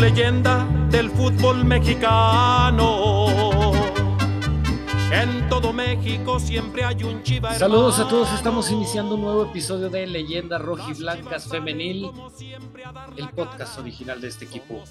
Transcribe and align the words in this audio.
leyenda 0.00 0.66
del 0.90 1.10
fútbol 1.10 1.62
mexicano. 1.62 3.26
En 5.12 5.46
todo 5.50 5.74
México 5.74 6.40
siempre 6.40 6.84
hay 6.84 7.04
un 7.04 7.22
chiva. 7.22 7.52
Saludos 7.52 7.98
a 7.98 8.08
todos, 8.08 8.32
estamos 8.32 8.70
iniciando 8.70 9.16
un 9.16 9.20
nuevo 9.20 9.44
episodio 9.44 9.90
de 9.90 10.06
Leyendas 10.06 10.62
Rojiblancas 10.62 11.48
Femenil, 11.48 12.10
el 13.18 13.28
podcast 13.28 13.78
original 13.78 14.22
de 14.22 14.28
este 14.28 14.46
equipo 14.46 14.82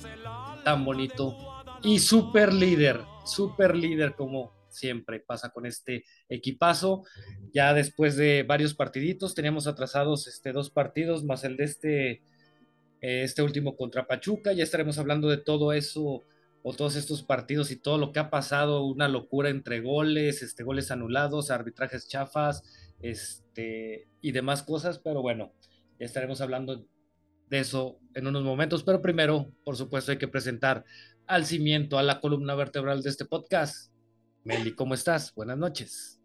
tan 0.64 0.86
bonito 0.86 1.36
y 1.82 1.98
super 1.98 2.54
líder, 2.54 3.02
super 3.26 3.76
líder 3.76 4.14
como 4.16 4.54
siempre 4.70 5.20
pasa 5.22 5.50
con 5.50 5.66
este 5.66 6.06
equipazo. 6.30 7.02
Ya 7.52 7.74
después 7.74 8.16
de 8.16 8.44
varios 8.44 8.76
partiditos, 8.76 9.34
teníamos 9.34 9.66
atrasados 9.66 10.28
este, 10.28 10.52
dos 10.52 10.70
partidos 10.70 11.24
más 11.24 11.44
el 11.46 11.58
de 11.58 11.64
este 11.64 12.22
este 13.02 13.42
último 13.42 13.76
contra 13.76 14.08
Pachuca. 14.08 14.54
Ya 14.54 14.64
estaremos 14.64 14.98
hablando 14.98 15.30
de 15.30 15.38
todo 15.38 15.74
eso 15.74 16.24
o 16.62 16.74
todos 16.74 16.96
estos 16.96 17.24
partidos 17.24 17.72
y 17.72 17.78
todo 17.78 17.98
lo 17.98 18.12
que 18.12 18.20
ha 18.20 18.30
pasado, 18.30 18.84
una 18.84 19.08
locura 19.08 19.50
entre 19.50 19.80
goles, 19.82 20.42
este, 20.42 20.64
goles 20.64 20.92
anulados, 20.92 21.52
arbitrajes 21.52 22.08
chafas, 22.08 22.64
este, 23.02 24.08
y 24.22 24.32
demás 24.32 24.64
cosas, 24.64 25.00
pero 25.00 25.22
bueno, 25.22 25.54
ya 26.00 26.06
estaremos 26.06 26.42
hablando 26.42 26.86
de 27.50 27.60
eso 27.60 28.00
en 28.14 28.28
unos 28.28 28.44
momentos, 28.44 28.84
pero 28.84 29.02
primero, 29.02 29.52
por 29.64 29.78
supuesto, 29.78 30.12
hay 30.12 30.18
que 30.18 30.28
presentar 30.28 30.84
al 31.28 31.46
cimiento, 31.46 31.98
a 31.98 32.04
la 32.04 32.20
columna 32.20 32.56
vertebral 32.56 33.02
de 33.02 33.10
este 33.10 33.26
podcast. 33.26 33.94
Meli, 34.44 34.74
¿cómo 34.76 34.94
estás? 34.94 35.34
Buenas 35.34 35.58
noches. 35.58 36.22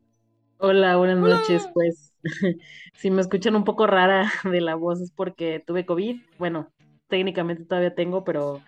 Hola, 0.58 0.96
buenas 0.96 1.18
noches, 1.18 1.68
pues 1.74 2.13
si 2.94 3.10
me 3.10 3.20
escuchan 3.20 3.56
un 3.56 3.64
poco 3.64 3.86
rara 3.86 4.30
de 4.50 4.60
la 4.60 4.74
voz 4.74 5.00
es 5.00 5.10
porque 5.12 5.62
tuve 5.64 5.86
COVID. 5.86 6.20
Bueno, 6.38 6.72
técnicamente 7.08 7.64
todavía 7.64 7.94
tengo, 7.94 8.24
pero 8.24 8.60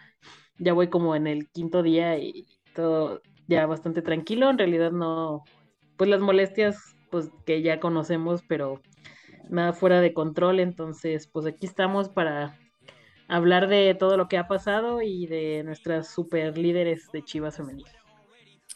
ya 0.59 0.73
voy 0.73 0.89
como 0.89 1.17
en 1.17 1.27
el 1.27 1.49
quinto 1.49 1.83
día 1.83 2.19
y 2.19 2.47
todo 2.75 3.23
ya 3.49 3.67
bastante 3.67 4.03
tranquilo. 4.03 4.51
En 4.51 4.59
realidad 4.59 4.93
no, 4.93 5.45
pues 5.97 6.11
las 6.11 6.21
molestias 6.21 6.97
pues 7.11 7.31
que 7.45 7.62
ya 7.62 7.81
conocemos, 7.81 8.43
pero 8.49 8.81
nada 9.49 9.73
fuera 9.73 10.01
de 10.01 10.12
control. 10.12 10.61
Entonces, 10.61 11.27
pues 11.29 11.47
aquí 11.47 11.67
estamos 11.67 12.09
para 12.09 12.59
hablar 13.29 13.69
de 13.69 13.95
todo 13.95 14.17
lo 14.17 14.29
que 14.29 14.39
ha 14.39 14.49
pasado 14.49 15.03
y 15.03 15.27
de 15.27 15.62
nuestras 15.65 16.09
super 16.09 16.57
líderes 16.59 17.11
de 17.12 17.23
Chivas 17.23 17.57
Femenil. 17.57 17.87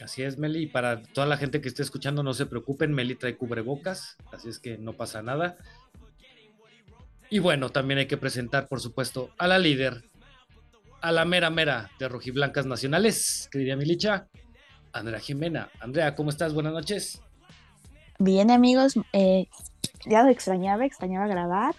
Así 0.02 0.22
es, 0.22 0.38
Meli. 0.38 0.62
Y 0.62 0.66
para 0.66 1.02
toda 1.02 1.26
la 1.26 1.36
gente 1.36 1.60
que 1.60 1.68
esté 1.68 1.82
escuchando, 1.82 2.22
no 2.22 2.32
se 2.32 2.46
preocupen, 2.46 2.92
Meli 2.92 3.14
trae 3.14 3.36
cubrebocas, 3.36 4.16
así 4.32 4.48
es 4.48 4.58
que 4.58 4.78
no 4.78 4.94
pasa 4.94 5.22
nada. 5.22 5.56
Y 7.28 7.38
bueno, 7.38 7.70
también 7.70 7.98
hay 7.98 8.06
que 8.06 8.16
presentar, 8.16 8.66
por 8.66 8.80
supuesto, 8.80 9.30
a 9.38 9.46
la 9.46 9.58
líder, 9.58 10.04
a 11.00 11.12
la 11.12 11.24
mera 11.24 11.50
mera 11.50 11.90
de 11.98 12.08
Rojiblancas 12.08 12.66
Nacionales, 12.66 13.48
querida 13.52 13.76
Milicha, 13.76 14.26
Andrea 14.92 15.20
Jimena. 15.20 15.70
Andrea, 15.80 16.14
¿cómo 16.14 16.30
estás? 16.30 16.54
Buenas 16.54 16.72
noches. 16.72 17.22
Bien, 18.18 18.50
amigos. 18.50 18.94
Eh, 19.12 19.46
ya 20.06 20.22
lo 20.22 20.30
extrañaba, 20.30 20.84
extrañaba 20.84 21.26
grabar, 21.26 21.74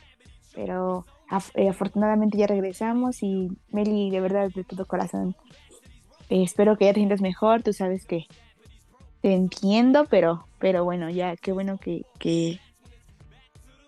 pero 0.56 1.06
eh, 1.56 1.69
afortunadamente 1.69 2.38
ya 2.38 2.47
regresamos 2.47 3.22
y 3.23 3.50
Meli, 3.69 4.09
de 4.09 4.22
verdad, 4.22 4.50
de 4.53 4.63
todo 4.63 4.85
corazón, 4.85 5.35
eh, 6.31 6.43
espero 6.43 6.77
que 6.77 6.85
ya 6.85 6.93
te 6.93 7.01
sientas 7.01 7.19
mejor, 7.19 7.61
tú 7.61 7.73
sabes 7.73 8.05
que 8.05 8.25
te 9.21 9.33
entiendo, 9.33 10.05
pero, 10.09 10.45
pero 10.59 10.85
bueno, 10.85 11.09
ya 11.09 11.35
qué 11.35 11.51
bueno 11.51 11.77
que, 11.77 12.05
que, 12.19 12.57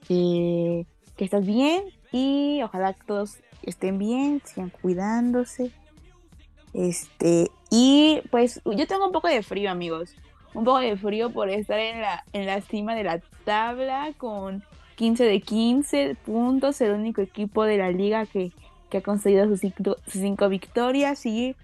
que, 0.06 0.86
estás 1.18 1.46
bien 1.46 1.86
y 2.12 2.62
ojalá 2.62 2.94
que 2.94 3.04
todos 3.06 3.38
estén 3.62 3.98
bien, 3.98 4.42
sigan 4.44 4.72
cuidándose. 4.72 5.72
Este, 6.74 7.50
y 7.72 8.22
pues 8.30 8.60
yo 8.66 8.88
tengo 8.88 9.06
un 9.06 9.14
poco 9.14 9.30
de 9.30 9.42
frío, 9.42 9.72
amigos. 9.72 10.14
Un 10.54 10.66
poco 10.66 10.80
de 10.80 10.98
frío 10.98 11.30
por 11.32 11.50
estar 11.50 11.80
en 11.80 12.02
la, 12.02 12.26
en 12.34 12.46
la 12.46 12.60
cima 12.60 12.94
de 12.94 13.06
la 13.06 13.22
tabla 13.46 14.12
con 14.18 14.66
15 14.98 15.24
de 15.24 15.40
15 15.40 16.18
puntos, 16.26 16.82
el 16.82 16.92
único 16.92 17.22
equipo 17.22 17.64
de 17.64 17.78
la 17.78 17.90
liga 17.90 18.26
que, 18.26 18.52
que 18.90 18.98
ha 18.98 19.02
conseguido 19.02 19.48
sus 19.48 19.62
cinco, 19.62 19.96
sus 20.06 20.22
cinco 20.22 20.50
victorias 20.50 21.26
y 21.26 21.56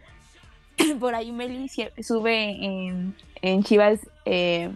por 1.00 1.16
ahí 1.16 1.32
Meli 1.32 1.70
sube 2.02 3.14
en, 3.42 3.64
Chivas 3.64 4.00
eh, 4.26 4.72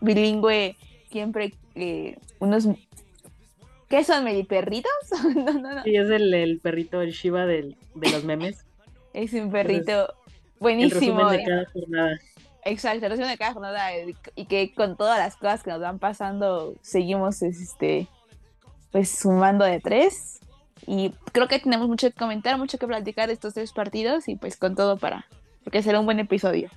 bilingüe 0.00 0.76
siempre 1.10 1.54
eh, 1.74 2.18
unos... 2.38 2.68
¿Qué 3.88 4.04
son, 4.04 4.24
Meli? 4.24 4.44
¿Perritos? 4.44 4.92
no, 5.34 5.52
no, 5.54 5.74
no. 5.74 5.82
Sí, 5.82 5.96
es 5.96 6.10
el, 6.10 6.60
perrito, 6.62 7.00
el 7.00 7.12
Shiva 7.12 7.46
de 7.46 7.74
los 7.94 8.24
memes. 8.24 8.64
Es 9.14 9.32
un 9.32 9.50
perrito 9.50 10.14
buenísimo. 10.60 10.98
El 10.98 11.00
resumen 11.00 11.38
de 11.38 11.44
cada 11.44 11.64
jornada. 11.72 12.18
Exacto, 12.64 13.06
el 13.06 13.10
resumen 13.12 13.30
de 13.30 13.38
cada 13.38 13.54
jornada. 13.54 13.90
Y 14.36 14.44
que 14.44 14.74
con 14.74 14.96
todas 14.98 15.18
las 15.18 15.36
cosas 15.36 15.62
que 15.62 15.70
nos 15.70 15.80
van 15.80 15.98
pasando, 15.98 16.74
seguimos 16.82 17.40
este 17.40 18.08
pues 18.92 19.10
sumando 19.10 19.64
de 19.64 19.80
tres. 19.80 20.40
Y 20.86 21.12
creo 21.32 21.48
que 21.48 21.58
tenemos 21.58 21.88
mucho 21.88 22.08
que 22.10 22.16
comentar, 22.16 22.56
mucho 22.58 22.78
que 22.78 22.86
platicar 22.86 23.28
de 23.28 23.34
estos 23.34 23.54
tres 23.54 23.72
partidos 23.72 24.28
y 24.28 24.36
pues 24.36 24.56
con 24.56 24.74
todo 24.74 24.96
para, 24.96 25.26
porque 25.68 25.82
será 25.82 26.00
un 26.00 26.06
buen 26.06 26.18
episodio. 26.18 26.70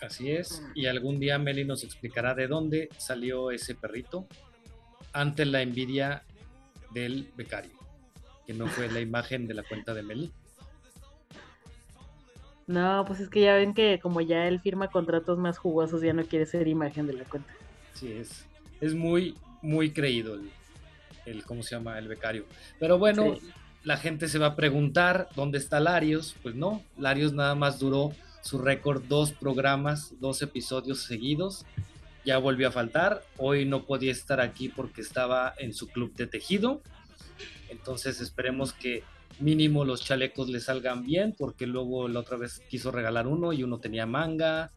Así 0.00 0.32
es, 0.32 0.60
y 0.74 0.86
algún 0.86 1.20
día 1.20 1.38
Meli 1.38 1.64
nos 1.64 1.84
explicará 1.84 2.34
de 2.34 2.48
dónde 2.48 2.88
salió 2.98 3.52
ese 3.52 3.76
perrito 3.76 4.26
ante 5.12 5.44
la 5.44 5.62
envidia 5.62 6.24
del 6.90 7.30
becario, 7.36 7.70
que 8.44 8.54
no 8.54 8.66
fue 8.66 8.90
la 8.90 8.98
imagen 9.08 9.46
de 9.46 9.54
la 9.54 9.62
cuenta 9.62 9.94
de 9.94 10.02
Meli. 10.02 10.32
No, 12.66 13.04
pues 13.06 13.20
es 13.20 13.28
que 13.28 13.42
ya 13.42 13.54
ven 13.54 13.72
que 13.72 14.00
como 14.02 14.20
ya 14.20 14.48
él 14.48 14.58
firma 14.58 14.88
contratos 14.88 15.38
más 15.38 15.58
jugosos, 15.58 16.02
ya 16.02 16.12
no 16.12 16.24
quiere 16.24 16.44
ser 16.44 16.66
imagen 16.66 17.06
de 17.06 17.12
la 17.12 17.24
cuenta. 17.24 17.54
Sí, 17.92 18.10
es, 18.10 18.44
es 18.80 18.96
muy, 18.96 19.36
muy 19.60 19.92
creído 19.92 20.40
el, 21.24 21.44
¿cómo 21.44 21.62
se 21.62 21.76
llama? 21.76 21.96
El 22.00 22.08
becario. 22.08 22.46
Pero 22.80 22.98
bueno, 22.98 23.36
la 23.84 23.96
gente 23.96 24.28
se 24.28 24.38
va 24.38 24.48
a 24.48 24.56
preguntar 24.56 25.28
dónde 25.34 25.58
está 25.58 25.80
Larios. 25.80 26.36
Pues 26.42 26.54
no, 26.54 26.82
Larios 26.96 27.32
nada 27.32 27.54
más 27.54 27.78
duró 27.78 28.12
su 28.42 28.58
récord 28.58 29.02
dos 29.04 29.32
programas, 29.32 30.14
dos 30.20 30.42
episodios 30.42 31.02
seguidos. 31.02 31.64
Ya 32.24 32.38
volvió 32.38 32.68
a 32.68 32.72
faltar. 32.72 33.22
Hoy 33.36 33.64
no 33.64 33.84
podía 33.84 34.12
estar 34.12 34.40
aquí 34.40 34.68
porque 34.68 35.00
estaba 35.00 35.54
en 35.58 35.74
su 35.74 35.88
club 35.88 36.14
de 36.14 36.26
tejido. 36.26 36.82
Entonces 37.68 38.20
esperemos 38.20 38.72
que 38.72 39.02
mínimo 39.40 39.84
los 39.84 40.04
chalecos 40.04 40.48
le 40.48 40.60
salgan 40.60 41.04
bien 41.04 41.34
porque 41.36 41.66
luego 41.66 42.06
la 42.06 42.20
otra 42.20 42.36
vez 42.36 42.60
quiso 42.68 42.92
regalar 42.92 43.26
uno 43.26 43.52
y 43.52 43.64
uno 43.64 43.78
tenía 43.78 44.06
manga. 44.06 44.70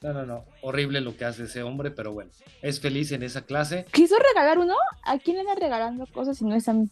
No, 0.00 0.12
no, 0.12 0.26
no. 0.26 0.44
Horrible 0.62 1.00
lo 1.00 1.16
que 1.16 1.24
hace 1.24 1.44
ese 1.44 1.62
hombre, 1.62 1.90
pero 1.90 2.12
bueno, 2.12 2.30
es 2.62 2.80
feliz 2.80 3.12
en 3.12 3.22
esa 3.22 3.42
clase. 3.42 3.84
¿Quiso 3.92 4.16
regalar 4.32 4.58
uno? 4.58 4.74
¿A 5.02 5.18
quién 5.18 5.44
le 5.44 5.54
regalando 5.54 6.06
cosas 6.06 6.38
si 6.38 6.44
no 6.44 6.54
es 6.54 6.68
a 6.68 6.72
mí? 6.72 6.88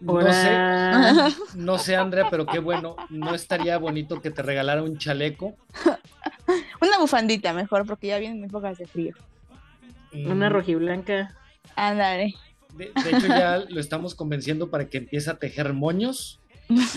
No 0.00 0.32
sé, 0.32 1.34
no 1.56 1.78
sé, 1.78 1.96
Andrea, 1.96 2.26
pero 2.30 2.46
qué 2.46 2.58
bueno. 2.58 2.96
¿No 3.08 3.34
estaría 3.34 3.78
bonito 3.78 4.20
que 4.20 4.30
te 4.30 4.42
regalara 4.42 4.82
un 4.82 4.98
chaleco? 4.98 5.56
Una 6.80 6.98
bufandita 6.98 7.52
mejor, 7.52 7.86
porque 7.86 8.08
ya 8.08 8.18
vienen 8.18 8.44
épocas 8.44 8.78
de 8.78 8.86
frío. 8.86 9.14
Mm. 10.12 10.30
Una 10.30 10.48
rojiblanca. 10.48 11.34
Ándale. 11.74 12.34
De, 12.74 12.92
de, 13.02 13.10
hecho, 13.10 13.26
ya 13.26 13.58
lo 13.68 13.80
estamos 13.80 14.14
convenciendo 14.14 14.70
para 14.70 14.88
que 14.88 14.98
empiece 14.98 15.30
a 15.30 15.38
tejer 15.38 15.72
moños 15.72 16.40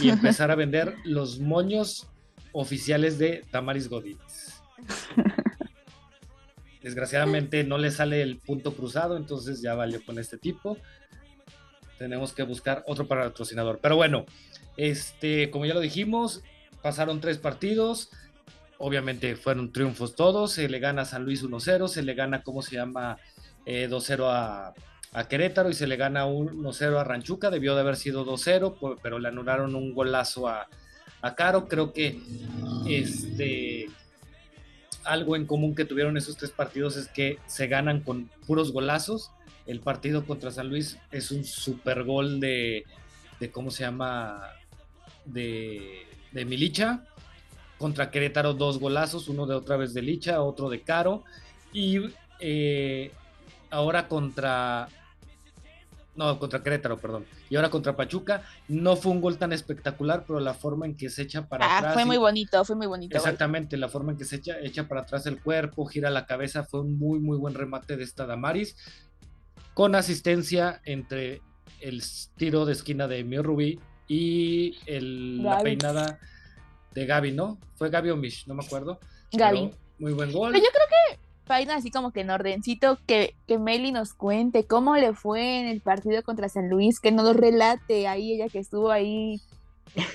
y 0.01 0.09
empezar 0.09 0.51
a 0.51 0.55
vender 0.55 0.95
los 1.05 1.39
moños 1.39 2.07
oficiales 2.51 3.17
de 3.17 3.45
Tamaris 3.51 3.87
Godínez. 3.87 4.61
Desgraciadamente 6.81 7.63
no 7.63 7.77
le 7.77 7.91
sale 7.91 8.21
el 8.21 8.37
punto 8.37 8.73
cruzado, 8.73 9.17
entonces 9.17 9.61
ya 9.61 9.75
valió 9.75 10.03
con 10.03 10.17
este 10.17 10.37
tipo 10.37 10.77
tenemos 11.99 12.33
que 12.33 12.43
buscar 12.43 12.83
otro 12.87 13.07
patrocinador. 13.07 13.79
Pero 13.81 13.97
bueno, 13.97 14.25
este, 14.77 15.51
como 15.51 15.65
ya 15.65 15.73
lo 15.73 15.81
dijimos, 15.81 16.41
pasaron 16.81 17.19
tres 17.19 17.37
partidos. 17.37 18.09
Obviamente 18.77 19.35
fueron 19.35 19.71
triunfos 19.71 20.15
todos. 20.15 20.53
Se 20.53 20.69
le 20.69 20.79
gana 20.79 21.03
a 21.03 21.05
San 21.05 21.25
Luis 21.25 21.43
1-0, 21.43 21.87
se 21.89 22.01
le 22.01 22.13
gana, 22.15 22.41
¿cómo 22.41 22.61
se 22.61 22.77
llama? 22.77 23.17
2-0 23.65 24.19
eh, 24.19 24.73
a, 25.11 25.27
Querétaro 25.27 25.69
y 25.69 25.73
se 25.73 25.85
le 25.85 25.97
gana 25.97 26.25
1-0 26.25 26.97
a 26.97 27.03
Ranchuca. 27.03 27.51
Debió 27.51 27.75
de 27.75 27.81
haber 27.81 27.97
sido 27.97 28.25
2-0, 28.25 28.99
pero 29.03 29.19
le 29.19 29.27
anularon 29.27 29.75
un 29.75 29.93
golazo 29.93 30.47
a, 30.47 30.67
a 31.21 31.35
Caro. 31.35 31.67
Creo 31.67 31.91
que 31.91 32.19
este, 32.87 33.89
algo 35.03 35.35
en 35.35 35.45
común 35.45 35.75
que 35.75 35.85
tuvieron 35.85 36.17
esos 36.17 36.37
tres 36.37 36.51
partidos 36.51 36.97
es 36.97 37.07
que 37.07 37.37
se 37.45 37.67
ganan 37.67 38.01
con 38.01 38.29
puros 38.45 38.71
golazos 38.71 39.31
el 39.69 39.81
partido 39.81 40.25
contra 40.25 40.49
San 40.49 40.67
Luis 40.67 40.97
es 41.11 41.29
un 41.29 41.43
super 41.43 42.03
gol 42.03 42.39
de, 42.39 42.85
¿cómo 43.51 43.69
se 43.69 43.83
llama? 43.83 44.41
De, 45.25 46.07
de 46.31 46.43
Milicha. 46.43 47.03
Contra 47.77 48.09
Querétaro 48.09 48.55
dos 48.55 48.79
golazos, 48.79 49.29
uno 49.29 49.45
de 49.45 49.53
otra 49.53 49.77
vez 49.77 49.93
de 49.93 50.01
Licha, 50.01 50.41
otro 50.41 50.71
de 50.71 50.81
Caro. 50.81 51.23
Y 51.71 51.99
eh, 52.39 53.11
ahora 53.69 54.07
contra 54.07 54.89
no, 56.19 56.37
contra 56.37 56.61
Querétaro, 56.61 56.97
perdón. 56.97 57.25
Y 57.49 57.55
ahora 57.55 57.69
contra 57.69 57.95
Pachuca. 57.95 58.43
No 58.67 58.97
fue 58.97 59.13
un 59.13 59.21
gol 59.21 59.37
tan 59.37 59.53
espectacular, 59.53 60.25
pero 60.27 60.41
la 60.41 60.53
forma 60.53 60.85
en 60.85 60.95
que 60.97 61.09
se 61.09 61.21
echa 61.21 61.47
para 61.47 61.65
ah, 61.65 61.77
atrás. 61.77 61.93
Fue 61.93 62.03
y- 62.03 62.05
muy 62.05 62.17
bonito, 62.17 62.65
fue 62.65 62.75
muy 62.75 62.87
bonito. 62.87 63.13
gol. 63.17 63.17
Exactamente, 63.25 63.77
la 63.77 63.87
forma 63.87 64.11
en 64.11 64.17
que 64.17 64.25
se 64.25 64.35
echa, 64.35 64.59
echa 64.59 64.87
para 64.87 65.01
atrás 65.01 65.25
el 65.27 65.41
cuerpo, 65.41 65.85
gira 65.85 66.09
la 66.09 66.25
cabeza, 66.25 66.65
fue 66.65 66.81
un 66.81 66.99
muy, 66.99 67.19
muy 67.19 67.37
buen 67.37 67.53
remate 67.53 67.95
de 67.95 68.03
esta 68.03 68.25
Damaris. 68.25 68.75
Con 69.73 69.95
asistencia 69.95 70.81
entre 70.83 71.41
el 71.79 72.03
tiro 72.35 72.65
de 72.65 72.73
esquina 72.73 73.07
de 73.07 73.23
Mio 73.23 73.41
Rubí 73.41 73.79
y 74.09 74.77
el- 74.87 75.41
la 75.41 75.59
peinada 75.61 76.19
de 76.93 77.05
Gaby, 77.05 77.31
¿no? 77.31 77.57
Fue 77.75 77.89
Gaby 77.89 78.09
o 78.09 78.17
Mish, 78.17 78.45
no 78.45 78.55
me 78.55 78.65
acuerdo. 78.65 78.99
Gaby. 79.31 79.69
pero 79.69 79.77
Muy 79.99 80.13
buen 80.13 80.31
gol. 80.33 80.51
Pero 80.51 80.65
yo 80.65 80.71
creo 80.71 80.87
que 80.88 80.88
para 81.49 81.73
así 81.73 81.89
como 81.89 82.11
que 82.11 82.21
en 82.21 82.29
ordencito, 82.29 82.99
que, 83.07 83.35
que 83.47 83.57
Meli 83.57 83.91
nos 83.91 84.13
cuente 84.13 84.67
cómo 84.67 84.95
le 84.97 85.13
fue 85.15 85.59
en 85.59 85.65
el 85.65 85.81
partido 85.81 86.21
contra 86.21 86.47
San 86.47 86.69
Luis, 86.69 86.99
que 86.99 87.11
nos 87.11 87.35
relate 87.35 88.07
ahí 88.07 88.33
ella 88.33 88.49
que 88.49 88.59
estuvo 88.59 88.91
ahí 88.91 89.41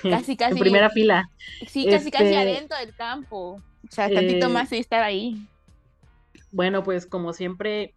casi, 0.09 0.37
casi. 0.37 0.53
En 0.53 0.59
primera 0.59 0.89
fila. 0.89 1.29
Sí, 1.67 1.87
casi, 1.89 2.09
casi 2.09 2.23
Este, 2.23 2.37
adentro 2.37 2.77
del 2.77 2.95
campo. 2.95 3.55
O 3.57 3.91
sea, 3.91 4.09
tantito 4.09 4.45
eh, 4.45 4.49
más 4.49 4.71
y 4.71 4.77
estar 4.77 5.03
ahí. 5.03 5.45
Bueno, 6.51 6.83
pues 6.83 7.05
como 7.05 7.33
siempre, 7.33 7.93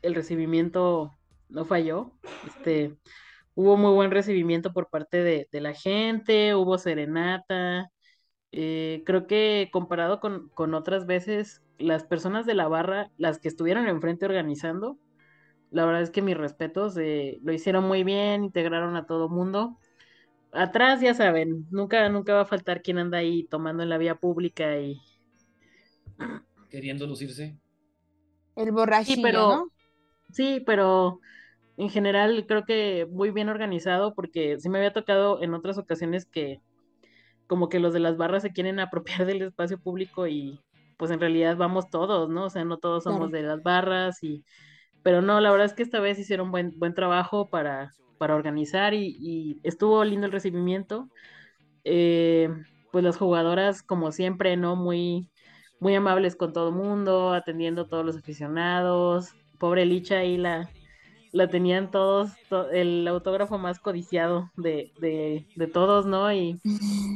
el 0.00 0.14
recibimiento 0.14 1.18
no 1.48 1.64
falló. 1.64 2.12
Este, 2.46 2.96
hubo 3.54 3.76
muy 3.76 3.92
buen 3.92 4.12
recibimiento 4.12 4.72
por 4.72 4.88
parte 4.88 5.24
de, 5.24 5.48
de 5.50 5.60
la 5.60 5.74
gente, 5.74 6.54
hubo 6.54 6.78
serenata. 6.78 7.90
Eh, 8.52 9.02
creo 9.04 9.26
que 9.26 9.68
comparado 9.72 10.20
con, 10.20 10.48
con 10.50 10.74
otras 10.74 11.06
veces, 11.06 11.60
las 11.78 12.04
personas 12.04 12.46
de 12.46 12.54
la 12.54 12.68
barra, 12.68 13.10
las 13.16 13.38
que 13.38 13.48
estuvieron 13.48 13.88
enfrente 13.88 14.26
organizando, 14.26 14.98
la 15.70 15.84
verdad 15.86 16.02
es 16.02 16.10
que 16.10 16.22
mis 16.22 16.36
respetos, 16.36 16.96
eh, 16.98 17.38
lo 17.42 17.52
hicieron 17.52 17.84
muy 17.86 18.04
bien, 18.04 18.44
integraron 18.44 18.96
a 18.96 19.06
todo 19.06 19.28
mundo. 19.28 19.78
Atrás, 20.52 21.00
ya 21.00 21.14
saben, 21.14 21.66
nunca, 21.70 22.08
nunca 22.08 22.34
va 22.34 22.42
a 22.42 22.46
faltar 22.46 22.82
quien 22.82 22.98
anda 22.98 23.18
ahí 23.18 23.44
tomando 23.44 23.82
en 23.82 23.90
la 23.90 23.98
vía 23.98 24.16
pública 24.16 24.78
y, 24.78 25.00
Queriendo 26.70 27.06
lucirse. 27.06 27.56
El 28.56 28.72
borrachillo, 28.72 29.22
pero- 29.22 29.48
¿no? 29.48 29.68
Sí, 30.30 30.62
pero 30.66 31.20
en 31.78 31.90
general 31.90 32.44
creo 32.46 32.64
que 32.64 33.06
muy 33.10 33.30
bien 33.30 33.48
organizado 33.48 34.14
porque 34.14 34.58
sí 34.60 34.68
me 34.68 34.78
había 34.78 34.92
tocado 34.92 35.42
en 35.42 35.54
otras 35.54 35.78
ocasiones 35.78 36.26
que 36.26 36.60
como 37.46 37.68
que 37.68 37.80
los 37.80 37.94
de 37.94 38.00
las 38.00 38.16
barras 38.16 38.42
se 38.42 38.52
quieren 38.52 38.80
apropiar 39.24 39.26
del 39.26 39.42
espacio 39.42 39.78
público 39.80 40.26
y 40.28 40.60
pues 40.98 41.10
en 41.10 41.20
realidad 41.20 41.56
vamos 41.56 41.90
todos, 41.90 42.28
¿no? 42.28 42.46
O 42.46 42.50
sea, 42.50 42.64
no 42.64 42.78
todos 42.78 43.04
somos 43.04 43.30
de 43.32 43.42
las 43.42 43.62
barras 43.62 44.22
y 44.22 44.44
pero 45.02 45.22
no, 45.22 45.40
la 45.40 45.50
verdad 45.50 45.66
es 45.66 45.74
que 45.74 45.82
esta 45.82 46.00
vez 46.00 46.18
hicieron 46.18 46.50
buen 46.50 46.78
buen 46.78 46.94
trabajo 46.94 47.48
para 47.48 47.92
para 48.18 48.34
organizar 48.34 48.94
y, 48.94 49.16
y 49.20 49.60
estuvo 49.62 50.04
lindo 50.04 50.26
el 50.26 50.32
recibimiento. 50.32 51.08
Eh, 51.84 52.50
pues 52.92 53.04
las 53.04 53.16
jugadoras 53.16 53.82
como 53.82 54.12
siempre, 54.12 54.56
¿no? 54.56 54.76
Muy 54.76 55.30
muy 55.80 55.94
amables 55.94 56.36
con 56.36 56.52
todo 56.52 56.70
el 56.70 56.74
mundo, 56.74 57.32
atendiendo 57.32 57.82
a 57.82 57.88
todos 57.88 58.04
los 58.04 58.16
aficionados. 58.16 59.34
Pobre 59.58 59.86
Licha 59.86 60.18
ahí 60.18 60.36
la, 60.36 60.68
la 61.32 61.48
tenían 61.48 61.90
todos, 61.90 62.30
to- 62.48 62.70
el 62.70 63.06
autógrafo 63.08 63.58
más 63.58 63.78
codiciado 63.80 64.50
de, 64.56 64.92
de, 65.00 65.46
de 65.56 65.66
todos, 65.66 66.06
¿no? 66.06 66.32
Y, 66.32 66.60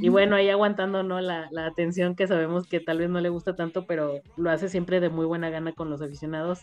y 0.01 0.09
bueno, 0.11 0.37
ahí 0.37 0.49
aguantando, 0.51 1.03
¿no? 1.03 1.21
La, 1.21 1.49
la 1.51 1.67
atención 1.67 2.15
que 2.17 2.27
sabemos 2.27 2.67
que 2.67 2.81
tal 2.81 2.99
vez 2.99 3.11
no 3.11 3.21
le 3.21 3.29
gusta 3.31 3.57
tanto, 3.57 3.87
pero 3.87 4.21
lo 4.37 4.51
hace 4.51 4.69
siempre 4.69 5.01
de 5.01 5.09
muy 5.11 5.27
buena 5.27 5.51
gana 5.51 5.73
con 5.73 5.91
los 5.91 6.03
aficionados. 6.03 6.61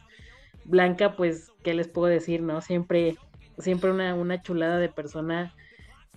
Blanca, 0.65 1.15
pues, 1.15 1.51
¿qué 1.63 1.73
les 1.73 1.87
puedo 1.87 2.07
decir, 2.07 2.41
no? 2.41 2.61
Siempre, 2.61 3.17
siempre 3.57 3.91
una, 3.91 4.13
una 4.15 4.41
chulada 4.41 4.77
de 4.77 4.89
persona 4.89 5.53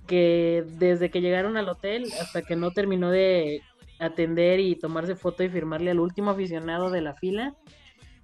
que 0.06 0.64
desde 0.78 1.10
que 1.10 1.20
llegaron 1.20 1.56
al 1.56 1.68
hotel 1.68 2.06
hasta 2.20 2.42
que 2.42 2.56
no 2.56 2.72
terminó 2.72 3.10
de 3.10 3.62
atender 4.00 4.58
y 4.60 4.74
tomarse 4.76 5.14
foto 5.14 5.44
y 5.44 5.48
firmarle 5.48 5.92
al 5.92 6.00
último 6.00 6.32
aficionado 6.32 6.90
de 6.90 7.02
la 7.02 7.14
fila, 7.14 7.54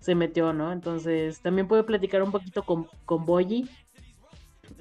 se 0.01 0.15
metió, 0.15 0.53
¿no? 0.53 0.73
Entonces, 0.73 1.41
también 1.41 1.69
puede 1.69 1.83
platicar 1.83 2.23
un 2.23 2.31
poquito 2.31 2.63
con, 2.63 2.87
con 3.05 3.25
Boyi, 3.25 3.69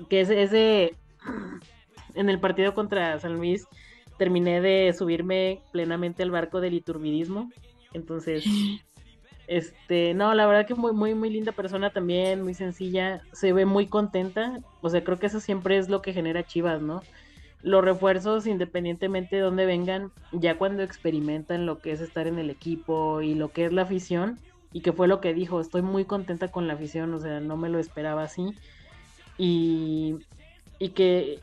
que 0.09 0.21
ese, 0.21 0.43
ese, 0.43 0.95
en 2.15 2.29
el 2.29 2.39
partido 2.39 2.73
contra 2.73 3.19
San 3.19 3.35
Luis, 3.35 3.67
terminé 4.17 4.61
de 4.61 4.93
subirme 4.93 5.61
plenamente 5.71 6.23
al 6.23 6.31
barco 6.31 6.59
del 6.61 6.73
iturbidismo. 6.73 7.51
Entonces, 7.93 8.45
este, 9.47 10.13
no, 10.13 10.33
la 10.33 10.45
verdad 10.45 10.67
que 10.67 10.75
muy, 10.75 10.93
muy, 10.93 11.13
muy 11.13 11.29
linda 11.29 11.51
persona 11.51 11.91
también, 11.91 12.43
muy 12.43 12.53
sencilla, 12.53 13.21
se 13.31 13.53
ve 13.53 13.65
muy 13.65 13.87
contenta. 13.87 14.59
O 14.81 14.89
sea, 14.89 15.03
creo 15.03 15.17
que 15.17 15.27
eso 15.27 15.39
siempre 15.39 15.77
es 15.77 15.89
lo 15.89 16.01
que 16.01 16.13
genera 16.13 16.45
Chivas, 16.45 16.81
¿no? 16.81 17.01
Los 17.63 17.83
refuerzos, 17.83 18.45
independientemente 18.45 19.37
de 19.37 19.41
dónde 19.41 19.65
vengan, 19.65 20.11
ya 20.31 20.57
cuando 20.57 20.83
experimentan 20.83 21.65
lo 21.65 21.79
que 21.79 21.91
es 21.91 22.01
estar 22.01 22.27
en 22.27 22.37
el 22.37 22.51
equipo 22.51 23.21
y 23.21 23.33
lo 23.33 23.49
que 23.49 23.65
es 23.65 23.73
la 23.73 23.81
afición, 23.81 24.39
y 24.77 24.81
que 24.81 24.93
fue 24.93 25.07
lo 25.07 25.21
que 25.21 25.33
dijo, 25.33 25.59
estoy 25.59 25.81
muy 25.81 26.05
contenta 26.05 26.49
con 26.49 26.67
la 26.67 26.75
afición, 26.75 27.11
o 27.15 27.19
sea, 27.19 27.39
no 27.39 27.57
me 27.57 27.67
lo 27.67 27.79
esperaba 27.79 28.21
así. 28.21 28.53
Y, 29.35 30.17
y 30.77 30.89
que 30.89 31.39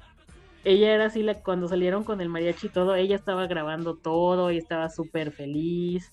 ella 0.62 0.94
era 0.94 1.06
así, 1.06 1.24
la, 1.24 1.42
cuando 1.42 1.66
salieron 1.66 2.04
con 2.04 2.20
el 2.20 2.28
mariachi 2.28 2.68
y 2.68 2.70
todo, 2.70 2.94
ella 2.94 3.16
estaba 3.16 3.48
grabando 3.48 3.96
todo 3.96 4.52
y 4.52 4.58
estaba 4.58 4.88
súper 4.88 5.32
feliz. 5.32 6.12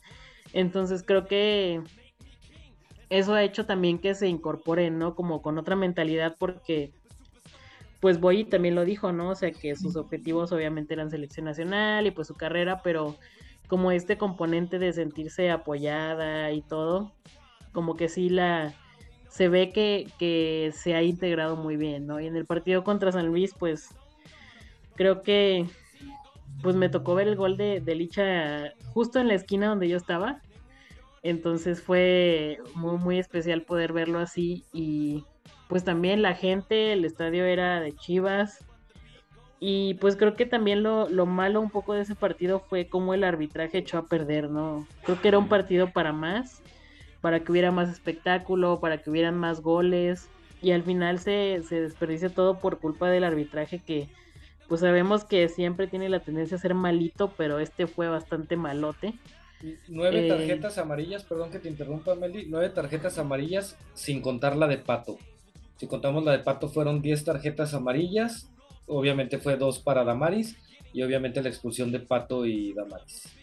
Entonces 0.52 1.04
creo 1.04 1.28
que 1.28 1.84
eso 3.12 3.36
ha 3.36 3.44
hecho 3.44 3.68
también 3.68 4.00
que 4.00 4.16
se 4.16 4.28
incorporen, 4.28 4.98
¿no? 4.98 5.14
Como 5.14 5.44
con 5.44 5.60
otra 5.60 5.76
mentalidad 5.76 6.36
porque 6.40 6.92
pues 8.00 8.20
Boyi 8.20 8.46
también 8.46 8.74
lo 8.74 8.84
dijo, 8.84 9.12
¿no? 9.12 9.30
O 9.30 9.36
sea, 9.36 9.52
que 9.52 9.76
sus 9.76 9.96
objetivos 9.96 10.52
obviamente 10.54 10.96
eran 10.96 11.12
selección 11.12 11.46
nacional 11.46 12.08
y 12.08 12.10
pues 12.10 12.28
su 12.28 12.34
carrera, 12.34 12.82
pero 12.82 13.16
como 13.72 13.94
este 13.94 14.18
componente 14.18 14.80
de 14.80 14.92
sentirse 14.92 15.50
apoyada 15.50 16.52
y 16.52 16.62
todo, 16.62 17.14
como 17.72 17.96
que 17.96 18.10
sí 18.10 18.28
la 18.28 18.74
se 19.30 19.48
ve 19.48 19.70
que, 19.70 20.10
que 20.20 20.74
se 20.76 20.94
ha 20.94 21.04
integrado 21.04 21.56
muy 21.56 21.78
bien, 21.78 22.06
¿no? 22.06 22.20
Y 22.20 22.28
en 22.28 22.36
el 22.36 22.46
partido 22.46 22.84
contra 22.84 23.14
San 23.14 23.28
Luis, 23.28 23.56
pues 23.58 23.96
creo 24.96 25.22
que 25.22 25.68
pues 26.62 26.76
me 26.76 26.90
tocó 26.90 27.16
ver 27.16 27.30
el 27.30 27.38
gol 27.38 27.56
de, 27.56 27.80
de 27.80 27.96
Licha 27.96 28.74
justo 28.94 29.22
en 29.22 29.30
la 29.30 29.36
esquina 29.36 29.70
donde 29.70 29.88
yo 29.88 29.96
estaba. 29.96 30.42
Entonces 31.24 31.82
fue 31.82 32.60
muy, 32.76 32.98
muy 32.98 33.20
especial 33.20 33.62
poder 33.62 33.94
verlo 33.94 34.20
así. 34.20 34.66
Y 34.74 35.24
pues 35.70 35.86
también 35.86 36.22
la 36.22 36.34
gente, 36.34 36.92
el 36.92 37.06
estadio 37.06 37.46
era 37.46 37.80
de 37.80 37.94
Chivas. 37.94 38.66
Y 39.64 39.94
pues 39.94 40.16
creo 40.16 40.36
que 40.36 40.48
también 40.48 40.82
lo, 40.82 41.08
lo 41.08 41.28
malo 41.28 41.62
un 41.62 41.70
poco 41.70 41.94
de 41.94 42.02
ese 42.02 42.16
partido 42.16 42.60
fue 42.60 42.88
cómo 42.88 43.14
el 43.14 43.24
arbitraje 43.24 43.78
echó 43.78 44.00
a 44.00 44.08
perder, 44.08 44.50
¿no? 44.50 44.88
Creo 45.04 45.22
que 45.22 45.28
era 45.28 45.38
un 45.38 45.48
partido 45.48 45.92
para 45.92 46.12
más, 46.12 46.64
para 47.22 47.42
que 47.42 47.52
hubiera 47.52 47.72
más 47.72 47.88
espectáculo, 47.88 48.80
para 48.80 48.98
que 48.98 49.12
hubieran 49.12 49.38
más 49.38 49.62
goles. 49.62 50.28
Y 50.64 50.72
al 50.72 50.82
final 50.82 51.20
se, 51.20 51.62
se 51.62 51.80
desperdicia 51.80 52.30
todo 52.30 52.58
por 52.58 52.80
culpa 52.80 53.10
del 53.10 53.24
arbitraje 53.24 53.80
que 53.80 54.10
pues 54.68 54.82
sabemos 54.82 55.26
que 55.26 55.48
siempre 55.48 55.86
tiene 55.86 56.10
la 56.10 56.22
tendencia 56.22 56.58
a 56.58 56.60
ser 56.60 56.74
malito, 56.74 57.32
pero 57.38 57.60
este 57.60 57.86
fue 57.86 58.08
bastante 58.08 58.56
malote. 58.58 59.14
Nueve 59.88 60.26
Eh, 60.26 60.28
tarjetas 60.28 60.78
amarillas, 60.80 61.24
perdón 61.24 61.52
que 61.52 61.60
te 61.60 61.70
interrumpa, 61.70 62.16
Meli. 62.16 62.48
Nueve 62.48 62.70
tarjetas 62.70 63.20
amarillas 63.20 63.78
sin 63.94 64.22
contar 64.22 64.56
la 64.56 64.68
de 64.68 64.78
Pato. 64.78 65.18
Si 65.78 65.88
contamos 65.88 66.24
la 66.24 66.32
de 66.32 66.40
Pato, 66.40 66.70
fueron 66.70 67.02
10 67.02 67.26
tarjetas 67.26 67.74
amarillas. 67.74 68.50
Obviamente 68.94 69.38
fue 69.38 69.56
dos 69.56 69.80
para 69.80 70.04
Damaris 70.04 70.58
y 70.92 71.02
obviamente 71.02 71.42
la 71.42 71.48
expulsión 71.48 71.94
de 71.94 72.00
Pato 72.02 72.46
y 72.46 72.74
Damaris. 72.74 73.34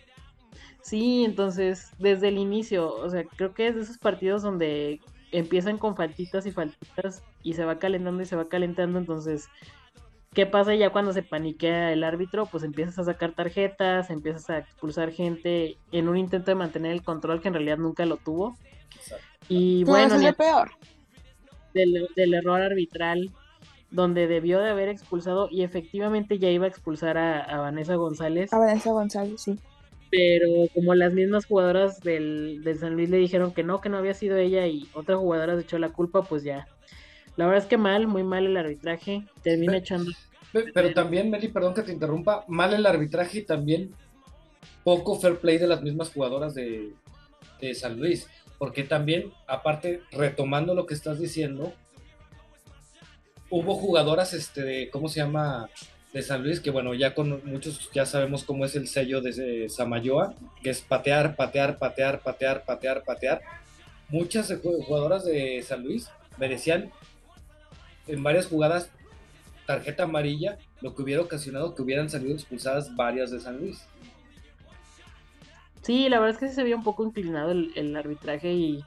Sí, 0.83 1.25
entonces, 1.25 1.91
desde 1.99 2.29
el 2.29 2.37
inicio, 2.37 2.95
o 2.95 3.09
sea, 3.09 3.25
creo 3.25 3.55
que 3.55 3.69
es 3.69 3.75
de 3.75 3.81
esos 3.81 3.97
partidos 3.97 4.43
donde 4.43 5.01
empiezan 5.33 5.79
con 5.79 5.97
faltitas 5.97 6.45
y 6.45 6.53
faltitas 6.53 7.23
y 7.43 7.55
se 7.55 7.65
va 7.65 7.79
calentando 7.79 8.23
y 8.23 8.27
se 8.27 8.37
va 8.37 8.49
calentando, 8.49 8.99
entonces, 8.99 9.49
¿qué 10.35 10.45
pasa 10.45 10.75
ya 10.75 10.91
cuando 10.91 11.15
se 11.15 11.23
paniquea 11.23 11.93
el 11.95 12.05
árbitro? 12.05 12.45
Pues 12.45 12.63
empiezas 12.63 12.99
a 12.99 13.05
sacar 13.05 13.33
tarjetas, 13.33 14.11
empiezas 14.11 14.51
a 14.51 14.59
expulsar 14.59 15.13
gente 15.13 15.79
en 15.93 16.09
un 16.09 16.19
intento 16.19 16.51
de 16.51 16.57
mantener 16.57 16.93
el 16.93 17.03
control 17.03 17.41
que 17.41 17.49
en 17.49 17.55
realidad 17.55 17.79
nunca 17.79 18.05
lo 18.05 18.19
tuvo. 18.19 18.55
Exacto. 18.95 19.25
Y 19.49 19.85
bueno, 19.85 20.09
eso 20.09 20.17
es 20.17 20.21
ni 20.21 20.27
lo 20.27 20.35
peor. 20.35 20.71
del, 21.73 22.07
del 22.15 22.35
error 22.35 22.61
arbitral 22.61 23.31
donde 23.91 24.27
debió 24.27 24.61
de 24.61 24.71
haber 24.71 24.89
expulsado 24.89 25.49
y 25.51 25.63
efectivamente 25.63 26.39
ya 26.39 26.51
iba 26.51 26.67
a 26.67 26.69
expulsar 26.69 27.17
a, 27.19 27.41
a 27.41 27.59
Vanessa 27.59 27.95
González, 27.95 28.53
A 28.53 28.59
Vanessa 28.59 28.91
González, 28.93 29.41
sí. 29.41 29.59
pero 30.11 30.49
como 30.75 30.95
las 30.95 31.13
mismas 31.15 31.47
jugadoras 31.47 32.01
del, 32.01 32.63
del 32.65 32.79
San 32.79 32.95
Luis 32.95 33.09
le 33.11 33.17
dijeron 33.17 33.53
que 33.53 33.63
no, 33.63 33.81
que 33.81 33.89
no 33.89 33.97
había 33.99 34.15
sido 34.15 34.37
ella 34.37 34.67
y 34.67 34.89
otra 34.95 35.17
jugadora 35.17 35.55
se 35.57 35.63
echó 35.63 35.79
la 35.79 35.89
culpa, 35.91 36.23
pues 36.23 36.43
ya. 36.43 36.67
La 37.37 37.47
verdad 37.47 37.63
es 37.63 37.69
que 37.69 37.79
mal, 37.79 38.07
muy 38.09 38.25
mal 38.25 38.47
el 38.47 38.57
arbitraje, 38.57 39.25
termina 39.43 39.73
Pe- 39.73 39.79
echando. 39.79 40.11
Pe- 40.53 40.73
Pero 40.75 40.93
también, 40.93 41.31
Meli, 41.31 41.49
perdón 41.49 41.73
que 41.75 41.83
te 41.83 41.93
interrumpa, 41.93 42.45
mal 42.49 42.75
el 42.75 42.85
arbitraje 42.85 43.39
y 43.39 43.43
también 43.43 43.93
poco 44.85 45.19
fair 45.21 45.37
play 45.39 45.59
de 45.59 45.67
las 45.69 45.83
mismas 45.83 46.11
jugadoras 46.13 46.55
de, 46.55 46.93
de 47.61 47.75
San 47.75 47.99
Luis. 47.99 48.27
Porque 48.59 48.83
también, 48.83 49.31
aparte, 49.47 50.03
retomando 50.11 50.75
lo 50.75 50.85
que 50.85 50.95
estás 50.95 51.21
diciendo, 51.21 51.73
hubo 53.51 53.75
jugadoras, 53.75 54.35
este, 54.35 54.63
de, 54.63 54.91
¿cómo 54.91 55.09
se 55.09 55.21
llama? 55.21 55.69
De 56.13 56.23
San 56.23 56.43
Luis, 56.43 56.61
que 56.61 56.71
bueno, 56.71 56.95
ya 56.95 57.15
con 57.15 57.43
muchos 57.45 57.91
ya 57.93 58.07
sabemos 58.07 58.43
cómo 58.43 58.65
es 58.65 58.75
el 58.77 58.89
sello 58.89 59.21
de 59.21 59.69
Samayoa, 59.69 60.35
que 60.63 60.71
es 60.71 60.81
patear, 60.81 61.37
patear, 61.37 61.79
patear, 61.79 62.21
patear, 62.21 62.65
patear, 62.65 63.05
patear. 63.05 63.43
Muchas 64.09 64.51
jugadoras 64.63 65.27
de 65.27 65.63
San 65.63 65.85
Luis 65.85 66.09
merecían 66.39 66.91
en 68.07 68.23
varias 68.23 68.47
jugadas 68.47 68.89
tarjeta 69.67 70.05
amarilla, 70.05 70.57
lo 70.81 70.95
que 70.95 71.03
hubiera 71.03 71.21
ocasionado 71.21 71.75
que 71.75 71.83
hubieran 71.83 72.09
salido 72.09 72.33
expulsadas 72.33 72.97
varias 72.97 73.31
de 73.31 73.41
San 73.41 73.59
Luis. 73.59 73.85
Sí, 75.83 76.09
la 76.09 76.21
verdad 76.21 76.37
es 76.43 76.49
que 76.49 76.55
se 76.55 76.63
veía 76.63 76.77
un 76.77 76.85
poco 76.85 77.05
inclinado 77.05 77.51
el 77.51 77.97
arbitraje 77.97 78.55
y 78.55 78.83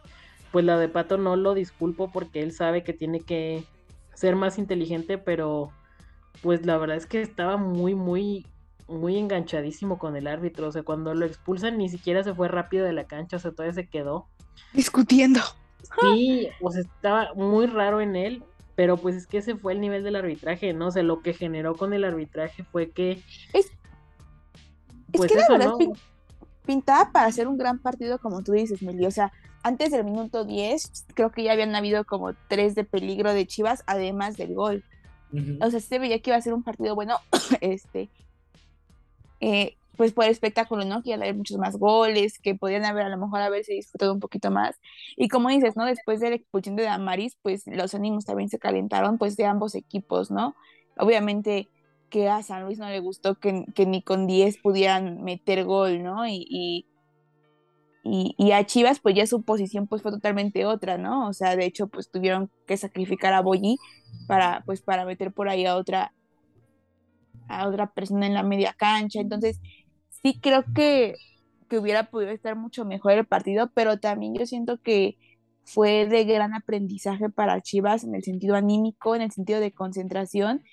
pues 0.51 0.65
la 0.65 0.77
de 0.77 0.89
Pato 0.89 1.17
no 1.17 1.35
lo 1.35 1.53
disculpo 1.53 2.11
porque 2.11 2.41
él 2.41 2.51
sabe 2.51 2.83
que 2.83 2.93
tiene 2.93 3.21
que 3.21 3.63
ser 4.13 4.35
más 4.35 4.57
inteligente, 4.57 5.17
pero 5.17 5.71
pues 6.41 6.65
la 6.65 6.77
verdad 6.77 6.97
es 6.97 7.05
que 7.05 7.21
estaba 7.21 7.57
muy, 7.57 7.95
muy, 7.95 8.45
muy 8.87 9.17
enganchadísimo 9.17 9.97
con 9.97 10.15
el 10.15 10.27
árbitro. 10.27 10.67
O 10.67 10.71
sea, 10.71 10.83
cuando 10.83 11.13
lo 11.13 11.25
expulsan 11.25 11.77
ni 11.77 11.89
siquiera 11.89 12.23
se 12.23 12.33
fue 12.33 12.47
rápido 12.47 12.85
de 12.85 12.93
la 12.93 13.05
cancha, 13.05 13.37
o 13.37 13.39
sea, 13.39 13.51
todavía 13.51 13.73
se 13.73 13.87
quedó. 13.87 14.27
Discutiendo. 14.73 15.41
Sí, 15.99 16.49
pues 16.59 16.75
estaba 16.75 17.33
muy 17.35 17.65
raro 17.65 18.01
en 18.01 18.15
él, 18.15 18.43
pero 18.75 18.97
pues 18.97 19.15
es 19.15 19.27
que 19.27 19.39
ese 19.39 19.55
fue 19.55 19.73
el 19.73 19.81
nivel 19.81 20.03
del 20.03 20.15
arbitraje, 20.15 20.73
¿no? 20.73 20.87
O 20.87 20.91
sea, 20.91 21.03
lo 21.03 21.21
que 21.21 21.33
generó 21.33 21.75
con 21.75 21.93
el 21.93 22.03
arbitraje 22.03 22.63
fue 22.63 22.91
que... 22.91 23.23
Es, 23.53 23.71
pues 25.11 25.31
que 25.31 25.37
la 25.37 25.47
verdad 25.49 25.73
pintaba 26.65 27.11
para 27.11 27.27
hacer 27.27 27.47
un 27.47 27.57
gran 27.57 27.79
partido, 27.79 28.19
como 28.19 28.43
tú 28.43 28.53
dices, 28.53 28.81
Meli. 28.81 29.05
O 29.05 29.11
sea, 29.11 29.31
antes 29.63 29.91
del 29.91 30.03
minuto 30.03 30.43
10, 30.43 31.05
creo 31.13 31.31
que 31.31 31.43
ya 31.43 31.51
habían 31.51 31.75
habido 31.75 32.03
como 32.05 32.33
tres 32.47 32.75
de 32.75 32.83
peligro 32.83 33.33
de 33.33 33.45
Chivas, 33.45 33.83
además 33.87 34.37
del 34.37 34.55
gol. 34.55 34.83
O 35.61 35.69
sea, 35.71 35.79
se 35.79 35.97
veía 35.97 36.19
que 36.19 36.31
iba 36.31 36.37
a 36.37 36.41
ser 36.41 36.53
un 36.53 36.63
partido 36.63 36.93
bueno, 36.93 37.17
este, 37.61 38.09
eh, 39.39 39.75
pues 39.95 40.11
por 40.11 40.25
el 40.25 40.31
espectáculo, 40.31 40.83
¿no? 40.83 41.01
Que 41.01 41.11
iba 41.11 41.19
a 41.19 41.21
haber 41.21 41.35
muchos 41.35 41.57
más 41.57 41.77
goles, 41.77 42.37
que 42.39 42.55
podían 42.55 42.83
haber 42.85 43.05
a 43.05 43.09
lo 43.09 43.17
mejor 43.17 43.39
haberse 43.39 43.73
disfrutado 43.73 44.13
un 44.13 44.19
poquito 44.19 44.51
más. 44.51 44.75
Y 45.15 45.29
como 45.29 45.49
dices, 45.49 45.77
¿no? 45.77 45.85
Después 45.85 46.19
de 46.19 46.29
la 46.29 46.35
expulsión 46.35 46.75
de 46.75 46.83
Damaris, 46.83 47.37
pues 47.41 47.63
los 47.67 47.93
ánimos 47.95 48.25
también 48.25 48.49
se 48.49 48.59
calentaron, 48.59 49.17
pues 49.17 49.37
de 49.37 49.45
ambos 49.45 49.75
equipos, 49.75 50.31
¿no? 50.31 50.55
Obviamente 50.97 51.69
que 52.11 52.29
a 52.29 52.43
San 52.43 52.65
Luis 52.65 52.77
no 52.77 52.87
le 52.87 52.99
gustó 52.99 53.39
que, 53.39 53.65
ni 53.87 54.03
con 54.03 54.27
10 54.27 54.57
pudieran 54.61 55.23
meter 55.23 55.65
gol, 55.65 56.03
¿no? 56.03 56.27
y, 56.27 56.85
y, 58.03 58.51
a 58.51 58.65
Chivas, 58.65 58.99
pues 58.99 59.15
ya 59.15 59.27
su 59.27 59.43
posición 59.43 59.87
pues 59.87 60.01
fue 60.01 60.11
totalmente 60.11 60.65
otra, 60.65 60.97
¿no? 60.97 61.27
O 61.27 61.33
sea, 61.33 61.55
de 61.55 61.65
hecho, 61.65 61.87
pues 61.87 62.09
tuvieron 62.09 62.49
que 62.65 62.77
sacrificar 62.77 63.33
a 63.33 63.41
Boyi 63.41 63.77
para, 64.27 64.63
pues, 64.65 64.81
para 64.81 65.05
meter 65.05 65.31
por 65.31 65.49
ahí 65.49 65.65
a 65.65 65.75
otra, 65.75 66.13
a 67.47 67.67
otra 67.67 67.91
persona 67.91 68.25
en 68.25 68.33
la 68.33 68.43
media 68.43 68.73
cancha. 68.73 69.19
Entonces, 69.21 69.59
sí 70.09 70.39
creo 70.41 70.63
que, 70.73 71.15
que 71.69 71.77
hubiera 71.77 72.09
podido 72.09 72.31
estar 72.31 72.55
mucho 72.55 72.85
mejor 72.85 73.13
el 73.13 73.25
partido, 73.27 73.69
pero 73.73 73.99
también 73.99 74.33
yo 74.33 74.47
siento 74.47 74.81
que 74.81 75.17
fue 75.63 76.07
de 76.07 76.25
gran 76.25 76.55
aprendizaje 76.55 77.29
para 77.29 77.61
Chivas 77.61 78.03
en 78.03 78.15
el 78.15 78.23
sentido 78.23 78.55
anímico, 78.55 79.15
en 79.15 79.21
el 79.21 79.31
sentido 79.31 79.59
de 79.59 79.73
concentración 79.73 80.63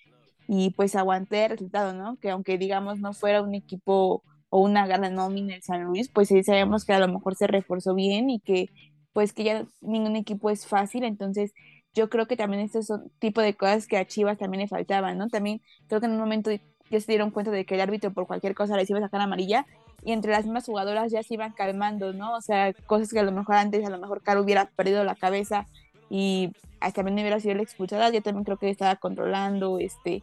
y 0.49 0.71
pues 0.71 0.97
aguanté 0.97 1.45
el 1.45 1.51
resultado, 1.51 1.93
¿no? 1.93 2.17
Que 2.17 2.31
aunque 2.31 2.57
digamos 2.57 2.99
no 2.99 3.13
fuera 3.13 3.43
un 3.43 3.55
equipo 3.55 4.25
o 4.49 4.61
una 4.61 4.87
gran 4.87 5.15
nómina 5.15 5.55
el 5.55 5.63
San 5.63 5.85
Luis, 5.85 6.09
pues 6.09 6.29
sí 6.29 6.43
sabemos 6.43 6.87
que 6.87 6.95
a 6.95 6.99
lo 6.99 7.07
mejor 7.07 7.37
se 7.37 7.47
reforzó 7.47 7.95
bien 7.95 8.31
y 8.31 8.41
que 8.41 8.71
pues 9.13 9.35
que 9.35 9.45
ya 9.45 9.67
ningún 9.83 10.17
equipo 10.17 10.49
es 10.49 10.67
fácil, 10.67 11.05
entonces 11.05 11.53
yo 11.95 12.09
creo 12.09 12.27
que 12.27 12.37
también 12.37 12.63
estos 12.63 12.87
son 12.87 13.11
tipo 13.19 13.43
de 13.43 13.55
cosas 13.55 13.87
que 13.87 13.99
a 13.99 14.07
Chivas 14.07 14.39
también 14.39 14.63
le 14.63 14.69
faltaban, 14.69 15.19
¿no? 15.19 15.29
También 15.29 15.61
creo 15.87 16.01
que 16.01 16.07
en 16.07 16.13
un 16.13 16.19
momento 16.19 16.51
ya 16.51 17.01
se 17.01 17.13
dieron 17.13 17.31
cuenta 17.31 17.51
de 17.51 17.67
que 17.67 17.75
el 17.75 17.83
árbitro 17.83 18.13
por 18.15 18.27
cualquier 18.27 18.55
cosa 18.55 18.77
les 18.77 18.89
iba 18.89 18.99
a 19.01 19.03
sacar 19.03 19.21
amarilla 19.21 19.67
y 20.03 20.13
entre 20.13 20.33
las 20.33 20.45
mismas 20.45 20.65
jugadoras 20.65 21.13
ya 21.13 21.23
se 21.23 21.35
iban 21.35 21.53
calmando, 21.53 22.15
¿no? 22.15 22.35
O 22.35 22.41
sea, 22.41 22.73
cosas 22.87 23.11
que 23.11 23.19
a 23.19 23.25
lo 23.25 23.33
mejor 23.33 23.57
antes, 23.57 23.85
a 23.85 23.91
lo 23.91 23.99
mejor 23.99 24.23
Caro 24.23 24.43
hubiera 24.43 24.67
perdido 24.67 25.05
la 25.05 25.15
cabeza 25.15 25.67
y 26.09 26.53
hasta 26.81 27.03
también 27.03 27.19
hubiera 27.19 27.41
sido 27.41 27.55
la 27.57 27.63
expulsada, 27.63 28.11
yo 28.11 28.23
también 28.23 28.45
creo 28.45 28.57
que 28.57 28.71
estaba 28.71 28.97
controlando, 28.97 29.79
este, 29.79 30.23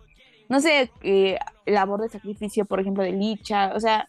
no 0.50 0.60
sé, 0.62 0.92
eh, 1.02 1.38
labor 1.66 2.02
de 2.02 2.10
sacrificio, 2.10 2.66
por 2.66 2.80
ejemplo, 2.80 3.04
de 3.04 3.12
Licha, 3.12 3.74
o 3.76 3.80
sea, 3.80 4.08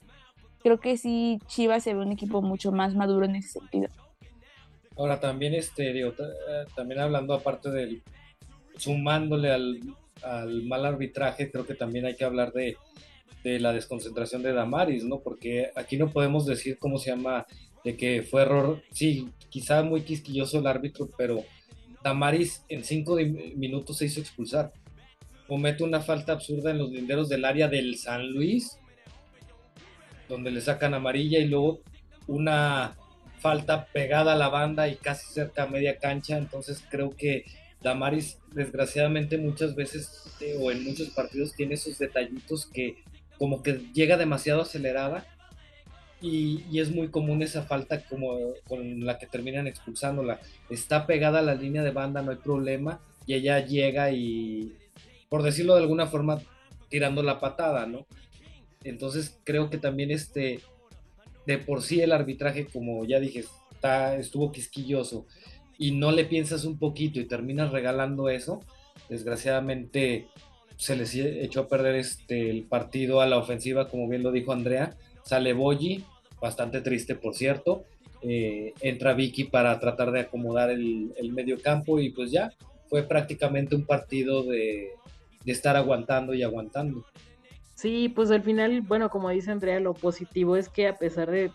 creo 0.63 0.81
que 0.81 0.97
sí 0.97 1.39
Chivas 1.47 1.85
se 1.85 1.95
ve 1.95 2.01
un 2.01 2.13
equipo 2.13 2.43
mucho 2.43 2.73
más 2.73 2.95
maduro 2.95 3.25
en 3.25 3.37
ese 3.37 3.61
sentido. 3.61 3.89
Ahora 4.97 5.21
también 5.21 5.55
este 5.55 5.93
digo, 5.93 6.11
eh, 6.11 6.65
también 6.75 7.01
hablando 7.01 7.35
aparte 7.35 7.71
del 7.71 8.03
sumándole 8.77 9.51
al, 9.53 9.81
mal 10.65 10.85
arbitraje, 10.87 11.51
creo 11.51 11.67
que 11.67 11.75
también 11.75 12.07
hay 12.07 12.17
que 12.17 12.25
hablar 12.25 12.53
de, 12.53 12.77
la 13.45 13.73
desconcentración 13.73 14.43
de 14.43 14.53
Damaris, 14.53 15.05
¿no? 15.05 15.21
Porque 15.21 15.71
aquí 15.77 15.97
no 15.97 16.11
podemos 16.11 16.47
decir 16.47 16.79
cómo 16.79 16.99
se 16.99 17.11
llama 17.11 17.47
de 17.85 17.97
que 17.97 18.23
fue 18.23 18.43
error, 18.43 18.83
sí, 18.91 19.29
quizá 19.51 19.85
muy 19.85 20.01
quisquilloso 20.01 20.59
el 20.59 20.67
árbitro, 20.67 21.09
pero 21.17 21.45
Damaris 22.03 22.65
en 22.69 22.83
cinco 22.83 23.17
minutos 23.55 23.99
se 23.99 24.07
hizo 24.07 24.19
expulsar. 24.19 24.73
Comete 25.47 25.85
una 25.85 26.01
falta 26.01 26.33
absurda 26.33 26.71
en 26.71 26.79
los 26.79 26.91
linderos 26.91 27.29
del 27.29 27.45
área 27.45 27.69
del 27.69 27.97
San 27.97 28.31
Luis 28.33 28.79
donde 30.29 30.51
le 30.51 30.61
sacan 30.61 30.95
amarilla 30.95 31.39
y 31.39 31.47
luego 31.47 31.81
una 32.27 32.97
falta 33.39 33.87
pegada 33.87 34.33
a 34.33 34.37
la 34.37 34.49
banda 34.49 34.89
y 34.89 34.97
casi 34.97 35.33
cerca 35.33 35.65
a 35.65 35.69
media 35.69 35.99
cancha. 35.99 36.37
Entonces 36.39 36.83
creo 36.91 37.11
que 37.11 37.45
Damaris, 37.83 38.39
desgraciadamente, 38.53 39.39
muchas 39.39 39.75
veces 39.75 40.35
eh, 40.41 40.57
o 40.61 40.71
en 40.71 40.85
muchos 40.85 41.11
partidos 41.11 41.55
tiene 41.55 41.75
esos 41.75 41.99
detallitos 41.99 42.67
que 42.67 42.97
como 43.39 43.63
que 43.63 43.75
llega 43.93 44.17
demasiado 44.17 44.63
acelerada 44.63 45.27
y, 46.23 46.65
y, 46.71 46.81
es 46.81 46.91
muy 46.91 47.09
común 47.09 47.43
esa 47.43 47.65
falta 47.65 48.03
como 48.07 48.39
con 48.67 49.05
la 49.05 49.19
que 49.19 49.27
terminan 49.27 49.67
expulsándola. 49.67 50.41
Está 50.71 51.07
pegada 51.07 51.41
a 51.41 51.43
la 51.43 51.55
línea 51.55 51.83
de 51.83 51.91
banda, 51.91 52.23
no 52.23 52.31
hay 52.31 52.39
problema, 52.39 53.01
y 53.27 53.35
ella 53.35 53.61
llega 53.61 54.11
y, 54.11 54.75
por 55.29 55.43
decirlo 55.43 55.75
de 55.75 55.83
alguna 55.83 56.07
forma, 56.07 56.41
tirando 56.89 57.23
la 57.23 57.41
patada, 57.41 57.87
¿no? 57.87 58.07
Entonces 58.85 59.39
creo 59.45 59.71
que 59.71 59.79
también 59.79 60.11
este, 60.11 60.61
de 61.47 61.59
por 61.59 61.83
sí 61.83 62.01
el 62.01 62.13
arbitraje, 62.13 62.67
como 62.67 63.05
ya 63.05 63.19
dije, 63.19 63.45
está, 63.73 64.17
estuvo 64.17 64.53
quisquilloso 64.53 65.27
y 65.79 65.93
no 65.93 66.13
le 66.13 66.25
piensas 66.25 66.65
un 66.65 66.79
poquito 66.79 67.21
y 67.21 67.27
terminas 67.27 67.71
regalando 67.71 68.29
eso, 68.29 68.61
desgraciadamente 69.09 70.29
se 70.77 70.97
les 70.97 71.15
echó 71.15 71.61
a 71.61 71.69
perder 71.69 71.97
este, 71.97 72.51
el 72.51 72.65
partido 72.65 73.21
a 73.21 73.27
la 73.27 73.39
ofensiva, 73.39 73.89
como 73.89 74.09
bien 74.09 74.23
lo 74.23 74.31
dijo 74.31 74.53
Andrea. 74.53 74.97
Sale 75.25 75.55
Boyi, 75.55 76.05
bastante 76.41 76.81
triste 76.83 77.15
por 77.15 77.35
cierto. 77.35 77.85
Eh, 78.23 78.73
entra 78.81 79.15
Vicky 79.15 79.45
para 79.45 79.79
tratar 79.79 80.11
de 80.11 80.21
acomodar 80.21 80.71
el, 80.71 81.13
medio 81.33 81.61
campo 81.61 81.99
y 82.01 82.11
pues 82.11 82.31
ya 82.31 82.53
fue 82.89 83.03
prácticamente 83.03 83.75
un 83.75 83.85
partido 83.85 84.43
de 84.43 84.91
estar 85.53 85.77
aguantando 85.77 86.35
y 86.35 86.43
aguantando. 86.43 87.05
Sí, 87.75 88.09
pues 88.09 88.31
al 88.31 88.43
final, 88.43 88.81
bueno, 88.81 89.11
como 89.11 89.29
dice 89.29 89.51
Andrea, 89.51 89.81
lo 89.81 89.93
positivo 89.93 90.57
es 90.57 90.69
que 90.69 90.89
a 90.89 90.97
pesar 90.97 91.31
de 91.31 91.53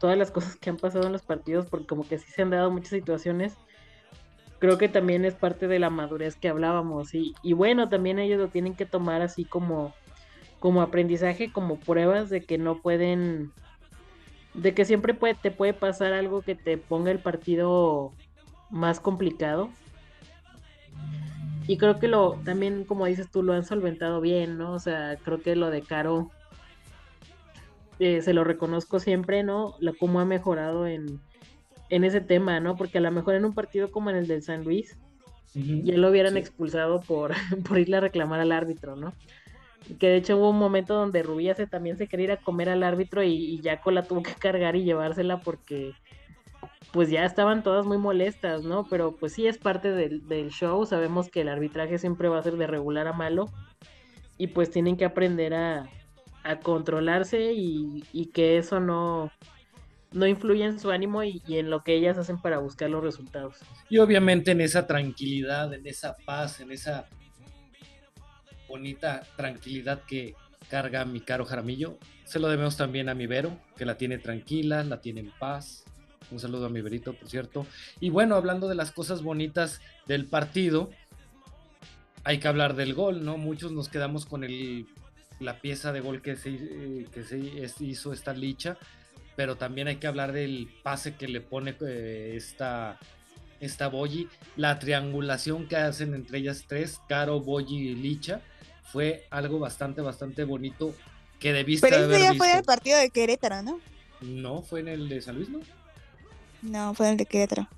todas 0.00 0.18
las 0.18 0.30
cosas 0.30 0.56
que 0.56 0.70
han 0.70 0.76
pasado 0.76 1.06
en 1.06 1.12
los 1.12 1.22
partidos, 1.22 1.66
porque 1.66 1.86
como 1.86 2.06
que 2.06 2.18
sí 2.18 2.30
se 2.32 2.42
han 2.42 2.50
dado 2.50 2.70
muchas 2.70 2.90
situaciones, 2.90 3.54
creo 4.58 4.76
que 4.76 4.88
también 4.88 5.24
es 5.24 5.34
parte 5.34 5.68
de 5.68 5.78
la 5.78 5.88
madurez 5.88 6.34
que 6.36 6.48
hablábamos. 6.48 7.14
Y, 7.14 7.34
y 7.42 7.52
bueno, 7.52 7.88
también 7.88 8.18
ellos 8.18 8.40
lo 8.40 8.48
tienen 8.48 8.74
que 8.74 8.86
tomar 8.86 9.22
así 9.22 9.44
como, 9.44 9.94
como 10.58 10.82
aprendizaje, 10.82 11.52
como 11.52 11.78
pruebas 11.78 12.28
de 12.28 12.42
que 12.42 12.58
no 12.58 12.82
pueden, 12.82 13.52
de 14.54 14.74
que 14.74 14.84
siempre 14.84 15.14
puede, 15.14 15.34
te 15.34 15.52
puede 15.52 15.74
pasar 15.74 16.12
algo 16.12 16.42
que 16.42 16.56
te 16.56 16.76
ponga 16.76 17.12
el 17.12 17.20
partido 17.20 18.12
más 18.68 18.98
complicado 18.98 19.70
y 21.66 21.78
creo 21.78 21.98
que 21.98 22.08
lo, 22.08 22.38
también 22.44 22.84
como 22.84 23.06
dices 23.06 23.30
tú, 23.30 23.42
lo 23.42 23.52
han 23.52 23.64
solventado 23.64 24.20
bien, 24.20 24.58
¿no? 24.58 24.72
O 24.72 24.78
sea, 24.78 25.16
creo 25.22 25.40
que 25.40 25.56
lo 25.56 25.70
de 25.70 25.82
Caro 25.82 26.30
eh, 27.98 28.22
se 28.22 28.34
lo 28.34 28.44
reconozco 28.44 28.98
siempre, 28.98 29.42
¿no? 29.42 29.74
La, 29.78 29.92
cómo 29.92 30.20
ha 30.20 30.24
mejorado 30.24 30.86
en, 30.86 31.20
en 31.88 32.04
ese 32.04 32.20
tema, 32.20 32.58
¿no? 32.58 32.76
Porque 32.76 32.98
a 32.98 33.00
lo 33.00 33.10
mejor 33.10 33.34
en 33.34 33.44
un 33.44 33.54
partido 33.54 33.90
como 33.90 34.10
en 34.10 34.16
el 34.16 34.26
del 34.26 34.42
San 34.42 34.64
Luis, 34.64 34.96
ya 35.54 35.98
lo 35.98 36.08
hubieran 36.08 36.36
expulsado 36.36 37.00
por, 37.00 37.32
por 37.68 37.78
irle 37.78 37.98
a 37.98 38.00
reclamar 38.00 38.40
al 38.40 38.52
árbitro, 38.52 38.96
¿no? 38.96 39.12
Que 39.98 40.08
de 40.08 40.16
hecho 40.16 40.38
hubo 40.38 40.50
un 40.50 40.58
momento 40.58 40.94
donde 40.94 41.22
Rubíase 41.22 41.66
también 41.66 41.98
se 41.98 42.06
quería 42.06 42.24
ir 42.24 42.32
a 42.32 42.36
comer 42.38 42.70
al 42.70 42.82
árbitro 42.82 43.22
y, 43.22 43.32
y 43.34 43.60
Jaco 43.62 43.90
la 43.90 44.04
tuvo 44.04 44.22
que 44.22 44.32
cargar 44.34 44.76
y 44.76 44.84
llevársela 44.84 45.40
porque 45.40 45.92
pues 46.92 47.10
ya 47.10 47.24
estaban 47.24 47.62
todas 47.62 47.86
muy 47.86 47.98
molestas, 47.98 48.64
¿no? 48.64 48.86
Pero 48.88 49.16
pues 49.16 49.32
sí 49.32 49.46
es 49.46 49.58
parte 49.58 49.90
del, 49.90 50.50
show, 50.50 50.84
sabemos 50.84 51.30
que 51.30 51.40
el 51.40 51.48
arbitraje 51.48 51.98
siempre 51.98 52.28
va 52.28 52.38
a 52.38 52.42
ser 52.42 52.56
de 52.56 52.66
regular 52.66 53.06
a 53.06 53.12
malo 53.12 53.50
y 54.36 54.48
pues 54.48 54.70
tienen 54.70 54.96
que 54.96 55.04
aprender 55.04 55.54
a, 55.54 55.88
controlarse 56.62 57.52
y, 57.54 58.30
que 58.34 58.58
eso 58.58 58.80
no, 58.80 59.30
no 60.10 60.26
influye 60.26 60.64
en 60.64 60.80
su 60.80 60.90
ánimo 60.90 61.22
y, 61.22 61.40
en 61.48 61.70
lo 61.70 61.84
que 61.84 61.94
ellas 61.94 62.18
hacen 62.18 62.40
para 62.40 62.58
buscar 62.58 62.90
los 62.90 63.02
resultados. 63.02 63.56
Y 63.88 63.98
obviamente 63.98 64.50
en 64.50 64.60
esa 64.60 64.86
tranquilidad, 64.86 65.72
en 65.72 65.86
esa 65.86 66.16
paz, 66.26 66.60
en 66.60 66.72
esa 66.72 67.06
bonita 68.68 69.22
tranquilidad 69.36 70.02
que 70.02 70.34
carga 70.68 71.04
mi 71.04 71.20
caro 71.20 71.44
Jaramillo. 71.44 71.98
Se 72.24 72.38
lo 72.38 72.48
debemos 72.48 72.76
también 72.76 73.08
a 73.08 73.14
mi 73.14 73.26
Vero, 73.26 73.56
que 73.76 73.84
la 73.84 73.96
tiene 73.96 74.18
tranquila, 74.18 74.82
la 74.82 75.00
tiene 75.00 75.20
en 75.20 75.30
paz. 75.38 75.81
Un 76.32 76.40
saludo 76.40 76.66
a 76.66 76.70
mi 76.70 76.80
Verito, 76.80 77.12
por 77.12 77.28
cierto. 77.28 77.66
Y 78.00 78.10
bueno, 78.10 78.36
hablando 78.36 78.68
de 78.68 78.74
las 78.74 78.90
cosas 78.90 79.22
bonitas 79.22 79.80
del 80.06 80.24
partido, 80.24 80.90
hay 82.24 82.38
que 82.38 82.48
hablar 82.48 82.74
del 82.74 82.94
gol, 82.94 83.24
¿no? 83.24 83.36
Muchos 83.36 83.70
nos 83.72 83.88
quedamos 83.88 84.24
con 84.24 84.42
el, 84.42 84.86
la 85.40 85.60
pieza 85.60 85.92
de 85.92 86.00
gol 86.00 86.22
que 86.22 86.36
se, 86.36 86.50
eh, 86.50 87.06
que 87.12 87.22
se 87.22 87.84
hizo 87.84 88.12
esta 88.12 88.32
licha, 88.32 88.78
pero 89.36 89.56
también 89.56 89.88
hay 89.88 89.96
que 89.96 90.06
hablar 90.06 90.32
del 90.32 90.68
pase 90.82 91.16
que 91.16 91.28
le 91.28 91.40
pone 91.40 91.76
eh, 91.80 92.32
esta, 92.34 92.98
esta 93.60 93.88
Boyi, 93.88 94.28
la 94.56 94.78
triangulación 94.78 95.68
que 95.68 95.76
hacen 95.76 96.14
entre 96.14 96.38
ellas 96.38 96.64
tres, 96.66 96.98
Caro, 97.08 97.40
Boyi 97.40 97.90
y 97.90 97.94
Licha, 97.94 98.40
fue 98.84 99.26
algo 99.30 99.58
bastante, 99.58 100.00
bastante 100.00 100.44
bonito 100.44 100.94
que 101.38 101.52
debiste 101.52 101.88
Pero 101.88 102.04
haber 102.04 102.16
ese 102.16 102.22
ya 102.24 102.30
visto. 102.32 102.44
fue 102.44 102.56
el 102.56 102.64
partido 102.64 102.98
de 102.98 103.10
Querétaro, 103.10 103.62
¿no? 103.62 103.80
No, 104.20 104.62
fue 104.62 104.80
en 104.80 104.88
el 104.88 105.08
de 105.08 105.20
San 105.20 105.36
Luis, 105.36 105.48
¿no? 105.48 105.60
No, 106.62 106.94
fue 106.94 107.10
el 107.10 107.16
de 107.16 107.26
Querétaro. 107.26 107.68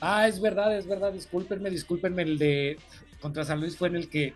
Ah, 0.00 0.28
es 0.28 0.40
verdad, 0.40 0.76
es 0.76 0.86
verdad, 0.86 1.12
discúlpenme, 1.12 1.70
discúlpenme, 1.70 2.22
el 2.22 2.38
de 2.38 2.78
contra 3.20 3.44
San 3.44 3.60
Luis 3.60 3.76
fue 3.76 3.88
en 3.88 3.96
el 3.96 4.08
que 4.08 4.34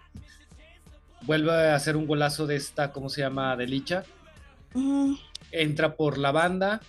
vuelve 1.23 1.53
a 1.53 1.75
hacer 1.77 1.97
un 1.97 2.07
golazo 2.07 2.47
de 2.47 2.57
esta, 2.57 2.93
¿cómo 2.93 3.09
se 3.09 3.21
llama? 3.21 3.57
De 3.57 3.67
Licha. 3.67 4.05
Entra 5.53 5.95
por 5.95 6.19
la 6.19 6.33
banda, 6.33 6.81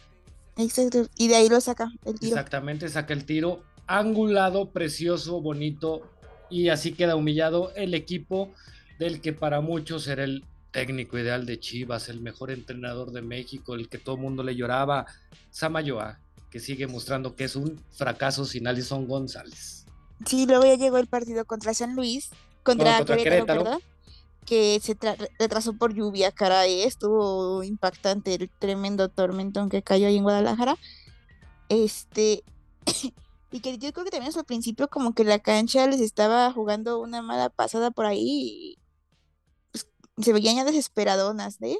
Exacto. 0.58 1.08
Y 1.18 1.28
de 1.28 1.36
ahí 1.36 1.50
lo 1.50 1.60
saca 1.62 1.92
el 2.06 2.20
tiro. 2.20 2.36
exactamente, 2.36 2.88
saca 2.90 3.14
el 3.14 3.26
tiro, 3.26 3.64
angulado, 3.88 4.70
precioso, 4.70 5.42
bonito, 5.42 6.10
y 6.50 6.70
así 6.70 6.94
queda 6.94 7.16
humillado 7.16 7.74
el 7.76 7.94
equipo 7.94 8.54
del 9.00 9.22
que 9.22 9.34
para 9.34 9.62
muchos 9.62 10.08
era 10.08 10.24
el 10.24 10.46
técnico 10.72 11.18
ideal 11.18 11.46
de 11.46 11.60
Chivas, 11.60 12.10
el 12.10 12.22
mejor 12.22 12.52
entrenador 12.52 13.12
de 13.12 13.22
México, 13.22 13.76
el 13.76 13.90
que 13.90 13.98
todo 13.98 14.16
el 14.16 14.22
mundo 14.22 14.44
le 14.44 14.56
lloraba, 14.56 15.06
Samayoa, 15.52 16.20
que 16.54 16.60
sigue 16.60 16.86
mostrando 16.86 17.36
que 17.36 17.46
es 17.46 17.56
un 17.56 17.84
fracaso 17.94 18.46
sin 18.46 18.68
Alison 18.68 19.08
González. 19.08 19.88
Sí, 20.24 20.46
luego 20.46 20.66
ya 20.66 20.76
llegó 20.76 21.00
el 21.00 21.08
partido 21.08 21.46
contra 21.46 21.74
San 21.74 21.96
Luis, 21.96 22.30
contra, 22.62 22.92
No, 22.92 22.98
contra 23.00 23.18
Querétaro, 23.18 23.80
que 24.46 24.80
se 24.80 24.96
tra- 24.96 25.18
retrasó 25.40 25.74
por 25.74 25.96
lluvia, 25.96 26.32
caray, 26.32 26.84
estuvo 26.84 27.64
impactante 27.64 28.36
el 28.36 28.52
tremendo 28.60 29.10
tormentón 29.10 29.70
que 29.70 29.82
cayó 29.82 30.06
ahí 30.06 30.18
en 30.18 30.22
Guadalajara. 30.22 30.78
Este, 31.70 32.44
y 33.52 33.60
que 33.60 33.80
yo 33.80 33.92
creo 33.92 34.06
que 34.06 34.12
también 34.12 34.32
al 34.38 34.46
principio 34.46 34.88
como 34.90 35.16
que 35.16 35.24
la 35.24 35.40
cancha 35.40 35.88
les 35.88 36.02
estaba 36.02 36.52
jugando 36.54 37.02
una 37.02 37.24
mala 37.24 37.50
pasada 37.50 37.90
por 37.90 38.06
ahí 38.06 38.20
y 38.22 38.80
pues, 39.72 39.88
se 40.24 40.34
veían 40.34 40.58
ya 40.58 40.66
desesperadonas, 40.66 41.60
¿eh? 41.64 41.80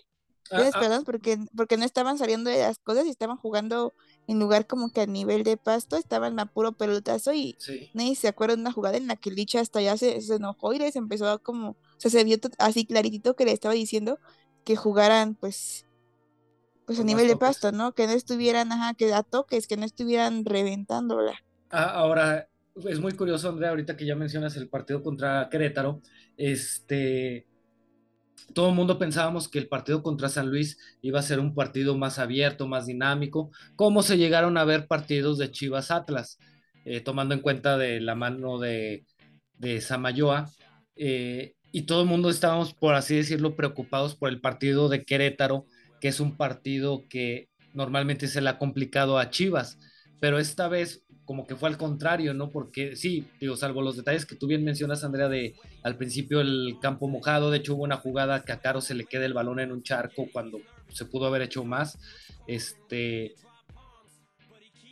Ah, 0.52 0.70
ah, 0.74 1.02
porque, 1.06 1.38
porque 1.56 1.78
no 1.78 1.86
estaban 1.86 2.18
saliendo 2.18 2.50
de 2.50 2.60
las 2.60 2.80
cosas 2.80 3.06
y 3.06 3.10
estaban 3.10 3.38
jugando 3.38 3.94
en 4.28 4.40
lugar 4.40 4.68
como 4.68 4.92
que 4.92 5.02
a 5.02 5.06
nivel 5.06 5.44
de 5.44 5.58
pasto, 5.58 5.98
estaban 5.98 6.40
a 6.40 6.46
puro 6.46 6.72
pelotazo 6.72 7.34
y 7.34 7.56
sí. 7.60 7.90
Nadie 7.94 8.16
se 8.16 8.28
acuerda 8.28 8.56
de 8.56 8.62
una 8.62 8.72
jugada 8.72 8.98
en 8.98 9.08
la 9.08 9.16
que 9.16 9.32
Licha 9.32 9.60
hasta 9.60 9.82
ya 9.82 9.98
se, 9.98 10.22
se 10.22 10.36
enojó 10.36 10.74
y 10.74 10.80
les 10.80 10.96
empezó 10.96 11.30
a 11.30 11.40
como, 11.40 11.72
o 11.72 11.78
sea, 11.98 12.10
se 12.10 12.24
vio 12.24 12.38
así 12.58 12.86
claritito 12.86 13.36
que 13.36 13.46
le 13.46 13.52
estaba 13.52 13.74
diciendo 13.74 14.20
que 14.64 14.76
jugaran 14.76 15.36
pues, 15.36 15.86
pues 16.86 17.00
a 17.00 17.04
nivel 17.04 17.28
de 17.28 17.36
pasto, 17.36 17.72
¿no? 17.72 17.94
Que 17.94 18.08
no 18.08 18.14
estuvieran, 18.14 18.72
ajá, 18.72 18.94
que 18.94 19.14
a 19.14 19.24
toques, 19.24 19.68
que 19.68 19.78
no 19.78 19.86
estuvieran 19.86 20.46
reventándola. 20.46 21.34
Ah, 21.70 21.92
ahora, 21.92 22.48
es 22.76 23.00
muy 23.00 23.14
curioso, 23.14 23.50
Andrea, 23.50 23.70
ahorita 23.70 23.98
que 23.98 24.06
ya 24.06 24.16
mencionas 24.16 24.56
el 24.56 24.70
partido 24.70 25.04
contra 25.04 25.50
Querétaro, 25.50 26.02
este, 26.38 27.48
todo 28.54 28.70
el 28.70 28.76
mundo 28.76 29.00
pensábamos 29.00 29.48
que 29.48 29.60
el 29.60 29.68
partido 29.68 30.04
contra 30.04 30.30
San 30.30 30.50
Luis 30.50 30.78
iba 31.02 31.20
a 31.20 31.24
ser 31.24 31.40
un 31.40 31.56
partido 31.56 31.98
más 31.98 32.20
abierto, 32.20 32.68
más 32.68 32.86
dinámico, 32.86 33.52
como 33.76 34.04
se 34.04 34.18
llegaron 34.18 34.58
a 34.58 34.66
ver 34.66 34.88
partidos 34.88 35.38
de 35.38 35.52
Chivas 35.52 35.92
Atlas, 35.92 36.40
eh, 36.86 37.02
tomando 37.02 37.34
en 37.34 37.42
cuenta 37.42 37.78
de 37.78 38.02
la 38.02 38.16
mano 38.16 38.60
de, 38.60 39.06
de 39.58 39.82
Samayoa, 39.82 40.50
eh, 40.96 41.54
y 41.72 41.84
todo 41.84 42.04
el 42.04 42.08
mundo 42.08 42.30
estábamos, 42.30 42.74
por 42.74 42.94
así 42.94 43.16
decirlo, 43.16 43.56
preocupados 43.56 44.16
por 44.16 44.30
el 44.30 44.42
partido 44.42 44.90
de 44.90 45.04
Querétaro, 45.04 45.66
que 46.00 46.10
es 46.10 46.20
un 46.20 46.38
partido 46.38 47.04
que 47.10 47.50
normalmente 47.74 48.28
se 48.28 48.42
le 48.42 48.50
ha 48.50 48.60
complicado 48.60 49.18
a 49.18 49.30
Chivas, 49.30 49.80
pero 50.24 50.40
esta 50.40 50.70
vez 50.70 51.04
como 51.26 51.46
que 51.46 51.58
fue 51.58 51.68
al 51.68 51.78
contrario, 51.78 52.34
¿no? 52.34 52.50
Porque 52.50 52.96
sí, 52.96 53.28
digo, 53.42 53.58
salvo 53.58 53.82
los 53.82 53.98
detalles 53.98 54.26
que 54.26 54.38
tú 54.38 54.48
bien 54.48 54.64
mencionas, 54.64 55.04
Andrea, 55.04 55.28
de 55.28 55.54
al 55.84 55.98
principio 55.98 56.40
el 56.40 56.78
campo 56.82 57.10
mojado, 57.10 57.52
de 57.52 57.58
hecho 57.58 57.76
hubo 57.76 57.84
una 57.84 57.98
jugada 57.98 58.46
que 58.46 58.54
a 58.54 58.62
Caro 58.62 58.80
se 58.80 58.96
le 58.96 59.04
queda 59.04 59.26
el 59.26 59.34
balón 59.34 59.60
en 59.60 59.74
un 59.74 59.84
charco 59.84 60.30
cuando 60.32 60.60
se 60.88 61.04
pudo 61.04 61.26
haber 61.26 61.42
hecho 61.42 61.66
más, 61.66 62.00
este, 62.48 63.36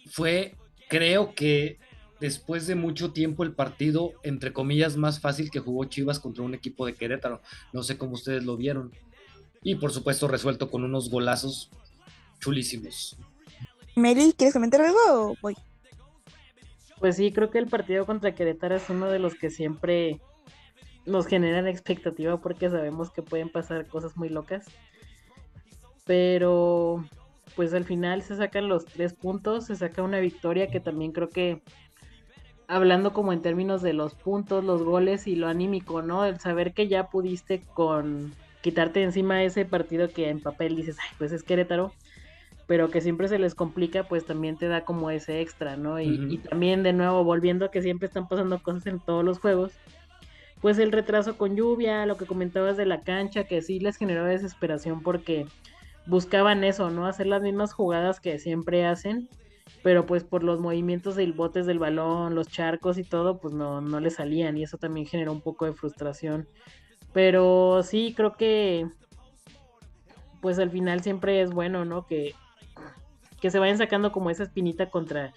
fue, 0.07 0.57
creo 0.89 1.33
que 1.33 1.79
después 2.19 2.67
de 2.67 2.75
mucho 2.75 3.13
tiempo 3.13 3.45
el 3.45 3.55
partido, 3.55 4.11
entre 4.23 4.51
comillas, 4.51 4.97
más 4.97 5.21
fácil 5.21 5.49
que 5.49 5.61
jugó 5.61 5.85
Chivas 5.85 6.19
contra 6.19 6.43
un 6.43 6.55
equipo 6.55 6.85
de 6.85 6.95
Querétaro, 6.95 7.41
no 7.71 7.83
sé 7.83 7.97
cómo 7.97 8.15
ustedes 8.15 8.43
lo 8.43 8.57
vieron, 8.57 8.91
y 9.63 9.75
por 9.75 9.93
supuesto 9.93 10.27
resuelto 10.27 10.69
con 10.69 10.83
unos 10.83 11.09
golazos 11.09 11.69
chulísimos. 12.41 13.15
Meli, 13.95 14.33
¿quieres 14.33 14.53
comentar 14.53 14.81
algo 14.81 14.99
o 15.09 15.35
voy? 15.41 15.55
Pues 16.99 17.15
sí, 17.17 17.31
creo 17.31 17.49
que 17.49 17.57
el 17.57 17.67
partido 17.67 18.05
contra 18.05 18.35
Querétaro 18.35 18.75
es 18.75 18.89
uno 18.89 19.07
de 19.07 19.19
los 19.19 19.35
que 19.35 19.49
siempre 19.49 20.21
nos 21.05 21.25
generan 21.25 21.67
expectativa 21.67 22.39
porque 22.39 22.69
sabemos 22.69 23.09
que 23.11 23.23
pueden 23.23 23.49
pasar 23.49 23.87
cosas 23.87 24.15
muy 24.17 24.29
locas. 24.29 24.65
Pero 26.05 27.03
pues 27.55 27.73
al 27.73 27.85
final 27.85 28.21
se 28.21 28.37
sacan 28.37 28.69
los 28.69 28.85
tres 28.85 29.13
puntos, 29.13 29.65
se 29.65 29.75
saca 29.75 30.03
una 30.03 30.19
victoria 30.19 30.67
que 30.67 30.79
también 30.79 31.11
creo 31.11 31.29
que 31.29 31.61
hablando 32.67 33.11
como 33.11 33.33
en 33.33 33.41
términos 33.41 33.81
de 33.81 33.93
los 33.93 34.15
puntos, 34.15 34.63
los 34.63 34.83
goles 34.83 35.27
y 35.27 35.35
lo 35.35 35.47
anímico, 35.47 36.01
¿no? 36.01 36.23
El 36.23 36.39
saber 36.39 36.73
que 36.73 36.87
ya 36.87 37.09
pudiste 37.09 37.61
con 37.73 38.33
quitarte 38.61 39.03
encima 39.03 39.43
ese 39.43 39.65
partido 39.65 40.07
que 40.07 40.29
en 40.29 40.39
papel 40.39 40.75
dices, 40.75 40.97
ay, 41.01 41.09
pues 41.17 41.31
es 41.31 41.43
Querétaro, 41.43 41.91
pero 42.71 42.89
que 42.89 43.01
siempre 43.01 43.27
se 43.27 43.37
les 43.37 43.53
complica, 43.53 44.03
pues 44.03 44.25
también 44.25 44.55
te 44.55 44.69
da 44.69 44.85
como 44.85 45.11
ese 45.11 45.41
extra, 45.41 45.75
¿no? 45.75 45.99
Y, 45.99 46.37
también 46.37 46.83
de 46.83 46.93
nuevo, 46.93 47.21
volviendo 47.25 47.65
a 47.65 47.69
que 47.69 47.81
siempre 47.81 48.07
están 48.07 48.29
pasando 48.29 48.63
cosas 48.63 48.85
en 48.85 49.01
todos 49.01 49.25
los 49.25 49.39
juegos, 49.39 49.73
pues 50.61 50.79
el 50.79 50.93
retraso 50.93 51.37
con 51.37 51.57
lluvia, 51.57 52.05
lo 52.05 52.15
que 52.15 52.25
comentabas 52.25 52.77
de 52.77 52.85
la 52.85 53.01
cancha, 53.01 53.43
que 53.43 53.61
sí 53.61 53.81
les 53.81 53.97
generó 53.97 54.23
desesperación 54.23 55.03
porque 55.03 55.47
buscaban 56.05 56.63
eso, 56.63 56.89
¿no? 56.91 57.07
Hacer 57.07 57.27
las 57.27 57.41
mismas 57.41 57.73
jugadas 57.73 58.21
que 58.21 58.39
siempre 58.39 58.85
hacen, 58.85 59.27
pero 59.83 60.05
pues 60.05 60.23
por 60.23 60.41
los 60.41 60.61
movimientos 60.61 61.17
del 61.17 61.33
botes 61.33 61.65
del 61.65 61.77
balón, 61.77 62.35
los 62.35 62.47
charcos 62.47 62.97
y 62.97 63.03
todo, 63.03 63.41
pues 63.41 63.53
no, 63.53 63.81
no 63.81 63.99
le 63.99 64.11
salían 64.11 64.57
y 64.57 64.63
eso 64.63 64.77
también 64.77 65.07
generó 65.07 65.33
un 65.33 65.41
poco 65.41 65.65
de 65.65 65.73
frustración. 65.73 66.47
Pero 67.11 67.83
sí, 67.83 68.13
creo 68.15 68.37
que 68.37 68.87
pues 70.39 70.57
al 70.57 70.71
final 70.71 71.01
siempre 71.01 71.41
es 71.41 71.51
bueno, 71.51 71.83
¿no? 71.83 72.07
Que, 72.07 72.33
que 73.41 73.51
se 73.51 73.59
vayan 73.59 73.77
sacando 73.77 74.11
como 74.11 74.29
esa 74.29 74.43
espinita 74.43 74.89
contra 74.89 75.33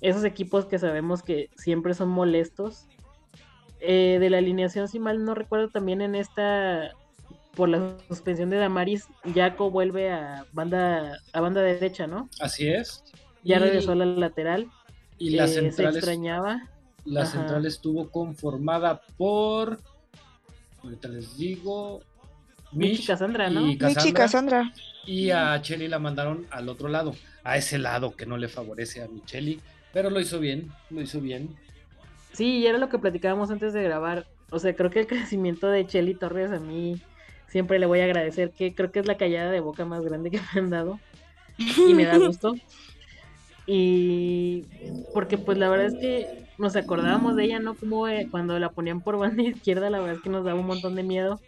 esos 0.00 0.22
equipos 0.24 0.66
que 0.66 0.78
sabemos 0.78 1.22
que 1.22 1.50
siempre 1.56 1.94
son 1.94 2.08
molestos. 2.10 2.86
Eh, 3.80 4.18
de 4.20 4.28
la 4.30 4.38
alineación, 4.38 4.88
si 4.88 4.98
mal 4.98 5.24
no 5.24 5.34
recuerdo, 5.34 5.68
también 5.68 6.00
en 6.00 6.14
esta, 6.16 6.90
por 7.54 7.68
la 7.68 7.96
suspensión 8.08 8.50
de 8.50 8.56
Damaris, 8.56 9.06
Jaco 9.34 9.70
vuelve 9.70 10.10
a 10.10 10.44
banda, 10.52 11.18
a 11.32 11.40
banda 11.40 11.62
derecha, 11.62 12.06
¿no? 12.08 12.28
Así 12.40 12.68
es. 12.68 13.04
Ya 13.44 13.56
Y- 13.56 13.60
regresó 13.60 13.92
a 13.92 13.94
la 13.96 14.04
lateral. 14.06 14.68
Y 15.16 15.30
la 15.30 15.44
eh, 15.44 15.48
se 15.48 15.60
central, 15.60 15.88
es- 15.90 15.96
extrañaba. 15.96 16.62
la 17.04 17.22
Ajá. 17.22 17.30
central 17.30 17.66
estuvo 17.66 18.10
conformada 18.10 19.00
por, 19.16 19.78
ahorita 20.82 21.08
les 21.08 21.36
digo, 21.38 22.00
Michi 22.72 22.92
Mitch 22.98 23.06
Cassandra, 23.06 23.48
¿no? 23.48 23.60
y 23.62 23.64
Mi 23.64 23.78
chica 23.78 23.94
Cassandra, 24.24 24.62
Sandra. 24.64 24.72
y 25.06 25.30
a 25.30 25.60
Cheli 25.62 25.88
la 25.88 25.98
mandaron 25.98 26.46
al 26.50 26.68
otro 26.68 26.88
lado, 26.88 27.14
a 27.48 27.56
ese 27.56 27.78
lado 27.78 28.14
que 28.14 28.26
no 28.26 28.36
le 28.36 28.48
favorece 28.48 29.02
a 29.02 29.08
Micheli, 29.08 29.60
pero 29.92 30.10
lo 30.10 30.20
hizo 30.20 30.38
bien, 30.38 30.70
lo 30.90 31.00
hizo 31.00 31.18
bien. 31.18 31.56
Sí, 32.34 32.58
y 32.58 32.66
era 32.66 32.76
lo 32.76 32.90
que 32.90 32.98
platicábamos 32.98 33.50
antes 33.50 33.72
de 33.72 33.82
grabar. 33.82 34.26
O 34.50 34.58
sea, 34.58 34.76
creo 34.76 34.90
que 34.90 35.00
el 35.00 35.06
crecimiento 35.06 35.68
de 35.68 35.86
Chelly 35.86 36.14
Torres 36.14 36.52
a 36.52 36.60
mí 36.60 37.00
siempre 37.48 37.78
le 37.78 37.86
voy 37.86 38.00
a 38.00 38.04
agradecer, 38.04 38.50
que 38.50 38.74
creo 38.74 38.92
que 38.92 39.00
es 39.00 39.06
la 39.06 39.16
callada 39.16 39.50
de 39.50 39.60
boca 39.60 39.86
más 39.86 40.02
grande 40.02 40.30
que 40.30 40.38
me 40.38 40.60
han 40.60 40.68
dado. 40.68 41.00
Y 41.56 41.94
me 41.94 42.04
da 42.04 42.18
gusto. 42.18 42.54
Y 43.66 44.64
porque 45.14 45.38
pues 45.38 45.56
la 45.56 45.70
verdad 45.70 45.86
es 45.86 45.94
que 45.94 46.44
nos 46.58 46.76
acordábamos 46.76 47.34
de 47.34 47.44
ella, 47.44 47.60
¿no? 47.60 47.74
Como 47.74 48.08
eh, 48.08 48.28
cuando 48.30 48.58
la 48.58 48.72
ponían 48.72 49.00
por 49.00 49.16
banda 49.16 49.42
izquierda, 49.48 49.88
la 49.88 50.00
verdad 50.00 50.16
es 50.16 50.22
que 50.22 50.30
nos 50.30 50.44
daba 50.44 50.60
un 50.60 50.66
montón 50.66 50.94
de 50.96 51.02
miedo. 51.02 51.40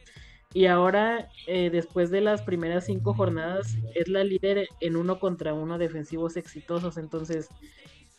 Y 0.53 0.67
ahora, 0.67 1.29
eh, 1.47 1.71
después 1.71 2.11
de 2.11 2.21
las 2.21 2.43
primeras 2.43 2.87
cinco 2.87 3.15
jornadas, 3.15 3.77
es 3.95 4.09
la 4.09 4.25
líder 4.25 4.69
en 4.81 4.97
uno 4.97 5.21
contra 5.21 5.55
uno 5.55 5.79
defensivos 5.79 6.37
exitosos. 6.37 6.97
Entonces, 6.97 7.49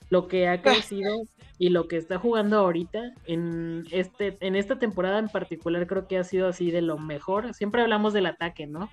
lo 0.09 0.27
que 0.27 0.47
ha 0.47 0.61
crecido 0.61 1.23
y 1.57 1.69
lo 1.69 1.87
que 1.87 1.97
está 1.97 2.19
jugando 2.19 2.57
ahorita 2.57 3.13
en 3.25 3.85
este 3.91 4.37
en 4.41 4.55
esta 4.55 4.79
temporada 4.79 5.19
en 5.19 5.29
particular 5.29 5.85
creo 5.87 6.07
que 6.07 6.17
ha 6.17 6.23
sido 6.23 6.47
así 6.47 6.71
de 6.71 6.81
lo 6.81 6.97
mejor. 6.97 7.53
Siempre 7.53 7.81
hablamos 7.81 8.13
del 8.13 8.27
ataque, 8.27 8.65
¿no? 8.65 8.89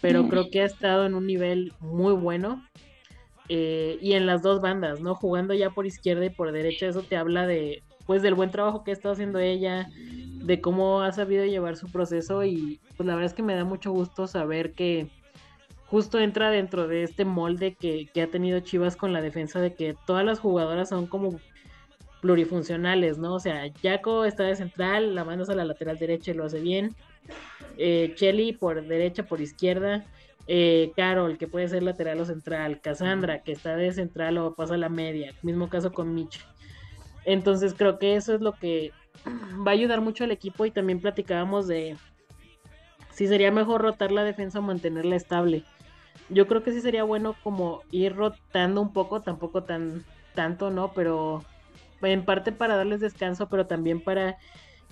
Pero 0.00 0.28
creo 0.28 0.50
que 0.50 0.62
ha 0.62 0.64
estado 0.64 1.04
en 1.04 1.14
un 1.14 1.26
nivel 1.26 1.74
muy 1.80 2.14
bueno. 2.14 2.64
Eh, 3.52 3.98
y 4.00 4.12
en 4.12 4.26
las 4.26 4.42
dos 4.42 4.60
bandas, 4.60 5.00
¿no? 5.00 5.16
Jugando 5.16 5.54
ya 5.54 5.70
por 5.70 5.84
izquierda 5.84 6.24
y 6.24 6.30
por 6.30 6.52
derecha, 6.52 6.86
eso 6.86 7.02
te 7.02 7.16
habla 7.16 7.48
de, 7.48 7.82
pues, 8.06 8.22
del 8.22 8.34
buen 8.34 8.52
trabajo 8.52 8.84
que 8.84 8.92
ha 8.92 8.94
estado 8.94 9.14
haciendo 9.14 9.40
ella, 9.40 9.88
de 10.40 10.60
cómo 10.60 11.02
ha 11.02 11.12
sabido 11.12 11.44
llevar 11.44 11.76
su 11.76 11.86
proceso 11.90 12.44
y, 12.44 12.80
pues, 12.96 13.06
la 13.06 13.14
verdad 13.14 13.30
es 13.30 13.34
que 13.34 13.42
me 13.42 13.54
da 13.54 13.64
mucho 13.64 13.92
gusto 13.92 14.26
saber 14.26 14.72
que 14.72 15.08
justo 15.86 16.18
entra 16.18 16.50
dentro 16.50 16.88
de 16.88 17.02
este 17.02 17.24
molde 17.24 17.74
que, 17.74 18.08
que 18.12 18.22
ha 18.22 18.26
tenido 18.28 18.60
Chivas 18.60 18.96
con 18.96 19.12
la 19.12 19.20
defensa 19.20 19.60
de 19.60 19.74
que 19.74 19.96
todas 20.06 20.24
las 20.24 20.38
jugadoras 20.38 20.88
son 20.88 21.06
como 21.06 21.38
plurifuncionales, 22.20 23.18
¿no? 23.18 23.34
O 23.34 23.40
sea, 23.40 23.64
Jaco 23.82 24.24
está 24.24 24.44
de 24.44 24.56
central, 24.56 25.14
la 25.14 25.24
mandas 25.24 25.48
a 25.50 25.54
la 25.54 25.64
lateral 25.64 25.98
derecha 25.98 26.30
y 26.30 26.34
lo 26.34 26.44
hace 26.44 26.60
bien. 26.60 26.94
Eh, 27.76 28.12
Chelly 28.14 28.52
por 28.52 28.86
derecha, 28.86 29.24
por 29.24 29.40
izquierda. 29.40 30.04
Eh, 30.46 30.92
Carol, 30.96 31.38
que 31.38 31.48
puede 31.48 31.68
ser 31.68 31.82
lateral 31.82 32.20
o 32.20 32.24
central. 32.24 32.80
Cassandra, 32.80 33.42
que 33.42 33.52
está 33.52 33.76
de 33.76 33.92
central 33.92 34.38
o 34.38 34.54
pasa 34.54 34.74
a 34.74 34.78
la 34.78 34.88
media. 34.88 35.34
Mismo 35.42 35.68
caso 35.68 35.92
con 35.92 36.14
Mitch. 36.14 36.44
Entonces 37.24 37.74
creo 37.74 37.98
que 37.98 38.16
eso 38.16 38.34
es 38.34 38.40
lo 38.40 38.52
que 38.52 38.92
va 39.26 39.70
a 39.70 39.74
ayudar 39.74 40.00
mucho 40.00 40.24
al 40.24 40.30
equipo 40.30 40.64
y 40.66 40.70
también 40.70 41.00
platicábamos 41.00 41.66
de 41.66 41.96
si 43.12 43.26
sería 43.26 43.50
mejor 43.50 43.82
rotar 43.82 44.12
la 44.12 44.24
defensa 44.24 44.60
o 44.60 44.62
mantenerla 44.62 45.16
estable. 45.16 45.64
Yo 46.28 46.46
creo 46.46 46.62
que 46.62 46.72
sí 46.72 46.80
sería 46.80 47.04
bueno 47.04 47.34
como 47.42 47.82
ir 47.90 48.14
rotando 48.14 48.80
un 48.80 48.92
poco, 48.92 49.20
tampoco 49.20 49.64
tan 49.64 50.04
tanto, 50.34 50.70
¿no? 50.70 50.92
Pero 50.94 51.44
en 52.02 52.24
parte 52.24 52.52
para 52.52 52.76
darles 52.76 53.00
descanso, 53.00 53.48
pero 53.48 53.66
también 53.66 54.00
para 54.00 54.38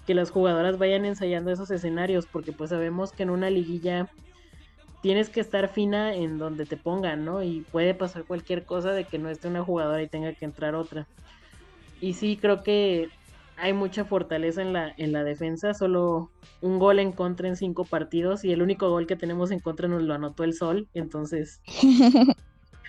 que 0.06 0.14
las 0.14 0.30
jugadoras 0.30 0.78
vayan 0.78 1.04
ensayando 1.04 1.50
esos 1.50 1.70
escenarios, 1.70 2.26
porque 2.26 2.52
pues 2.52 2.70
sabemos 2.70 3.12
que 3.12 3.22
en 3.22 3.30
una 3.30 3.50
liguilla 3.50 4.10
tienes 5.00 5.30
que 5.30 5.40
estar 5.40 5.68
fina 5.68 6.14
en 6.14 6.38
donde 6.38 6.66
te 6.66 6.76
pongan, 6.76 7.24
¿no? 7.24 7.42
Y 7.42 7.60
puede 7.70 7.94
pasar 7.94 8.24
cualquier 8.24 8.64
cosa 8.64 8.92
de 8.92 9.04
que 9.04 9.18
no 9.18 9.30
esté 9.30 9.48
una 9.48 9.62
jugadora 9.62 10.02
y 10.02 10.08
tenga 10.08 10.32
que 10.32 10.44
entrar 10.44 10.74
otra. 10.74 11.06
Y 12.00 12.14
sí, 12.14 12.36
creo 12.36 12.62
que 12.62 13.08
hay 13.58 13.72
mucha 13.72 14.04
fortaleza 14.04 14.62
en 14.62 14.72
la, 14.72 14.94
en 14.96 15.12
la 15.12 15.24
defensa, 15.24 15.74
solo 15.74 16.30
un 16.60 16.78
gol 16.78 16.98
en 16.98 17.12
contra 17.12 17.48
en 17.48 17.56
cinco 17.56 17.84
partidos 17.84 18.44
y 18.44 18.52
el 18.52 18.62
único 18.62 18.88
gol 18.90 19.06
que 19.06 19.16
tenemos 19.16 19.50
en 19.50 19.60
contra 19.60 19.88
nos 19.88 20.02
lo 20.02 20.14
anotó 20.14 20.44
el 20.44 20.54
Sol, 20.54 20.88
entonces 20.94 21.60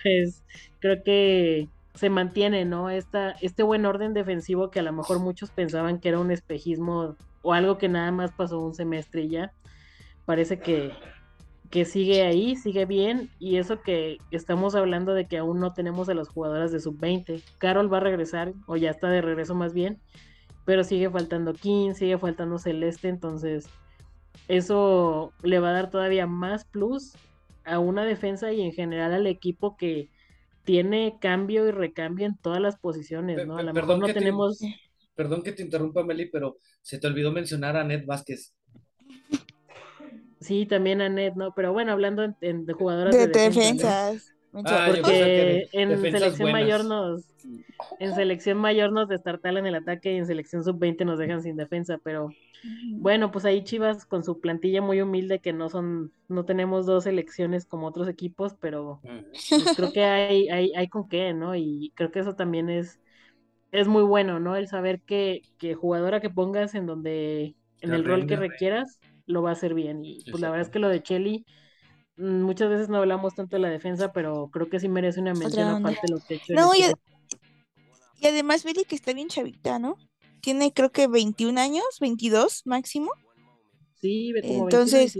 pues 0.02 0.42
creo 0.80 1.02
que 1.02 1.68
se 1.94 2.08
mantiene, 2.08 2.64
¿no? 2.64 2.90
Esta, 2.90 3.32
este 3.40 3.62
buen 3.62 3.84
orden 3.84 4.14
defensivo 4.14 4.70
que 4.70 4.80
a 4.80 4.82
lo 4.82 4.92
mejor 4.92 5.18
muchos 5.18 5.50
pensaban 5.50 5.98
que 5.98 6.08
era 6.08 6.20
un 6.20 6.30
espejismo 6.30 7.16
o 7.42 7.52
algo 7.52 7.78
que 7.78 7.88
nada 7.88 8.12
más 8.12 8.32
pasó 8.32 8.60
un 8.60 8.74
semestre 8.74 9.22
y 9.22 9.28
ya. 9.28 9.52
Parece 10.24 10.60
que, 10.60 10.92
que 11.70 11.84
sigue 11.84 12.22
ahí, 12.22 12.56
sigue 12.56 12.84
bien. 12.86 13.30
Y 13.38 13.56
eso 13.56 13.82
que 13.82 14.18
estamos 14.30 14.74
hablando 14.74 15.14
de 15.14 15.26
que 15.26 15.38
aún 15.38 15.60
no 15.60 15.72
tenemos 15.72 16.08
a 16.08 16.14
las 16.14 16.28
jugadoras 16.28 16.72
de 16.72 16.80
sub-20. 16.80 17.42
Carol 17.58 17.92
va 17.92 17.98
a 17.98 18.00
regresar, 18.00 18.52
o 18.66 18.76
ya 18.76 18.90
está 18.90 19.08
de 19.08 19.22
regreso 19.22 19.54
más 19.54 19.72
bien. 19.72 19.98
Pero 20.70 20.84
sigue 20.84 21.10
faltando 21.10 21.52
King, 21.52 21.94
sigue 21.94 22.16
faltando 22.16 22.56
Celeste. 22.56 23.08
Entonces, 23.08 23.68
eso 24.46 25.32
le 25.42 25.58
va 25.58 25.70
a 25.70 25.72
dar 25.72 25.90
todavía 25.90 26.28
más 26.28 26.64
plus 26.64 27.14
a 27.64 27.80
una 27.80 28.04
defensa 28.04 28.52
y 28.52 28.60
en 28.60 28.70
general 28.70 29.12
al 29.12 29.26
equipo 29.26 29.76
que 29.76 30.10
tiene 30.62 31.18
cambio 31.20 31.66
y 31.66 31.72
recambio 31.72 32.24
en 32.24 32.36
todas 32.36 32.60
las 32.60 32.78
posiciones, 32.78 33.44
¿no? 33.48 33.58
A 33.58 33.64
lo 33.64 33.74
mejor 33.74 33.98
no 33.98 34.06
tenemos... 34.06 34.60
perdón 35.16 35.42
que 35.42 35.50
te 35.50 35.64
interrumpa, 35.64 36.04
Meli, 36.04 36.26
pero 36.26 36.58
se 36.82 37.00
te 37.00 37.08
olvidó 37.08 37.32
mencionar 37.32 37.76
a 37.76 37.82
Ned 37.82 38.06
Vázquez. 38.06 38.54
Sí, 40.40 40.66
también 40.66 41.00
a 41.00 41.08
Ned, 41.08 41.32
¿no? 41.34 41.52
Pero 41.52 41.72
bueno, 41.72 41.90
hablando 41.90 42.22
de 42.22 42.72
jugadoras 42.74 43.12
de, 43.12 43.26
defensas. 43.26 44.36
Ah, 44.52 44.86
porque 44.86 45.68
en 45.72 46.10
selección 46.10 46.50
mayor 46.50 46.84
nos 46.84 47.24
en 48.00 48.14
selección 48.14 48.58
mayor 48.58 48.92
nos 48.92 49.08
destartalan 49.08 49.66
el 49.66 49.74
ataque 49.76 50.12
y 50.12 50.16
en 50.16 50.26
selección 50.26 50.64
sub 50.64 50.78
20 50.78 51.04
nos 51.04 51.18
dejan 51.18 51.42
sin 51.42 51.56
defensa, 51.56 51.98
pero 52.02 52.30
bueno, 52.98 53.30
pues 53.30 53.44
ahí 53.44 53.62
Chivas 53.64 54.06
con 54.06 54.24
su 54.24 54.40
plantilla 54.40 54.82
muy 54.82 55.00
humilde 55.00 55.40
que 55.40 55.52
no 55.52 55.68
son 55.68 56.12
no 56.28 56.44
tenemos 56.44 56.86
dos 56.86 57.04
selecciones 57.04 57.64
como 57.66 57.86
otros 57.86 58.08
equipos, 58.08 58.54
pero 58.60 59.02
pues 59.58 59.72
creo 59.76 59.92
que 59.92 60.04
hay, 60.04 60.48
hay 60.48 60.72
hay 60.74 60.88
con 60.88 61.08
qué, 61.08 61.32
¿no? 61.32 61.54
Y 61.54 61.92
creo 61.94 62.10
que 62.10 62.20
eso 62.20 62.34
también 62.34 62.70
es 62.70 63.00
es 63.72 63.88
muy 63.88 64.02
bueno, 64.02 64.40
¿no? 64.40 64.56
El 64.56 64.68
saber 64.68 65.00
que, 65.02 65.42
que 65.58 65.74
jugadora 65.74 66.20
que 66.20 66.30
pongas 66.30 66.74
en 66.74 66.86
donde 66.86 67.56
en 67.80 67.94
el 67.94 68.04
rol 68.04 68.26
que 68.26 68.36
requieras 68.36 69.00
lo 69.26 69.42
va 69.42 69.50
a 69.50 69.52
hacer 69.52 69.74
bien. 69.74 70.04
Y 70.04 70.24
pues 70.30 70.40
la 70.40 70.50
verdad 70.50 70.66
es 70.66 70.72
que 70.72 70.78
lo 70.80 70.88
de 70.88 71.02
Chelly 71.02 71.46
muchas 72.20 72.68
veces 72.68 72.88
no 72.88 72.98
hablamos 72.98 73.34
tanto 73.34 73.56
de 73.56 73.62
la 73.62 73.70
defensa, 73.70 74.12
pero 74.12 74.50
creo 74.52 74.68
que 74.68 74.80
sí 74.80 74.88
merece 74.88 75.20
una 75.20 75.34
mención 75.34 75.68
aparte 75.68 76.00
de 76.06 76.12
lo 76.12 76.20
que 76.20 76.34
hecho. 76.34 76.52
No, 76.52 76.74
y, 76.74 76.84
y, 78.20 78.26
además 78.26 78.64
Billy 78.64 78.84
que 78.84 78.94
está 78.94 79.12
bien 79.12 79.28
chavita, 79.28 79.78
¿no? 79.78 79.96
Tiene 80.40 80.72
creo 80.72 80.90
que 80.90 81.06
21 81.06 81.60
años, 81.60 81.84
22 82.00 82.62
máximo. 82.66 83.12
Sí, 84.00 84.32
como 84.42 84.64
Entonces, 84.64 85.18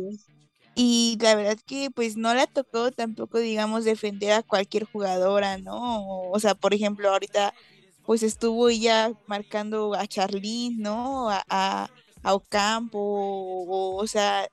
y 0.74 1.18
la 1.20 1.34
verdad 1.34 1.58
que 1.66 1.90
pues 1.90 2.16
no 2.16 2.32
le 2.34 2.42
ha 2.42 2.46
tocado 2.46 2.90
tampoco, 2.90 3.38
digamos, 3.38 3.84
defender 3.84 4.32
a 4.32 4.42
cualquier 4.42 4.84
jugadora, 4.84 5.58
¿no? 5.58 6.30
O, 6.30 6.40
sea, 6.40 6.54
por 6.54 6.74
ejemplo, 6.74 7.10
ahorita 7.10 7.54
pues 8.06 8.22
estuvo 8.22 8.68
ella 8.68 9.12
marcando 9.26 9.94
a 9.94 10.06
Charlene, 10.06 10.76
¿no? 10.78 11.30
A, 11.30 11.44
a, 11.48 11.90
a 12.22 12.34
Ocampo, 12.34 12.98
o, 12.98 13.96
o 13.96 14.06
sea, 14.06 14.48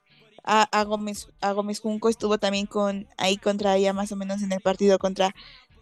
a, 0.48 0.84
Gómez, 0.84 1.28
a 1.40 1.52
Gómez 1.52 1.80
Junco 1.80 2.08
estuvo 2.08 2.38
también 2.38 2.66
con 2.66 3.06
ahí 3.18 3.36
contra 3.36 3.76
ella 3.76 3.92
más 3.92 4.10
o 4.12 4.16
menos 4.16 4.42
en 4.42 4.52
el 4.52 4.60
partido 4.60 4.98
contra 4.98 5.34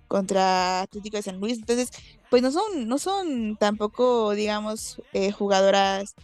contra 0.09 0.83
Atlético 0.83 1.17
de 1.17 1.23
San 1.23 1.41
Luis. 1.41 1.59
Entonces, 1.59 1.91
pues 2.31 2.43
no 2.43 2.51
son, 2.53 2.89
no 2.89 2.99
son 2.99 3.57
tampoco, 3.57 4.33
digamos, 4.35 5.03
eh, 5.13 5.33
jugadoras 5.33 6.15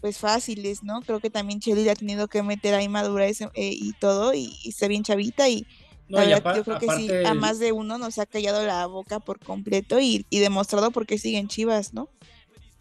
pues 0.00 0.16
fáciles, 0.16 0.82
¿no? 0.82 1.02
Creo 1.02 1.20
que 1.20 1.28
también 1.28 1.60
Chely 1.60 1.88
ha 1.90 1.94
tenido 1.94 2.26
que 2.26 2.42
meter 2.42 2.74
ahí 2.74 2.88
madurez 2.88 3.42
eh, 3.42 3.50
y 3.54 3.92
todo, 3.94 4.32
y, 4.32 4.56
está 4.64 4.88
bien 4.88 5.02
chavita, 5.02 5.46
y 5.50 5.66
la 6.08 6.24
verdad, 6.24 6.56
yo 6.56 6.64
creo 6.64 6.78
que 6.78 6.88
sí, 6.96 7.10
a 7.26 7.34
más 7.34 7.58
de 7.58 7.72
uno 7.72 7.98
nos 7.98 8.18
ha 8.18 8.24
callado 8.24 8.64
la 8.64 8.86
boca 8.86 9.20
por 9.20 9.38
completo 9.40 10.00
y, 10.00 10.24
y 10.30 10.38
demostrado 10.38 10.90
por 10.90 11.06
qué 11.06 11.18
siguen 11.18 11.48
chivas, 11.48 11.92
¿no? 11.92 12.08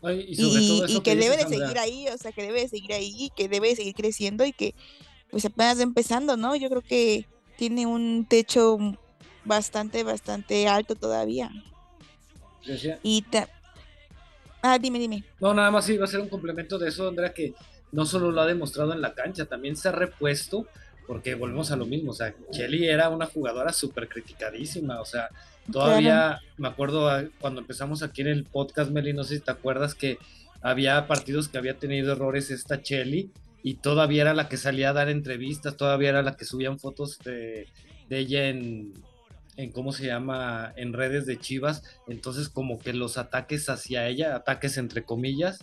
Y, 0.02 1.02
que, 1.02 1.16
debe 1.16 1.38
de 1.38 1.48
seguir 1.48 1.78
ahí, 1.78 2.08
o 2.08 2.18
sea, 2.18 2.32
que 2.32 2.42
debe 2.42 2.62
de 2.62 2.70
seguir 2.70 2.94
ahí, 2.94 3.14
y 3.18 3.30
que 3.32 3.50
debe 3.50 3.70
de 3.70 3.76
seguir 3.76 3.96
creciendo 3.96 4.46
y 4.46 4.54
que 4.54 4.74
pues 5.30 5.46
apenas 5.46 5.80
empezando, 5.80 6.38
¿no? 6.38 6.56
Yo 6.56 6.70
creo 6.70 6.82
que 6.82 7.26
tiene 7.58 7.86
un 7.86 8.26
techo 8.28 8.78
bastante, 9.46 10.04
bastante 10.04 10.68
alto 10.68 10.96
todavía. 10.96 11.52
Y 13.04 13.26
Ah, 14.62 14.78
dime, 14.78 15.00
dime. 15.00 15.24
No, 15.40 15.54
nada 15.54 15.72
más 15.72 15.88
iba 15.90 16.04
a 16.04 16.08
ser 16.08 16.20
un 16.20 16.28
complemento 16.28 16.78
de 16.78 16.90
eso, 16.90 17.08
Andrea, 17.08 17.34
que 17.34 17.54
no 17.92 18.06
solo 18.06 18.32
lo 18.32 18.42
ha 18.42 18.46
demostrado 18.46 18.94
en 18.94 19.02
la 19.02 19.14
cancha, 19.14 19.46
también 19.46 19.78
se 19.78 19.88
ha 19.88 19.92
repuesto, 19.92 20.68
porque 21.08 21.34
volvemos 21.36 21.72
a 21.72 21.78
lo 21.78 21.86
mismo, 21.86 22.12
o 22.12 22.14
sea, 22.14 22.36
Kelly 22.52 22.88
era 22.88 23.10
una 23.10 23.26
jugadora 23.26 23.72
súper 23.72 24.10
criticadísima, 24.10 25.00
o 25.00 25.06
sea, 25.06 25.30
Todavía 25.72 26.40
me 26.58 26.68
acuerdo 26.68 27.10
cuando 27.40 27.62
empezamos 27.62 28.04
aquí 28.04 28.22
en 28.22 28.28
el 28.28 28.44
podcast, 28.44 28.92
Meli, 28.92 29.14
no 29.14 29.24
sé 29.24 29.36
si 29.36 29.42
te 29.42 29.52
acuerdas 29.52 29.94
que 29.94 30.18
había 30.62 31.08
partidos 31.08 31.48
que 31.48 31.58
había 31.58 31.78
tenido 31.78 32.12
errores 32.12 32.52
esta 32.52 32.82
Chelly 32.82 33.32
y 33.64 33.76
todavía 33.76 34.24
era 34.24 34.34
la 34.34 34.50
que 34.50 34.58
salía 34.58 34.90
a 34.90 34.94
dar 34.94 35.10
entrevistas, 35.10 35.78
todavía 35.78 36.10
era 36.10 36.22
la 36.22 36.36
que 36.36 36.46
subían 36.46 36.80
fotos 36.80 37.20
de, 37.20 37.68
ella 38.10 38.48
en, 38.48 38.94
en, 39.58 39.72
¿cómo 39.72 39.92
se 39.92 40.08
llama?, 40.08 40.74
en 40.76 40.94
redes 40.94 41.26
de 41.26 41.38
Chivas. 41.38 41.84
Entonces 42.08 42.50
como 42.50 42.80
que 42.80 42.94
los 42.94 43.18
ataques 43.18 43.70
hacia 43.70 44.08
ella, 44.08 44.36
ataques 44.36 44.78
entre 44.78 45.04
comillas, 45.04 45.60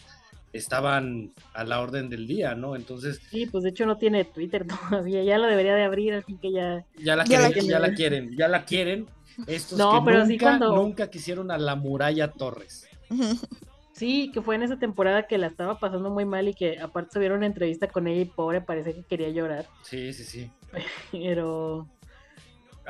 estaban 0.53 1.33
a 1.55 1.65
la 1.65 1.81
orden 1.81 2.09
del 2.09 2.27
día, 2.27 2.55
¿no? 2.55 2.77
Entonces... 2.77 3.21
Sí, 3.31 3.47
pues 3.47 3.65
de 3.65 3.71
hecho 3.71 3.87
no 3.87 3.97
tiene 3.99 4.25
Twitter 4.25 4.67
todavía, 4.91 5.23
ya 5.23 5.39
lo 5.39 5.47
debería 5.47 5.75
de 5.75 5.85
abrir, 5.85 6.15
así 6.15 6.37
que 6.37 6.53
ya... 6.53 6.85
Ya 6.99 7.17
la, 7.17 7.25
quieren, 7.25 7.53
ya 7.67 7.79
la 7.79 7.93
quieren, 7.93 8.37
ya 8.37 8.49
la 8.49 8.65
quieren, 8.65 9.07
estos 9.47 9.79
no, 9.79 9.93
que 9.93 10.11
pero 10.11 10.27
nunca, 10.27 10.45
cuando... 10.45 10.77
nunca 10.77 11.11
quisieron 11.11 11.51
a 11.51 11.59
la 11.59 11.77
muralla 11.77 12.31
Torres. 12.33 12.87
Sí, 13.93 14.31
que 14.31 14.43
fue 14.43 14.57
en 14.57 14.63
esa 14.63 14.79
temporada 14.79 15.27
que 15.27 15.39
la 15.39 15.47
estaba 15.47 15.79
pasando 15.79 16.11
muy 16.11 16.27
mal 16.27 16.49
y 16.49 16.53
que 16.53 16.79
aparte 16.79 17.15
se 17.15 17.19
vieron 17.19 17.39
una 17.39 17.47
entrevista 17.47 17.89
con 17.89 18.07
ella 18.07 18.21
y 18.21 18.25
pobre 18.27 18.61
parece 18.61 18.93
que 18.93 19.03
quería 19.03 19.31
llorar. 19.31 19.67
Sí, 19.81 20.13
sí, 20.13 20.25
sí. 20.25 20.51
Pero 21.13 21.89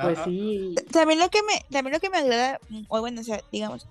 pues 0.01 0.19
sí. 0.25 0.75
También 0.91 1.21
lo 1.21 1.31
que 1.31 1.43
me, 1.43 1.65
también 1.71 1.95
lo 1.95 2.01
que 2.01 2.11
me 2.11 2.19
agrada, 2.19 2.59
o 2.89 3.01
bueno, 3.01 3.21
o 3.21 3.25
sea, 3.25 3.41
digamos, 3.53 3.87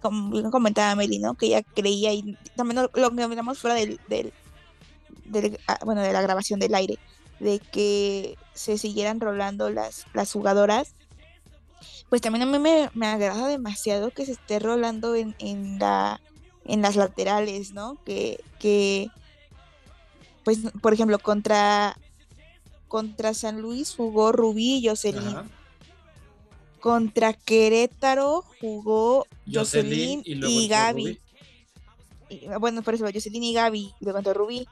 como 0.00 0.50
comentaba 0.50 0.94
Meli, 0.94 1.18
¿no? 1.18 1.34
Que 1.34 1.46
ella 1.46 1.62
creía 1.62 2.12
y 2.12 2.36
también 2.56 2.82
lo, 2.92 3.10
que 3.10 3.22
hablamos 3.22 3.58
fuera 3.58 3.74
del, 3.74 3.98
del, 4.08 4.32
del, 5.24 5.58
ah, 5.66 5.78
bueno, 5.84 6.02
de 6.02 6.12
la 6.12 6.22
grabación 6.22 6.60
del 6.60 6.74
aire, 6.74 6.98
de 7.38 7.58
que 7.58 8.36
se 8.52 8.78
siguieran 8.78 9.18
rolando 9.18 9.70
las, 9.70 10.06
las 10.12 10.30
jugadoras 10.30 10.94
pues 12.10 12.20
también 12.20 12.42
a 12.42 12.46
mí 12.46 12.58
me, 12.58 12.90
me 12.92 13.06
agrada 13.06 13.46
demasiado 13.46 14.10
que 14.10 14.26
se 14.26 14.32
esté 14.32 14.58
rolando 14.58 15.14
en, 15.14 15.34
en, 15.38 15.78
la, 15.78 16.20
en 16.64 16.82
las 16.82 16.96
laterales, 16.96 17.72
¿no? 17.72 18.02
Que, 18.04 18.42
que, 18.58 19.08
pues, 20.44 20.58
por 20.82 20.92
ejemplo, 20.92 21.20
contra, 21.20 21.96
contra 22.88 23.32
San 23.32 23.62
Luis 23.62 23.94
jugó 23.94 24.32
Rubí 24.32 24.78
y 24.78 24.88
Jocelyn. 24.88 25.28
Ajá. 25.28 25.46
Contra 26.80 27.32
Querétaro 27.32 28.42
jugó 28.60 29.26
Jocelyn 29.46 30.20
Jocelyn 30.20 30.42
y, 30.48 30.66
Gaby. 30.66 31.20
Y, 32.28 32.46
bueno, 32.58 32.82
por 32.82 32.94
eso, 32.94 33.04
Jocelyn 33.04 33.44
y 33.44 33.52
Gaby, 33.52 33.94
y 34.00 34.04
luego 34.04 34.18
entró 34.18 34.34
Rubí. 34.34 34.66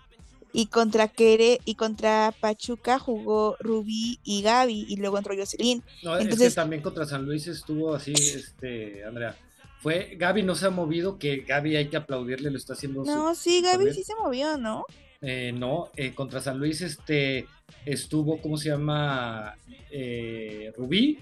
Y 0.53 0.67
contra 0.67 1.09
Quere, 1.09 1.61
y 1.65 1.75
contra 1.75 2.35
Pachuca 2.41 2.99
jugó 2.99 3.57
Rubí 3.61 4.19
y 4.25 4.43
Gaby, 4.43 4.87
y 4.89 4.97
luego 4.97 5.19
entró 5.19 5.35
Jocelyn. 5.37 5.83
No, 6.03 6.17
es 6.17 6.23
Entonces- 6.25 6.51
que 6.51 6.55
también 6.55 6.83
contra 6.83 7.05
San 7.05 7.25
Luis 7.27 7.47
estuvo 7.47 7.95
así, 7.95 8.13
este, 8.15 9.05
Andrea. 9.05 9.37
Fue, 9.81 10.17
Gaby 10.17 10.43
no 10.43 10.55
se 10.55 10.67
ha 10.67 10.71
movido, 10.71 11.19
que 11.19 11.39
Gaby 11.43 11.77
hay 11.77 11.89
que 11.89 11.97
aplaudirle, 11.99 12.51
lo 12.51 12.57
está 12.59 12.73
haciendo 12.73 13.05
su- 13.05 13.11
No, 13.11 13.35
sí, 13.35 13.61
Gaby 13.61 13.93
sí 13.93 14.03
se 14.03 14.15
movió, 14.17 14.57
¿no? 14.59 14.85
Eh, 15.21 15.53
no, 15.55 15.91
eh, 15.97 16.15
contra 16.15 16.41
San 16.41 16.59
Luis 16.59 16.81
este, 16.81 17.47
estuvo, 17.85 18.41
¿cómo 18.41 18.57
se 18.57 18.71
llama? 18.71 19.57
Eh, 19.91 20.73
Rubí. 20.77 21.19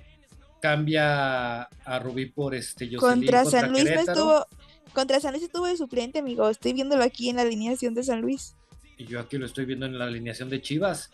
Cambia 0.60 1.62
a 1.62 1.98
Rubí 1.98 2.26
por 2.26 2.54
este 2.54 2.86
Jocelyn 2.86 2.98
Contra 3.00 3.44
San 3.44 3.70
Luis 3.70 3.84
no 3.84 4.00
estuvo. 4.00 4.46
Contra 4.94 5.20
San 5.20 5.32
Luis 5.32 5.44
estuvo 5.44 5.66
de 5.66 5.76
suplente, 5.76 6.18
amigo. 6.18 6.48
Estoy 6.48 6.72
viéndolo 6.72 7.04
aquí 7.04 7.28
en 7.28 7.36
la 7.36 7.42
alineación 7.42 7.94
de 7.94 8.02
San 8.02 8.20
Luis. 8.22 8.56
Y 8.96 9.06
yo 9.06 9.20
aquí 9.20 9.36
lo 9.38 9.46
estoy 9.46 9.64
viendo 9.64 9.86
en 9.86 9.98
la 9.98 10.06
alineación 10.06 10.48
de 10.48 10.60
Chivas. 10.62 11.10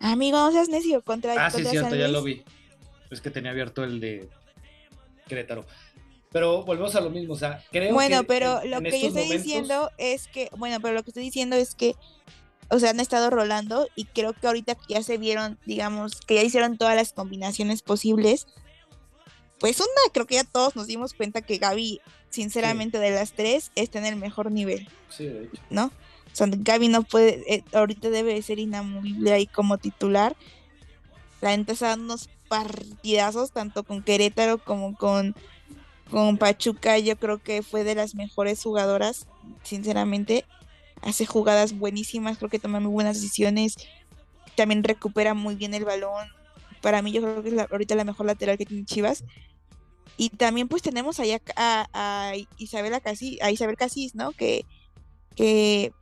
Amigo, 0.00 0.36
no 0.38 0.52
seas 0.52 0.68
necio. 0.68 1.02
Contra, 1.02 1.32
Ah, 1.46 1.50
sí, 1.50 1.64
cierto, 1.64 1.90
San 1.90 1.98
ya 1.98 2.08
lo 2.08 2.22
vi. 2.22 2.42
Es 3.10 3.20
que 3.20 3.30
tenía 3.30 3.50
abierto 3.52 3.82
el 3.84 3.98
de 4.00 4.28
Querétaro. 5.26 5.64
Pero 6.32 6.64
volvemos 6.64 6.94
a 6.96 7.00
lo 7.00 7.08
mismo, 7.08 7.32
o 7.34 7.36
sea, 7.36 7.64
creo 7.70 7.94
Bueno, 7.94 8.20
que 8.22 8.26
pero 8.26 8.60
en- 8.62 8.70
lo 8.72 8.76
en 8.78 8.84
que 8.84 8.90
yo 9.00 9.06
estoy 9.08 9.22
momentos- 9.24 9.42
diciendo 9.44 9.90
es 9.96 10.26
que, 10.28 10.50
bueno, 10.56 10.80
pero 10.82 10.92
lo 10.94 11.02
que 11.02 11.10
estoy 11.10 11.22
diciendo 11.22 11.56
es 11.56 11.74
que, 11.74 11.94
o 12.68 12.78
sea, 12.78 12.90
han 12.90 13.00
estado 13.00 13.30
rolando 13.30 13.88
y 13.96 14.04
creo 14.04 14.34
que 14.34 14.46
ahorita 14.46 14.74
que 14.74 14.94
ya 14.94 15.02
se 15.02 15.16
vieron, 15.16 15.58
digamos, 15.64 16.20
que 16.20 16.34
ya 16.34 16.42
hicieron 16.42 16.76
todas 16.76 16.94
las 16.96 17.12
combinaciones 17.14 17.80
posibles, 17.80 18.48
pues 19.60 19.78
una, 19.80 20.12
creo 20.12 20.26
que 20.26 20.34
ya 20.34 20.44
todos 20.44 20.76
nos 20.76 20.88
dimos 20.88 21.14
cuenta 21.14 21.40
que 21.40 21.56
Gaby, 21.56 22.00
sinceramente, 22.28 22.98
de 22.98 23.12
las 23.12 23.32
tres, 23.32 23.70
está 23.74 23.98
en 24.00 24.06
el 24.06 24.16
mejor 24.16 24.50
nivel, 24.52 24.88
Sí, 25.08 25.24
de 25.26 25.44
hecho. 25.44 25.62
¿no? 25.70 25.90
O 26.38 26.44
Gaby 26.48 26.88
no 26.88 27.02
puede, 27.02 27.42
eh, 27.54 27.64
ahorita 27.72 28.10
debe 28.10 28.34
de 28.34 28.42
ser 28.42 28.58
inamovible 28.58 29.32
ahí 29.32 29.46
como 29.46 29.78
titular. 29.78 30.36
La 31.40 31.56
neta 31.56 31.72
está 31.72 31.88
dando 31.88 32.04
unos 32.06 32.28
partidazos, 32.48 33.52
tanto 33.52 33.84
con 33.84 34.02
Querétaro 34.02 34.58
como 34.58 34.94
con, 34.96 35.34
con 36.10 36.36
Pachuca. 36.38 36.98
Yo 36.98 37.16
creo 37.16 37.38
que 37.38 37.62
fue 37.62 37.84
de 37.84 37.94
las 37.94 38.14
mejores 38.14 38.62
jugadoras, 38.62 39.26
sinceramente. 39.62 40.44
Hace 41.02 41.26
jugadas 41.26 41.78
buenísimas, 41.78 42.38
creo 42.38 42.50
que 42.50 42.58
toma 42.58 42.80
muy 42.80 42.90
buenas 42.92 43.16
decisiones. 43.20 43.76
También 44.56 44.82
recupera 44.84 45.34
muy 45.34 45.54
bien 45.54 45.74
el 45.74 45.84
balón. 45.84 46.28
Para 46.82 47.02
mí, 47.02 47.12
yo 47.12 47.20
creo 47.22 47.42
que 47.42 47.48
es 47.48 47.54
la- 47.54 47.68
ahorita 47.70 47.94
la 47.94 48.04
mejor 48.04 48.26
lateral 48.26 48.58
que 48.58 48.66
tiene 48.66 48.84
Chivas. 48.84 49.24
Y 50.16 50.30
también, 50.30 50.68
pues, 50.68 50.82
tenemos 50.82 51.20
allá 51.20 51.40
a, 51.56 51.88
a 51.92 52.32
Isabela 52.58 53.02
a 53.40 53.50
Isabel 53.50 53.76
Casis, 53.76 54.14
¿no? 54.14 54.32
Que, 54.32 54.64
que 55.34 55.92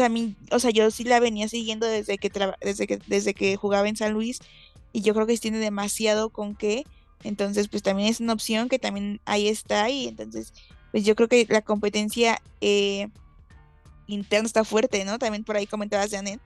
también, 0.00 0.34
o 0.50 0.58
sea, 0.58 0.70
yo 0.70 0.90
sí 0.90 1.04
la 1.04 1.20
venía 1.20 1.46
siguiendo 1.46 1.86
desde 1.86 2.16
que, 2.16 2.30
desde 2.62 2.86
que, 2.86 2.96
desde 3.06 3.34
que 3.34 3.56
jugaba 3.56 3.86
en 3.86 3.96
San 3.96 4.14
Luis 4.14 4.40
y 4.94 5.02
yo 5.02 5.12
creo 5.12 5.26
que 5.26 5.36
tiene 5.36 5.58
demasiado 5.58 6.30
con 6.30 6.56
qué, 6.56 6.86
entonces 7.22 7.68
pues 7.68 7.82
también 7.82 8.08
es 8.08 8.18
una 8.18 8.32
opción 8.32 8.70
que 8.70 8.78
también 8.78 9.20
ahí 9.26 9.46
está 9.48 9.90
y 9.90 10.08
entonces 10.08 10.54
pues 10.90 11.04
yo 11.04 11.14
creo 11.14 11.28
que 11.28 11.46
la 11.50 11.60
competencia 11.60 12.40
eh, 12.62 13.08
interna 14.06 14.46
está 14.46 14.64
fuerte, 14.64 15.04
¿no? 15.04 15.18
También 15.18 15.44
por 15.44 15.58
ahí 15.58 15.66
comentabas 15.66 16.10
de 16.10 16.16
Anet, 16.16 16.40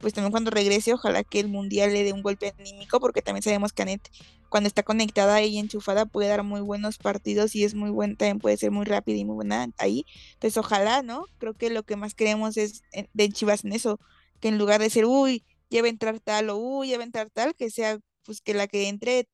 pues 0.00 0.14
también 0.14 0.32
cuando 0.32 0.50
regrese 0.50 0.92
ojalá 0.92 1.22
que 1.24 1.40
el 1.40 1.48
Mundial 1.48 1.92
le 1.92 2.04
dé 2.04 2.12
un 2.12 2.22
golpe 2.22 2.54
anímico 2.58 3.00
porque 3.00 3.22
también 3.22 3.42
sabemos 3.42 3.72
que 3.72 3.82
Anet 3.82 4.10
cuando 4.50 4.66
está 4.66 4.82
conectada 4.82 5.40
y 5.42 5.58
enchufada 5.58 6.06
puede 6.06 6.28
dar 6.28 6.42
muy 6.42 6.60
buenos 6.60 6.98
partidos 6.98 7.54
y 7.54 7.64
es 7.64 7.74
muy 7.74 7.90
buena, 7.90 8.16
también 8.16 8.40
puede 8.40 8.56
ser 8.56 8.72
muy 8.72 8.84
rápida 8.84 9.16
y 9.16 9.24
muy 9.24 9.36
buena 9.36 9.68
ahí. 9.78 10.04
Entonces, 10.34 10.58
ojalá, 10.58 11.02
¿no? 11.02 11.26
Creo 11.38 11.54
que 11.54 11.70
lo 11.70 11.84
que 11.84 11.96
más 11.96 12.14
queremos 12.14 12.56
es 12.56 12.82
eh, 12.92 13.06
de 13.14 13.28
Chivas 13.30 13.64
en 13.64 13.72
eso, 13.72 14.00
que 14.40 14.48
en 14.48 14.58
lugar 14.58 14.80
de 14.80 14.90
ser, 14.90 15.06
uy, 15.06 15.44
ya 15.70 15.82
va 15.82 15.86
a 15.86 15.90
entrar 15.90 16.18
tal 16.18 16.50
o 16.50 16.56
uy, 16.56 16.88
ya 16.88 16.96
va 16.96 17.04
a 17.04 17.06
entrar 17.06 17.30
tal, 17.30 17.54
que 17.54 17.70
sea, 17.70 18.00
pues 18.24 18.40
que 18.40 18.52
la 18.52 18.66
que 18.66 18.88
entre 18.88 19.28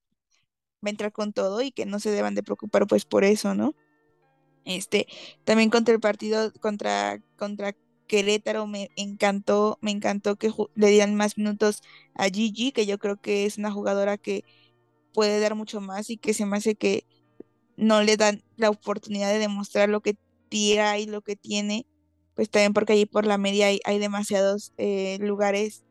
va 0.85 0.89
a 0.89 0.91
entrar 0.91 1.13
con 1.13 1.33
todo 1.33 1.63
y 1.63 1.73
que 1.73 1.87
no 1.87 1.99
se 1.99 2.11
deban 2.11 2.35
de 2.35 2.43
preocupar, 2.43 2.87
pues 2.87 3.07
por 3.07 3.25
eso, 3.25 3.55
¿no? 3.55 3.75
Este, 4.67 5.07
también 5.45 5.71
contra 5.71 5.95
el 5.95 6.01
partido 6.01 6.53
contra, 6.61 7.23
contra 7.37 7.75
Querétaro 8.07 8.67
me 8.67 8.91
encantó, 8.97 9.79
me 9.83 9.91
encantó 9.93 10.37
que 10.37 10.53
le 10.75 10.89
dieran 10.89 11.15
más 11.17 11.37
minutos 11.39 11.81
a 12.15 12.27
Gigi, 12.29 12.73
que 12.73 12.87
yo 12.87 12.99
creo 12.99 13.17
que 13.19 13.47
es 13.47 13.59
una 13.59 13.73
jugadora 13.73 14.19
que 14.19 14.45
puede 15.13 15.41
dar 15.41 15.55
mucho 15.55 15.81
más 15.81 16.11
y 16.11 16.19
que 16.19 16.35
se 16.35 16.47
me 16.47 16.57
hace 16.59 16.77
que 16.77 17.07
no 17.77 18.03
le 18.03 18.17
dan 18.17 18.43
la 18.57 18.71
oportunidad 18.71 19.31
de 19.33 19.39
demostrar 19.39 19.89
lo 19.89 20.01
que 20.01 20.17
tira 20.49 20.99
y 20.99 21.07
lo 21.07 21.23
que 21.23 21.37
tiene, 21.37 21.87
pues 22.35 22.51
también 22.51 22.73
porque 22.73 22.95
allí 22.95 23.07
por 23.07 23.27
la 23.27 23.39
media 23.39 23.67
hay, 23.69 23.99
demasiados 23.99 24.73
eh, 24.79 25.19
lugares, 25.21 25.85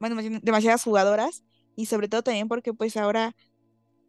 bueno, 0.00 0.16
demasiadas 0.42 0.84
jugadoras 0.84 1.44
y 1.76 1.86
sobre 1.86 2.08
todo 2.08 2.22
también 2.24 2.48
porque 2.48 2.74
pues 2.74 2.96
ahora 2.96 3.34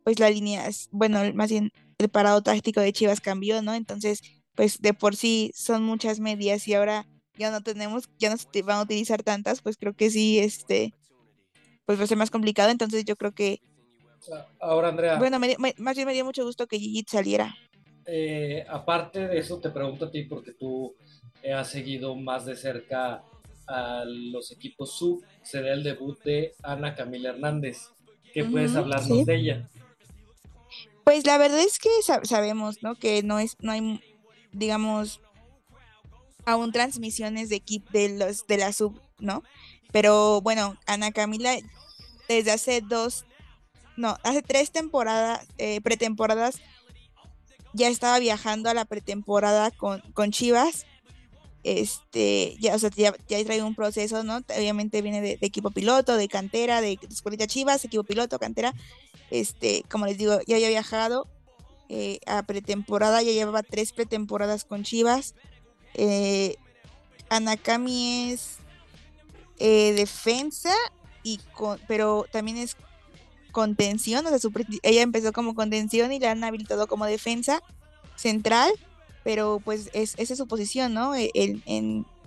pues 0.03 0.19
la 0.19 0.29
línea, 0.29 0.67
es- 0.67 0.88
bueno, 0.91 1.19
más 1.33 1.49
bien 1.49 1.71
el 1.97 2.10
parado 2.10 2.41
táctico 2.43 2.81
de 2.81 2.93
Chivas 2.93 3.21
cambió, 3.21 3.62
¿no? 3.62 3.73
Entonces, 3.73 4.21
pues 4.55 4.79
de 4.81 4.93
por 4.93 5.15
sí 5.15 5.51
son 5.55 5.83
muchas 5.83 6.19
medias 6.19 6.67
y 6.67 6.73
ahora 6.75 7.07
ya 7.38 7.52
no 7.52 7.62
tenemos, 7.62 8.06
ya 8.19 8.30
no 8.30 8.38
se 8.38 8.62
van 8.62 8.78
a 8.80 8.82
utilizar 8.84 9.23
tantas, 9.23 9.62
pues 9.62 9.78
creo 9.78 9.93
que 9.93 10.10
sí, 10.10 10.39
este, 10.39 10.93
pues 11.86 12.00
va 12.00 12.04
a 12.04 12.08
ser 12.08 12.17
más 12.17 12.32
complicado, 12.32 12.69
entonces 12.71 13.06
yo 13.06 13.15
creo 13.15 13.32
que, 13.34 13.60
Ahora, 14.60 14.89
Andrea, 14.89 15.17
bueno, 15.17 15.39
me 15.39 15.47
di- 15.47 15.56
me- 15.58 15.76
más 15.78 15.95
bien 15.95 16.06
me 16.08 16.13
dio 16.13 16.26
mucho 16.26 16.43
gusto 16.43 16.67
que 16.67 16.80
Gigi 16.80 17.06
saliera. 17.08 17.56
eh, 18.06 18.65
aparte 18.69 19.28
de 19.28 19.38
eso, 19.39 19.60
te 19.60 19.69
pregunto 19.69 20.06
a 20.06 20.12
ti 20.12 20.23
porque 20.23 20.52
tú 20.54 20.95
eh, 21.43 21.54
has 21.54 21.69
seguido 21.69 22.15
más 22.15 22.45
de 22.45 22.56
cerca 22.56 23.23
a 23.67 24.04
los 24.06 24.52
equipos 24.52 24.97
sub. 24.97 25.23
Será 25.43 25.73
el 25.73 25.84
debut 25.84 26.17
de 26.23 26.54
Ana 26.63 26.95
Camila 26.95 27.30
Hernández. 27.30 27.89
¿Qué 28.34 28.43
puedes 28.45 28.76
hablarnos 28.76 29.19
sí. 29.19 29.23
de 29.26 29.36
ella? 29.36 29.69
Pues 31.04 31.26
la 31.26 31.38
verdad 31.38 31.60
es 31.62 31.80
que 31.80 31.89
sab- 32.06 32.26
sabemos, 32.26 32.82
¿no? 32.84 32.95
Que 32.95 33.23
no 33.23 33.39
es, 33.39 33.56
no 33.62 33.71
hay, 33.71 34.02
digamos, 34.52 35.21
aún 36.47 36.71
transmisiones 36.71 37.49
de 37.49 37.62
de 37.91 38.17
los 38.17 38.47
de 38.47 38.57
la 38.57 38.71
sub, 38.71 38.99
¿no? 39.19 39.43
Pero 39.91 40.41
bueno, 40.41 40.77
Ana 40.86 41.12
Camila 41.12 41.55
desde 42.27 42.51
hace 42.51 42.81
dos, 42.81 43.25
no, 43.97 44.17
hace 44.23 44.41
tres 44.41 44.71
temporadas, 44.71 45.45
eh, 45.57 45.81
pretemporadas, 45.81 46.60
ya 47.73 47.89
estaba 47.89 48.17
viajando 48.19 48.69
a 48.69 48.73
la 48.73 48.86
pretemporada 48.86 49.71
con, 49.71 50.01
con 50.13 50.31
Chivas. 50.31 50.86
Este, 51.63 52.55
ya, 52.60 52.75
o 52.75 52.79
sea, 52.79 52.91
ya, 52.95 53.13
ya 53.27 53.43
trae 53.43 53.62
un 53.62 53.75
proceso, 53.75 54.23
¿no? 54.23 54.38
Obviamente 54.38 55.01
viene 55.01 55.19
de, 55.19 55.36
de 55.38 55.47
equipo 55.47 55.71
piloto, 55.71 56.15
de 56.15 56.29
cantera, 56.29 56.79
de 56.79 56.97
escuelita 57.10 57.45
Chivas, 57.45 57.83
equipo 57.83 58.03
piloto, 58.03 58.39
cantera. 58.39 58.73
Este, 59.31 59.83
como 59.89 60.05
les 60.05 60.17
digo, 60.17 60.39
ya 60.47 60.55
había 60.55 60.69
viajado 60.69 61.27
eh, 61.89 62.19
a 62.25 62.43
pretemporada, 62.43 63.21
ya 63.21 63.31
llevaba 63.31 63.63
tres 63.63 63.91
pretemporadas 63.91 64.63
con 64.63 64.83
Chivas. 64.83 65.36
Eh, 65.97 66.55
Anakami 67.29 68.31
es 68.31 68.57
eh, 69.60 69.93
defensa, 69.93 70.73
y 71.23 71.39
con, 71.53 71.79
pero 71.88 72.25
también 72.31 72.57
es 72.57 72.77
contención, 73.51 74.25
o 74.25 74.29
sea, 74.29 74.39
su 74.39 74.51
ella 74.83 75.01
empezó 75.01 75.33
como 75.33 75.55
contención 75.55 76.13
y 76.13 76.19
la 76.19 76.31
han 76.31 76.43
habilitado 76.43 76.88
como 76.88 77.05
defensa 77.05 77.62
central, 78.15 78.71
pero 79.23 79.60
pues 79.63 79.89
es, 79.93 80.13
esa 80.17 80.33
es 80.33 80.38
su 80.38 80.47
posición, 80.47 80.93
¿no? 80.93 81.15
E- 81.15 81.31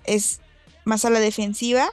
es 0.04 0.40
más 0.84 1.04
a 1.04 1.10
la 1.10 1.20
defensiva. 1.20 1.90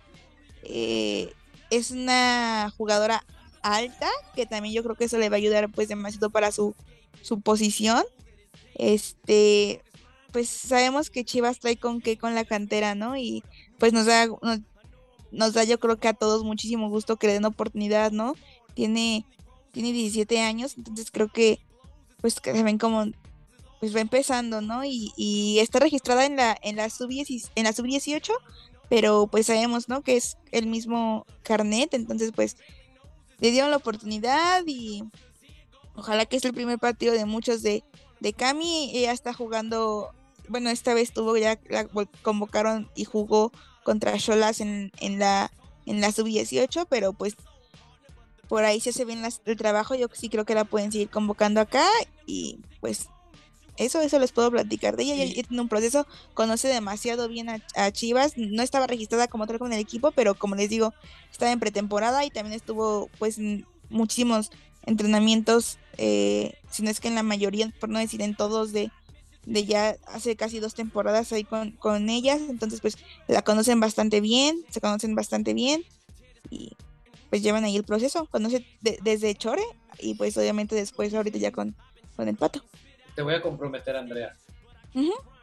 eh, 0.63 1.31
es 1.69 1.91
una 1.91 2.73
jugadora 2.77 3.23
alta, 3.61 4.07
que 4.35 4.45
también 4.45 4.73
yo 4.73 4.83
creo 4.83 4.95
que 4.95 5.03
eso 5.05 5.17
le 5.17 5.29
va 5.29 5.35
a 5.35 5.37
ayudar 5.37 5.69
pues 5.69 5.89
demasiado 5.89 6.29
para 6.29 6.51
su, 6.51 6.75
su 7.21 7.41
posición. 7.41 8.03
Este, 8.75 9.81
pues 10.31 10.49
sabemos 10.49 11.09
que 11.09 11.25
Chivas 11.25 11.59
trae 11.59 11.77
con 11.77 12.01
qué 12.01 12.17
con 12.17 12.35
la 12.35 12.45
cantera, 12.45 12.95
¿no? 12.95 13.17
Y 13.17 13.43
pues 13.77 13.93
nos 13.93 14.05
da, 14.05 14.27
nos, 15.31 15.53
da 15.53 15.63
yo 15.63 15.79
creo 15.79 15.97
que 15.97 16.07
a 16.07 16.13
todos 16.13 16.43
muchísimo 16.43 16.89
gusto 16.89 17.17
que 17.17 17.27
le 17.27 17.33
den 17.33 17.45
oportunidad, 17.45 18.11
¿no? 18.11 18.35
Tiene, 18.73 19.25
tiene 19.71 19.91
17 19.91 20.39
años, 20.41 20.75
entonces 20.77 21.11
creo 21.11 21.29
que 21.29 21.59
pues 22.21 22.39
que 22.39 22.53
se 22.53 22.63
ven 22.63 22.77
como 22.77 23.05
pues 23.79 23.95
va 23.95 24.01
empezando, 24.01 24.61
¿no? 24.61 24.83
Y, 24.83 25.13
y 25.15 25.59
está 25.59 25.79
registrada 25.79 26.25
en 26.25 26.35
la 26.35 26.57
en 26.61 26.75
la 26.75 26.89
sub 26.89 27.09
en 27.11 27.63
la 27.63 27.73
sub 27.73 27.85
18, 27.85 28.33
pero 28.89 29.27
pues 29.27 29.47
sabemos, 29.47 29.89
¿no? 29.89 30.01
Que 30.01 30.17
es 30.17 30.37
el 30.51 30.67
mismo 30.67 31.25
carnet, 31.43 31.93
entonces 31.93 32.31
pues 32.35 32.57
le 33.39 33.51
dieron 33.51 33.69
la 33.69 33.77
oportunidad 33.77 34.63
y 34.65 35.03
Ojalá 35.97 36.27
que 36.27 36.37
es 36.37 36.45
el 36.45 36.53
primer 36.53 36.77
partido 36.77 37.13
de 37.13 37.25
muchos 37.25 37.63
de, 37.63 37.83
de 38.19 38.33
Cami. 38.33 38.91
Ella 38.93 39.11
está 39.11 39.33
jugando, 39.33 40.13
bueno, 40.47 40.69
esta 40.69 40.93
vez 40.93 41.11
tuvo 41.11 41.37
ya, 41.37 41.59
la 41.69 41.87
convocaron 42.21 42.89
y 42.95 43.05
jugó 43.05 43.51
contra 43.83 44.17
Cholas 44.17 44.59
en, 44.59 44.91
en 44.99 45.19
la, 45.19 45.51
en 45.85 46.01
la 46.01 46.11
sub-18, 46.11 46.87
pero 46.89 47.13
pues 47.13 47.35
por 48.47 48.63
ahí 48.63 48.79
se 48.79 48.91
hace 48.91 49.05
bien 49.05 49.23
el 49.45 49.57
trabajo. 49.57 49.95
Yo 49.95 50.07
sí 50.13 50.29
creo 50.29 50.45
que 50.45 50.55
la 50.55 50.65
pueden 50.65 50.91
seguir 50.91 51.09
convocando 51.09 51.61
acá 51.61 51.85
y 52.25 52.59
pues 52.79 53.09
eso, 53.77 54.01
eso 54.01 54.19
les 54.19 54.31
puedo 54.31 54.49
platicar 54.51 54.97
de 54.97 55.03
ella. 55.03 55.15
Ella 55.15 55.43
tiene 55.43 55.61
un 55.61 55.69
proceso, 55.69 56.07
conoce 56.33 56.67
demasiado 56.67 57.27
bien 57.27 57.47
a, 57.49 57.91
Chivas. 57.91 58.33
No 58.37 58.63
estaba 58.63 58.87
registrada 58.87 59.27
como 59.27 59.47
tal 59.47 59.59
con 59.59 59.71
el 59.71 59.79
equipo, 59.79 60.11
pero 60.11 60.35
como 60.35 60.55
les 60.55 60.69
digo, 60.69 60.93
estaba 61.31 61.51
en 61.51 61.59
pretemporada 61.59 62.25
y 62.25 62.29
también 62.29 62.55
estuvo 62.55 63.09
pues 63.19 63.37
muchísimos 63.89 64.51
entrenamientos, 64.87 65.77
eh, 65.97 66.55
si 66.71 66.81
no 66.81 66.89
es 66.89 66.99
que 66.99 67.07
en 67.07 67.15
la 67.15 67.23
mayoría, 67.23 67.71
por 67.79 67.89
no 67.89 67.99
decir 67.99 68.23
en 68.23 68.35
todos, 68.35 68.71
de, 68.71 68.89
de 69.45 69.65
ya 69.65 69.95
hace 70.07 70.35
casi 70.35 70.59
dos 70.59 70.73
temporadas 70.73 71.31
ahí 71.31 71.43
con, 71.43 71.71
con 71.71 72.09
ellas. 72.09 72.41
Entonces 72.49 72.81
pues 72.81 72.97
la 73.27 73.43
conocen 73.43 73.79
bastante 73.79 74.19
bien, 74.19 74.65
se 74.69 74.81
conocen 74.81 75.13
bastante 75.13 75.53
bien 75.53 75.83
y 76.49 76.71
pues 77.29 77.43
llevan 77.43 77.63
ahí 77.63 77.75
el 77.75 77.83
proceso. 77.83 78.25
Conoce 78.31 78.65
desde 78.81 79.35
Chore 79.35 79.63
y 79.99 80.15
pues 80.15 80.35
obviamente 80.37 80.73
después 80.73 81.13
ahorita 81.13 81.37
ya 81.37 81.51
con, 81.51 81.75
con 82.15 82.27
el 82.27 82.35
pato 82.35 82.63
te 83.17 83.23
voy 83.23 83.33
a 83.33 83.41
comprometer, 83.41 83.95
Andrea. 83.95 84.37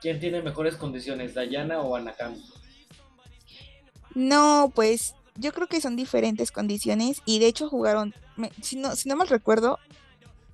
¿Quién 0.01 0.21
tiene 0.21 0.41
mejores 0.43 0.77
condiciones, 0.77 1.35
Dayana 1.35 1.81
o 1.81 1.97
Anakami? 1.97 2.41
No, 4.15 4.71
pues 4.73 5.17
yo 5.35 5.53
creo 5.53 5.67
que 5.67 5.81
son 5.81 5.97
diferentes 5.97 6.53
condiciones 6.53 7.21
y 7.27 7.41
de 7.41 7.49
hecho 7.49 7.69
jugaron, 7.69 8.15
si, 8.63 8.77
no, 8.77 8.97
si 8.97 9.09
no 9.09 9.17
mal 9.17 9.29
recuerdo, 9.29 9.79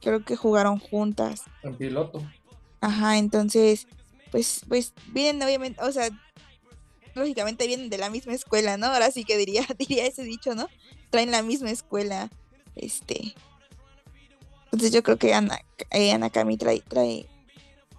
creo 0.00 0.24
que 0.24 0.36
jugaron 0.36 0.78
juntas. 0.78 1.42
En 1.62 1.76
piloto. 1.76 2.22
Ajá, 2.80 3.18
entonces, 3.18 3.86
pues, 4.30 4.62
pues 4.68 4.94
vienen 5.08 5.42
obviamente, 5.42 5.82
o 5.82 5.92
sea, 5.92 6.08
lógicamente 7.14 7.66
vienen 7.66 7.90
de 7.90 7.98
la 7.98 8.10
misma 8.10 8.34
escuela, 8.34 8.76
¿no? 8.76 8.86
Ahora 8.86 9.10
sí 9.10 9.24
que 9.24 9.36
diría, 9.36 9.62
diría 9.78 10.06
ese 10.06 10.22
dicho, 10.22 10.54
¿no? 10.54 10.68
Traen 11.10 11.30
la 11.30 11.42
misma 11.42 11.70
escuela, 11.70 12.30
este, 12.76 13.34
entonces 14.72 14.92
yo 14.92 15.02
creo 15.02 15.16
que 15.16 15.34
Ana, 15.34 15.58
eh, 15.90 16.12
Ana 16.12 16.30
Cami 16.30 16.56
trae, 16.56 16.80
trae, 16.80 17.26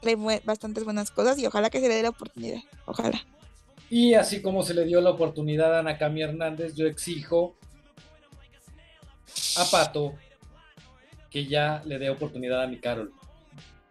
trae 0.01 0.15
bastantes 0.45 0.85
buenas 0.85 1.11
cosas 1.11 1.37
y 1.37 1.45
ojalá 1.45 1.69
que 1.69 1.81
se 1.81 1.89
le 1.89 1.95
dé 1.95 2.03
la 2.03 2.09
oportunidad. 2.09 2.61
Ojalá. 2.85 3.21
Y 3.89 4.13
así 4.13 4.41
como 4.41 4.63
se 4.63 4.73
le 4.73 4.85
dio 4.85 5.01
la 5.01 5.09
oportunidad 5.09 5.75
a 5.75 5.79
Ana 5.79 5.97
Cami 5.97 6.21
Hernández, 6.21 6.75
yo 6.75 6.87
exijo 6.87 7.55
a 9.57 9.65
Pato 9.65 10.15
que 11.29 11.45
ya 11.45 11.81
le 11.85 11.97
dé 11.97 12.09
oportunidad 12.09 12.61
a 12.61 12.67
mi 12.67 12.79
Carol. 12.79 13.13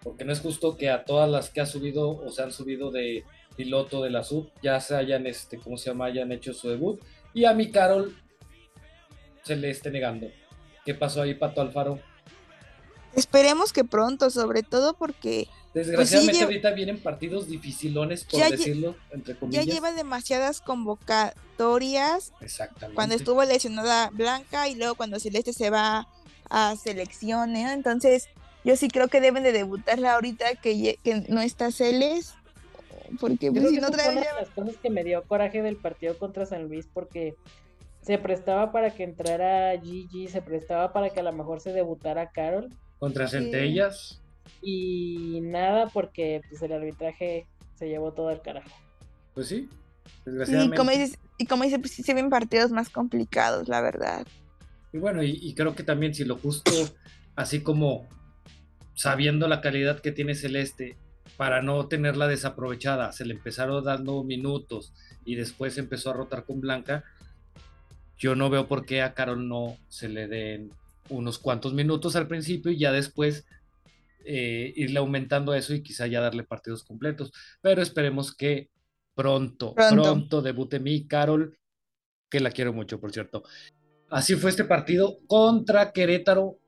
Porque 0.02 0.24
no 0.24 0.32
es 0.32 0.40
justo 0.40 0.76
que 0.76 0.90
a 0.90 1.04
todas 1.04 1.28
las 1.28 1.50
que 1.50 1.60
ha 1.60 1.66
subido 1.66 2.10
o 2.10 2.30
se 2.30 2.42
han 2.42 2.52
subido 2.52 2.90
de 2.90 3.24
piloto 3.56 4.02
de 4.02 4.10
la 4.10 4.24
sub 4.24 4.50
ya 4.62 4.80
se 4.80 4.94
hayan, 4.94 5.26
este, 5.26 5.58
¿cómo 5.58 5.76
se 5.76 5.90
llama? 5.90 6.06
Hayan 6.06 6.32
hecho 6.32 6.54
su 6.54 6.68
debut. 6.68 7.00
Y 7.34 7.44
a 7.44 7.54
mi 7.54 7.70
Carol 7.70 8.16
se 9.42 9.56
le 9.56 9.70
esté 9.70 9.90
negando. 9.90 10.28
¿Qué 10.84 10.94
pasó 10.94 11.22
ahí, 11.22 11.34
Pato 11.34 11.60
Alfaro? 11.60 12.00
Esperemos 13.14 13.72
que 13.72 13.84
pronto, 13.84 14.30
sobre 14.30 14.62
todo 14.62 14.94
porque... 14.94 15.48
Pues, 15.72 15.86
Desgraciadamente 15.86 16.42
ahorita 16.42 16.70
vienen 16.72 17.00
partidos 17.00 17.46
dificilones, 17.46 18.24
por 18.24 18.40
decirlo, 18.50 18.96
entre 19.12 19.36
comillas. 19.36 19.66
Ya 19.66 19.72
lleva 19.72 19.92
demasiadas 19.92 20.60
Exactamente. 22.40 22.94
Cuando 22.94 23.14
estuvo 23.14 23.44
lesionada 23.44 24.10
Blanca 24.10 24.68
y 24.68 24.74
luego 24.74 24.94
cuando 24.94 25.20
Celeste 25.20 25.52
se 25.52 25.70
va 25.70 26.08
a 26.48 26.74
selecciones, 26.76 27.70
entonces 27.70 28.28
yo 28.64 28.76
sí 28.76 28.88
creo 28.88 29.08
que 29.08 29.20
deben 29.20 29.42
de 29.42 29.52
debutarla 29.52 30.14
ahorita 30.14 30.56
que, 30.56 30.98
que 31.02 31.24
no 31.28 31.40
está 31.40 31.70
Celes. 31.70 32.34
Porque 33.18 33.50
pues, 33.50 33.70
si 33.70 33.80
no 33.80 33.90
trae... 33.90 34.10
Una 34.10 34.20
de 34.20 34.40
las 34.40 34.50
cosas 34.50 34.76
que 34.76 34.90
me 34.90 35.02
dio 35.02 35.22
coraje 35.24 35.62
del 35.62 35.76
partido 35.76 36.16
contra 36.18 36.46
San 36.46 36.68
Luis 36.68 36.86
porque 36.92 37.34
se 38.02 38.18
prestaba 38.18 38.72
para 38.72 38.94
que 38.94 39.04
entrara 39.04 39.78
Gigi, 39.80 40.28
se 40.28 40.42
prestaba 40.42 40.92
para 40.92 41.10
que 41.10 41.20
a 41.20 41.22
lo 41.24 41.32
mejor 41.32 41.60
se 41.60 41.72
debutara 41.72 42.30
Carol 42.30 42.70
contra 42.98 43.28
Centellas. 43.28 44.20
Y 44.62 45.40
nada, 45.42 45.88
porque 45.88 46.42
pues 46.48 46.62
el 46.62 46.72
arbitraje 46.72 47.46
se 47.74 47.88
llevó 47.88 48.12
todo 48.12 48.30
el 48.30 48.40
carajo. 48.40 48.70
Pues 49.34 49.48
sí, 49.48 49.68
desgraciadamente. 50.30 50.74
y 50.74 50.78
como 50.78 50.90
dices, 50.90 51.18
y 51.38 51.46
como 51.46 51.64
dices 51.64 51.78
pues 51.78 51.92
sí 51.92 52.02
se 52.02 52.14
ven 52.14 52.30
partidos 52.30 52.70
más 52.70 52.88
complicados, 52.88 53.68
la 53.68 53.80
verdad. 53.80 54.26
Y 54.92 54.98
bueno, 54.98 55.22
y, 55.22 55.54
creo 55.54 55.74
que 55.74 55.84
también 55.84 56.14
si 56.14 56.24
lo 56.24 56.36
justo, 56.36 56.72
así 57.36 57.62
como 57.62 58.08
sabiendo 58.94 59.46
la 59.46 59.60
calidad 59.60 60.00
que 60.00 60.12
tiene 60.12 60.34
Celeste, 60.34 60.96
para 61.36 61.62
no 61.62 61.86
tenerla 61.86 62.26
desaprovechada, 62.26 63.12
se 63.12 63.24
le 63.24 63.34
empezaron 63.34 63.84
dando 63.84 64.24
minutos 64.24 64.92
y 65.24 65.36
después 65.36 65.78
empezó 65.78 66.10
a 66.10 66.14
rotar 66.14 66.44
con 66.44 66.60
Blanca, 66.60 67.04
yo 68.18 68.34
no 68.34 68.50
veo 68.50 68.66
por 68.66 68.84
qué 68.84 69.00
a 69.00 69.14
Carol 69.14 69.48
no 69.48 69.78
se 69.88 70.08
le 70.08 70.28
den 70.28 70.72
unos 71.08 71.38
cuantos 71.38 71.72
minutos 71.72 72.16
al 72.16 72.28
principio 72.28 72.70
y 72.72 72.78
ya 72.78 72.92
después 72.92 73.46
eh, 74.24 74.72
irle 74.76 74.98
aumentando 74.98 75.54
eso 75.54 75.72
y 75.72 75.82
quizá 75.82 76.06
ya 76.06 76.20
darle 76.20 76.44
partidos 76.44 76.84
completos. 76.84 77.32
Pero 77.62 77.80
esperemos 77.80 78.34
que 78.34 78.68
pronto, 79.14 79.74
pronto, 79.74 80.42
debute 80.42 80.80
mi 80.80 81.06
Carol, 81.06 81.56
que 82.28 82.40
la 82.40 82.50
quiero 82.50 82.72
mucho, 82.72 83.00
por 83.00 83.12
cierto. 83.12 83.42
Así 84.08 84.34
fue 84.34 84.50
este 84.50 84.64
partido 84.64 85.18
contra 85.26 85.92
Querétaro. 85.92 86.58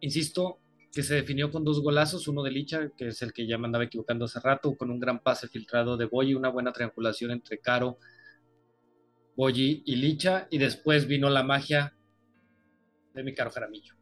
Insisto, 0.00 0.58
que 0.92 1.02
se 1.02 1.14
definió 1.14 1.50
con 1.50 1.64
dos 1.64 1.80
golazos, 1.80 2.28
uno 2.28 2.42
de 2.42 2.50
Licha, 2.50 2.90
que 2.96 3.08
es 3.08 3.22
el 3.22 3.32
que 3.32 3.46
ya 3.46 3.56
me 3.56 3.66
andaba 3.66 3.84
equivocando 3.84 4.26
hace 4.26 4.40
rato, 4.40 4.76
con 4.76 4.90
un 4.90 5.00
gran 5.00 5.22
pase 5.22 5.48
filtrado 5.48 5.96
de 5.96 6.04
Boyi, 6.04 6.34
una 6.34 6.50
buena 6.50 6.72
triangulación 6.72 7.30
entre 7.30 7.58
Caro, 7.58 7.98
Boyi 9.36 9.82
y 9.86 9.96
Licha, 9.96 10.48
y 10.50 10.58
después 10.58 11.06
vino 11.06 11.30
la 11.30 11.42
magia 11.42 11.96
de 13.14 13.22
mi 13.22 13.32
caro 13.34 13.50
Jaramillo. 13.50 13.94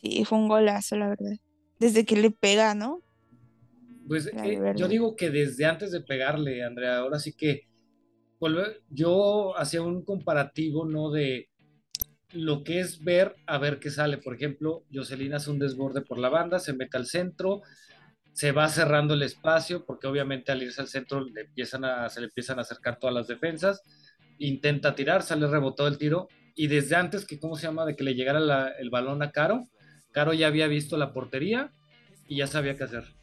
Sí, 0.00 0.24
fue 0.24 0.38
un 0.38 0.48
golazo, 0.48 0.96
la 0.96 1.08
verdad. 1.08 1.36
Desde 1.78 2.04
que 2.04 2.16
le 2.16 2.30
pega, 2.30 2.74
¿no? 2.74 3.02
Pues 4.06 4.26
eh, 4.26 4.74
yo 4.76 4.88
digo 4.88 5.16
que 5.16 5.30
desde 5.30 5.64
antes 5.64 5.90
de 5.90 6.00
pegarle, 6.00 6.64
Andrea, 6.64 6.98
ahora 6.98 7.18
sí 7.18 7.32
que 7.32 7.66
yo 8.90 9.56
hacía 9.56 9.82
un 9.82 10.04
comparativo, 10.04 10.86
¿no? 10.86 11.10
De 11.10 11.48
lo 12.32 12.62
que 12.62 12.80
es 12.80 13.02
ver 13.02 13.34
a 13.46 13.58
ver 13.58 13.78
qué 13.78 13.90
sale. 13.90 14.18
Por 14.18 14.34
ejemplo, 14.34 14.84
Jocelyn 14.92 15.34
hace 15.34 15.50
un 15.50 15.58
desborde 15.58 16.02
por 16.02 16.18
la 16.18 16.28
banda, 16.28 16.58
se 16.58 16.74
mete 16.74 16.96
al 16.96 17.06
centro, 17.06 17.62
se 18.32 18.52
va 18.52 18.68
cerrando 18.68 19.14
el 19.14 19.22
espacio, 19.22 19.84
porque 19.86 20.06
obviamente 20.06 20.52
al 20.52 20.62
irse 20.62 20.82
al 20.82 20.88
centro 20.88 21.24
le 21.24 21.42
empiezan 21.42 21.84
a, 21.84 22.08
se 22.10 22.20
le 22.20 22.26
empiezan 22.26 22.58
a 22.58 22.62
acercar 22.62 22.98
todas 22.98 23.14
las 23.14 23.26
defensas, 23.26 23.82
intenta 24.38 24.94
tirar, 24.94 25.22
sale 25.22 25.46
rebotado 25.46 25.88
el 25.88 25.96
tiro, 25.96 26.28
y 26.54 26.66
desde 26.66 26.96
antes 26.96 27.24
que, 27.24 27.38
¿cómo 27.38 27.56
se 27.56 27.66
llama?, 27.66 27.86
de 27.86 27.96
que 27.96 28.04
le 28.04 28.14
llegara 28.14 28.68
el 28.78 28.90
balón 28.90 29.22
a 29.22 29.30
Caro, 29.30 29.66
Caro 30.12 30.34
ya 30.34 30.46
había 30.48 30.66
visto 30.66 30.98
la 30.98 31.12
portería 31.12 31.72
y 32.28 32.36
ya 32.36 32.46
sabía 32.46 32.76
qué 32.76 32.84
hacer. 32.84 33.15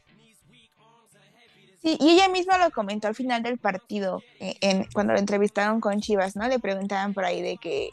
Sí, 1.84 1.98
y 2.00 2.12
ella 2.12 2.30
misma 2.30 2.56
lo 2.56 2.70
comentó 2.70 3.08
al 3.08 3.14
final 3.14 3.42
del 3.42 3.58
partido, 3.58 4.22
eh, 4.40 4.56
en, 4.62 4.86
cuando 4.94 5.12
lo 5.12 5.18
entrevistaron 5.18 5.82
con 5.82 6.00
Chivas, 6.00 6.34
¿no? 6.34 6.48
Le 6.48 6.58
preguntaban 6.58 7.12
por 7.12 7.26
ahí 7.26 7.42
de 7.42 7.58
que, 7.58 7.90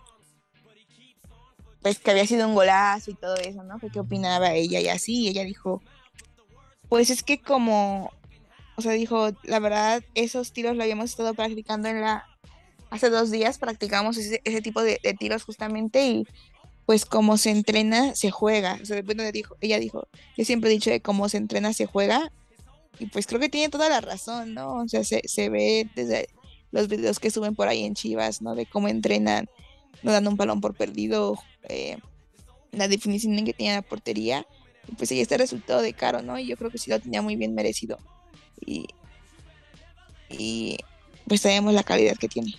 pues 1.82 2.00
que 2.00 2.12
había 2.12 2.26
sido 2.26 2.48
un 2.48 2.56
golazo 2.56 3.12
y 3.12 3.16
todo 3.16 3.36
eso, 3.36 3.64
¿no? 3.64 3.80
¿Qué 3.92 4.00
opinaba 4.00 4.54
ella 4.54 4.80
y 4.80 4.88
así? 4.88 5.28
Ella 5.28 5.44
dijo, 5.44 5.82
pues 6.88 7.10
es 7.10 7.22
que 7.22 7.42
como, 7.42 8.14
o 8.78 8.82
sea, 8.82 8.94
dijo, 8.94 9.32
la 9.44 9.60
verdad, 9.60 10.02
esos 10.16 10.54
tiros 10.54 10.78
lo 10.78 10.84
habíamos 10.84 11.10
estado 11.10 11.34
practicando 11.34 11.90
en 11.90 12.00
la, 12.00 12.26
hace 12.92 13.10
dos 13.10 13.30
días 13.30 13.58
practicamos 13.58 14.16
ese, 14.16 14.62
tipo 14.62 14.82
de, 14.82 15.00
tiros 15.20 15.44
justamente 15.44 16.06
y 16.06 16.28
pues 16.86 17.06
como 17.06 17.36
se 17.36 17.50
entrena, 17.50 18.16
se 18.16 18.32
juega. 18.32 18.80
O 18.82 18.86
sea, 18.86 19.02
bueno, 19.02 19.30
dijo, 19.34 19.58
ella 19.60 19.80
dijo, 19.80 20.08
yo 20.38 20.46
siempre 20.46 20.70
he 20.70 20.74
dicho 20.74 20.92
que 20.92 21.02
como 21.02 21.28
se 21.28 21.38
entrena, 21.38 21.74
se 21.74 21.88
juega. 21.88 22.32
Y 23.00 23.08
pues 23.08 23.26
creo 23.26 23.40
que 23.40 23.50
tiene 23.50 23.70
toda 23.70 23.90
la 23.90 24.02
razón, 24.02 24.54
¿no? 24.54 24.76
O 24.76 24.88
sea, 24.88 25.04
se, 25.04 25.22
se 25.26 25.50
ve 25.50 25.90
desde 25.96 26.30
los 26.72 26.88
videos 26.88 27.20
que 27.20 27.32
suben 27.32 27.56
por 27.56 27.68
ahí 27.68 27.84
en 27.84 27.96
Chivas, 27.96 28.42
¿no? 28.42 28.56
De 28.56 28.66
cómo 28.66 28.88
entrenan, 28.88 29.50
no 30.04 30.12
dando 30.12 30.30
un 30.30 30.38
balón 30.38 30.62
por 30.62 30.76
perdido, 30.76 31.38
eh, 31.70 31.98
la 32.72 32.88
definición 32.88 33.38
en 33.38 33.46
que 33.46 33.54
tiene 33.54 33.76
la 33.76 33.82
portería. 33.82 34.46
Y 34.88 34.96
pues 34.96 35.12
ahí 35.12 35.20
está 35.20 35.36
el 35.36 35.42
resultado 35.42 35.82
de 35.82 35.94
Caro, 35.94 36.22
¿no? 36.22 36.38
Y 36.38 36.48
yo 36.48 36.58
creo 36.58 36.70
que 36.72 36.78
sí 36.78 36.90
lo 36.90 37.00
tenía 37.00 37.22
muy 37.22 37.36
bien 37.36 37.56
merecido. 37.56 37.98
Y, 38.66 38.86
y 40.30 40.78
pues 41.28 41.42
sabemos 41.42 41.74
la 41.74 41.84
calidad 41.84 42.18
que 42.18 42.28
tiene 42.28 42.54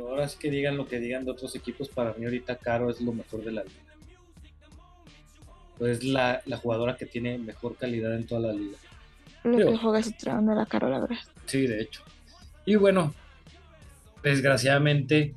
ahora 0.00 0.24
es 0.24 0.36
que 0.36 0.50
digan 0.50 0.76
lo 0.76 0.86
que 0.86 0.98
digan 0.98 1.24
de 1.24 1.30
otros 1.30 1.54
equipos, 1.54 1.88
para 1.88 2.12
mí 2.14 2.24
ahorita 2.24 2.56
Caro 2.56 2.90
es 2.90 3.00
lo 3.00 3.12
mejor 3.12 3.44
de 3.44 3.52
la 3.52 3.64
liga. 3.64 3.83
Es 5.80 6.04
la, 6.04 6.42
jugadora 6.62 6.96
que 6.96 7.06
tiene 7.06 7.38
mejor 7.38 7.76
calidad 7.76 8.14
en 8.14 8.26
toda 8.26 8.40
la 8.40 8.52
liga. 8.52 8.78
Lo 9.42 9.58
que 9.58 9.76
juega 9.76 9.98
es 9.98 10.14
la 10.24 10.66
Caro, 10.66 10.88
la 10.88 11.00
verdad. 11.00 11.18
Sí, 11.46 11.66
de 11.66 11.82
hecho. 11.82 12.02
Y 12.64 12.76
bueno, 12.76 13.12
desgraciadamente 14.22 15.34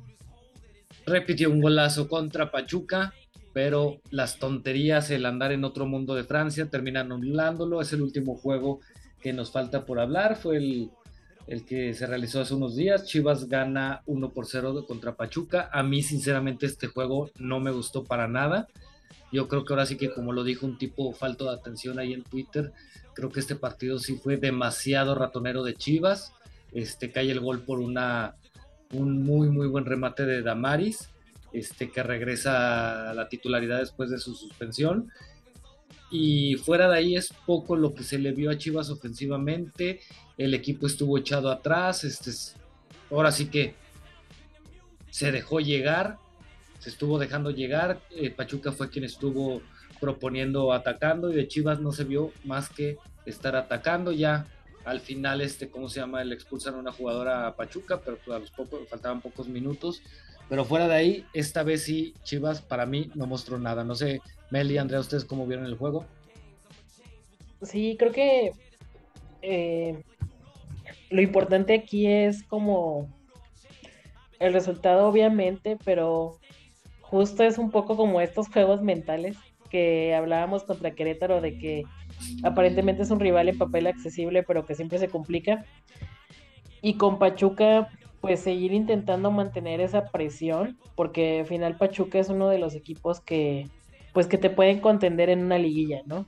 repitió 1.04 1.50
un 1.50 1.60
golazo 1.60 2.08
contra 2.08 2.50
Pachuca 2.50 3.12
pero 3.58 4.00
las 4.10 4.38
tonterías, 4.38 5.10
el 5.10 5.26
andar 5.26 5.50
en 5.50 5.64
otro 5.64 5.84
mundo 5.84 6.14
de 6.14 6.22
Francia, 6.22 6.70
terminan 6.70 7.10
anulándolo. 7.10 7.80
Es 7.80 7.92
el 7.92 8.02
último 8.02 8.36
juego 8.36 8.78
que 9.20 9.32
nos 9.32 9.50
falta 9.50 9.84
por 9.84 9.98
hablar. 9.98 10.36
Fue 10.36 10.58
el, 10.58 10.90
el 11.48 11.64
que 11.64 11.92
se 11.92 12.06
realizó 12.06 12.40
hace 12.40 12.54
unos 12.54 12.76
días. 12.76 13.04
Chivas 13.06 13.48
gana 13.48 14.02
1 14.06 14.30
por 14.30 14.46
0 14.46 14.84
contra 14.86 15.16
Pachuca. 15.16 15.70
A 15.72 15.82
mí, 15.82 16.02
sinceramente, 16.02 16.66
este 16.66 16.86
juego 16.86 17.30
no 17.40 17.58
me 17.58 17.72
gustó 17.72 18.04
para 18.04 18.28
nada. 18.28 18.68
Yo 19.30 19.48
creo 19.48 19.64
que 19.64 19.72
ahora 19.72 19.86
sí 19.86 19.96
que, 19.96 20.12
como 20.12 20.32
lo 20.32 20.44
dijo 20.44 20.66
un 20.66 20.78
tipo 20.78 21.12
falto 21.12 21.44
de 21.44 21.52
atención 21.52 21.98
ahí 21.98 22.12
en 22.12 22.22
Twitter, 22.22 22.72
creo 23.14 23.30
que 23.30 23.40
este 23.40 23.56
partido 23.56 23.98
sí 23.98 24.16
fue 24.16 24.36
demasiado 24.36 25.14
ratonero 25.14 25.62
de 25.62 25.74
Chivas. 25.74 26.32
Este 26.72 27.10
cae 27.10 27.30
el 27.30 27.40
gol 27.40 27.60
por 27.60 27.80
una 27.80 28.36
un 28.92 29.22
muy 29.22 29.50
muy 29.50 29.66
buen 29.66 29.84
remate 29.84 30.24
de 30.24 30.40
Damaris, 30.40 31.10
este 31.52 31.90
que 31.90 32.02
regresa 32.02 33.10
a 33.10 33.14
la 33.14 33.28
titularidad 33.28 33.80
después 33.80 34.10
de 34.10 34.18
su 34.18 34.34
suspensión. 34.34 35.10
Y 36.10 36.56
fuera 36.56 36.88
de 36.88 36.96
ahí 36.96 37.16
es 37.16 37.34
poco 37.44 37.76
lo 37.76 37.92
que 37.94 38.02
se 38.02 38.18
le 38.18 38.32
vio 38.32 38.50
a 38.50 38.56
Chivas 38.56 38.88
ofensivamente. 38.88 40.00
El 40.38 40.54
equipo 40.54 40.86
estuvo 40.86 41.18
echado 41.18 41.50
atrás. 41.50 42.04
Este, 42.04 42.30
ahora 43.10 43.30
sí 43.30 43.48
que 43.48 43.74
se 45.10 45.32
dejó 45.32 45.60
llegar 45.60 46.16
se 46.78 46.90
estuvo 46.90 47.18
dejando 47.18 47.50
llegar. 47.50 48.00
Eh, 48.10 48.30
Pachuca 48.30 48.72
fue 48.72 48.90
quien 48.90 49.04
estuvo 49.04 49.62
proponiendo 50.00 50.72
atacando 50.72 51.30
y 51.30 51.34
de 51.36 51.48
Chivas 51.48 51.80
no 51.80 51.92
se 51.92 52.04
vio 52.04 52.32
más 52.44 52.68
que 52.68 52.96
estar 53.26 53.56
atacando 53.56 54.12
ya. 54.12 54.46
Al 54.84 55.00
final, 55.00 55.40
este, 55.40 55.68
¿cómo 55.68 55.88
se 55.88 56.00
llama? 56.00 56.24
Le 56.24 56.34
expulsan 56.34 56.74
a 56.74 56.78
una 56.78 56.92
jugadora 56.92 57.46
a 57.46 57.56
Pachuca, 57.56 58.00
pero 58.00 58.18
pues, 58.24 58.36
a 58.36 58.38
los 58.38 58.50
pocos, 58.50 58.88
faltaban 58.88 59.20
pocos 59.20 59.48
minutos. 59.48 60.02
Pero 60.48 60.64
fuera 60.64 60.88
de 60.88 60.94
ahí, 60.94 61.26
esta 61.34 61.62
vez 61.62 61.82
sí, 61.82 62.14
Chivas 62.22 62.62
para 62.62 62.86
mí 62.86 63.10
no 63.14 63.26
mostró 63.26 63.58
nada. 63.58 63.84
No 63.84 63.94
sé, 63.94 64.22
Meli, 64.50 64.78
Andrea, 64.78 65.00
¿ustedes 65.00 65.24
cómo 65.24 65.46
vieron 65.46 65.66
el 65.66 65.76
juego? 65.76 66.06
Sí, 67.60 67.96
creo 67.98 68.12
que 68.12 68.52
eh, 69.42 70.02
lo 71.10 71.20
importante 71.20 71.74
aquí 71.74 72.06
es 72.06 72.42
como 72.44 73.08
el 74.38 74.52
resultado, 74.52 75.06
obviamente, 75.06 75.76
pero 75.84 76.38
justo 77.10 77.42
es 77.42 77.58
un 77.58 77.70
poco 77.70 77.96
como 77.96 78.20
estos 78.20 78.48
juegos 78.48 78.82
mentales 78.82 79.36
que 79.70 80.14
hablábamos 80.14 80.64
contra 80.64 80.92
Querétaro 80.92 81.40
de 81.40 81.58
que 81.58 81.84
aparentemente 82.42 83.02
es 83.02 83.10
un 83.10 83.20
rival 83.20 83.48
en 83.48 83.58
papel 83.58 83.86
accesible, 83.86 84.42
pero 84.42 84.64
que 84.64 84.74
siempre 84.74 84.98
se 84.98 85.08
complica. 85.08 85.64
Y 86.80 86.94
con 86.94 87.18
Pachuca, 87.18 87.88
pues 88.20 88.40
seguir 88.40 88.72
intentando 88.72 89.30
mantener 89.30 89.80
esa 89.80 90.06
presión, 90.06 90.78
porque 90.94 91.40
al 91.40 91.46
final 91.46 91.76
Pachuca 91.76 92.18
es 92.18 92.28
uno 92.28 92.48
de 92.48 92.58
los 92.58 92.74
equipos 92.74 93.20
que, 93.20 93.68
pues 94.12 94.26
que 94.26 94.38
te 94.38 94.50
pueden 94.50 94.80
contender 94.80 95.30
en 95.30 95.44
una 95.44 95.58
liguilla, 95.58 96.02
¿no? 96.06 96.26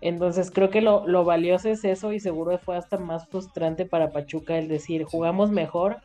Entonces 0.00 0.50
creo 0.50 0.70
que 0.70 0.80
lo, 0.80 1.06
lo 1.06 1.24
valioso 1.24 1.68
es 1.68 1.84
eso 1.84 2.12
y 2.12 2.20
seguro 2.20 2.56
fue 2.58 2.76
hasta 2.76 2.98
más 2.98 3.28
frustrante 3.28 3.84
para 3.84 4.12
Pachuca 4.12 4.56
el 4.56 4.68
decir, 4.68 5.04
jugamos 5.04 5.50
mejor 5.50 5.98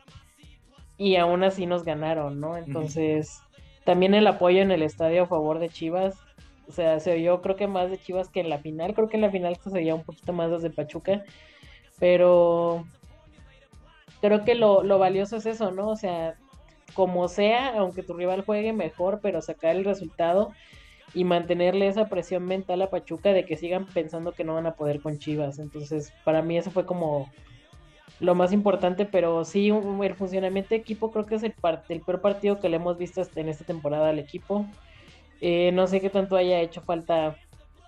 y 0.98 1.16
aún 1.16 1.44
así 1.44 1.66
nos 1.66 1.84
ganaron, 1.84 2.40
¿no? 2.40 2.56
Entonces... 2.56 3.40
También 3.86 4.14
el 4.14 4.26
apoyo 4.26 4.60
en 4.60 4.72
el 4.72 4.82
estadio 4.82 5.22
a 5.22 5.26
favor 5.26 5.60
de 5.60 5.68
Chivas. 5.68 6.16
O 6.68 6.72
sea, 6.72 6.98
se 6.98 7.12
oyó 7.12 7.40
creo 7.40 7.54
que 7.54 7.68
más 7.68 7.88
de 7.88 7.98
Chivas 7.98 8.28
que 8.28 8.40
en 8.40 8.50
la 8.50 8.58
final. 8.58 8.94
Creo 8.94 9.08
que 9.08 9.16
en 9.16 9.22
la 9.22 9.30
final 9.30 9.56
se 9.56 9.70
oía 9.70 9.94
un 9.94 10.02
poquito 10.02 10.32
más 10.32 10.50
desde 10.50 10.70
Pachuca. 10.70 11.24
Pero 12.00 12.84
creo 14.20 14.44
que 14.44 14.56
lo, 14.56 14.82
lo 14.82 14.98
valioso 14.98 15.36
es 15.36 15.46
eso, 15.46 15.70
¿no? 15.70 15.88
O 15.88 15.96
sea, 15.96 16.34
como 16.94 17.28
sea, 17.28 17.78
aunque 17.78 18.02
tu 18.02 18.14
rival 18.14 18.44
juegue 18.44 18.72
mejor, 18.72 19.20
pero 19.22 19.40
sacar 19.40 19.76
el 19.76 19.84
resultado 19.84 20.50
y 21.14 21.22
mantenerle 21.22 21.86
esa 21.86 22.08
presión 22.08 22.44
mental 22.44 22.82
a 22.82 22.90
Pachuca 22.90 23.32
de 23.32 23.46
que 23.46 23.56
sigan 23.56 23.86
pensando 23.86 24.32
que 24.32 24.42
no 24.42 24.54
van 24.54 24.66
a 24.66 24.74
poder 24.74 25.00
con 25.00 25.20
Chivas. 25.20 25.60
Entonces, 25.60 26.12
para 26.24 26.42
mí 26.42 26.58
eso 26.58 26.72
fue 26.72 26.86
como 26.86 27.30
lo 28.20 28.34
más 28.34 28.52
importante, 28.52 29.04
pero 29.04 29.44
sí, 29.44 29.68
el 29.68 30.14
funcionamiento 30.14 30.70
de 30.70 30.76
equipo 30.76 31.10
creo 31.10 31.26
que 31.26 31.34
es 31.34 31.42
el, 31.42 31.54
el 31.88 32.00
peor 32.00 32.20
partido 32.20 32.58
que 32.60 32.68
le 32.68 32.76
hemos 32.76 32.96
visto 32.96 33.22
en 33.36 33.48
esta 33.48 33.64
temporada 33.64 34.08
al 34.08 34.18
equipo. 34.18 34.66
Eh, 35.40 35.70
no 35.72 35.86
sé 35.86 36.00
qué 36.00 36.08
tanto 36.08 36.36
haya 36.36 36.60
hecho 36.60 36.80
falta 36.80 37.36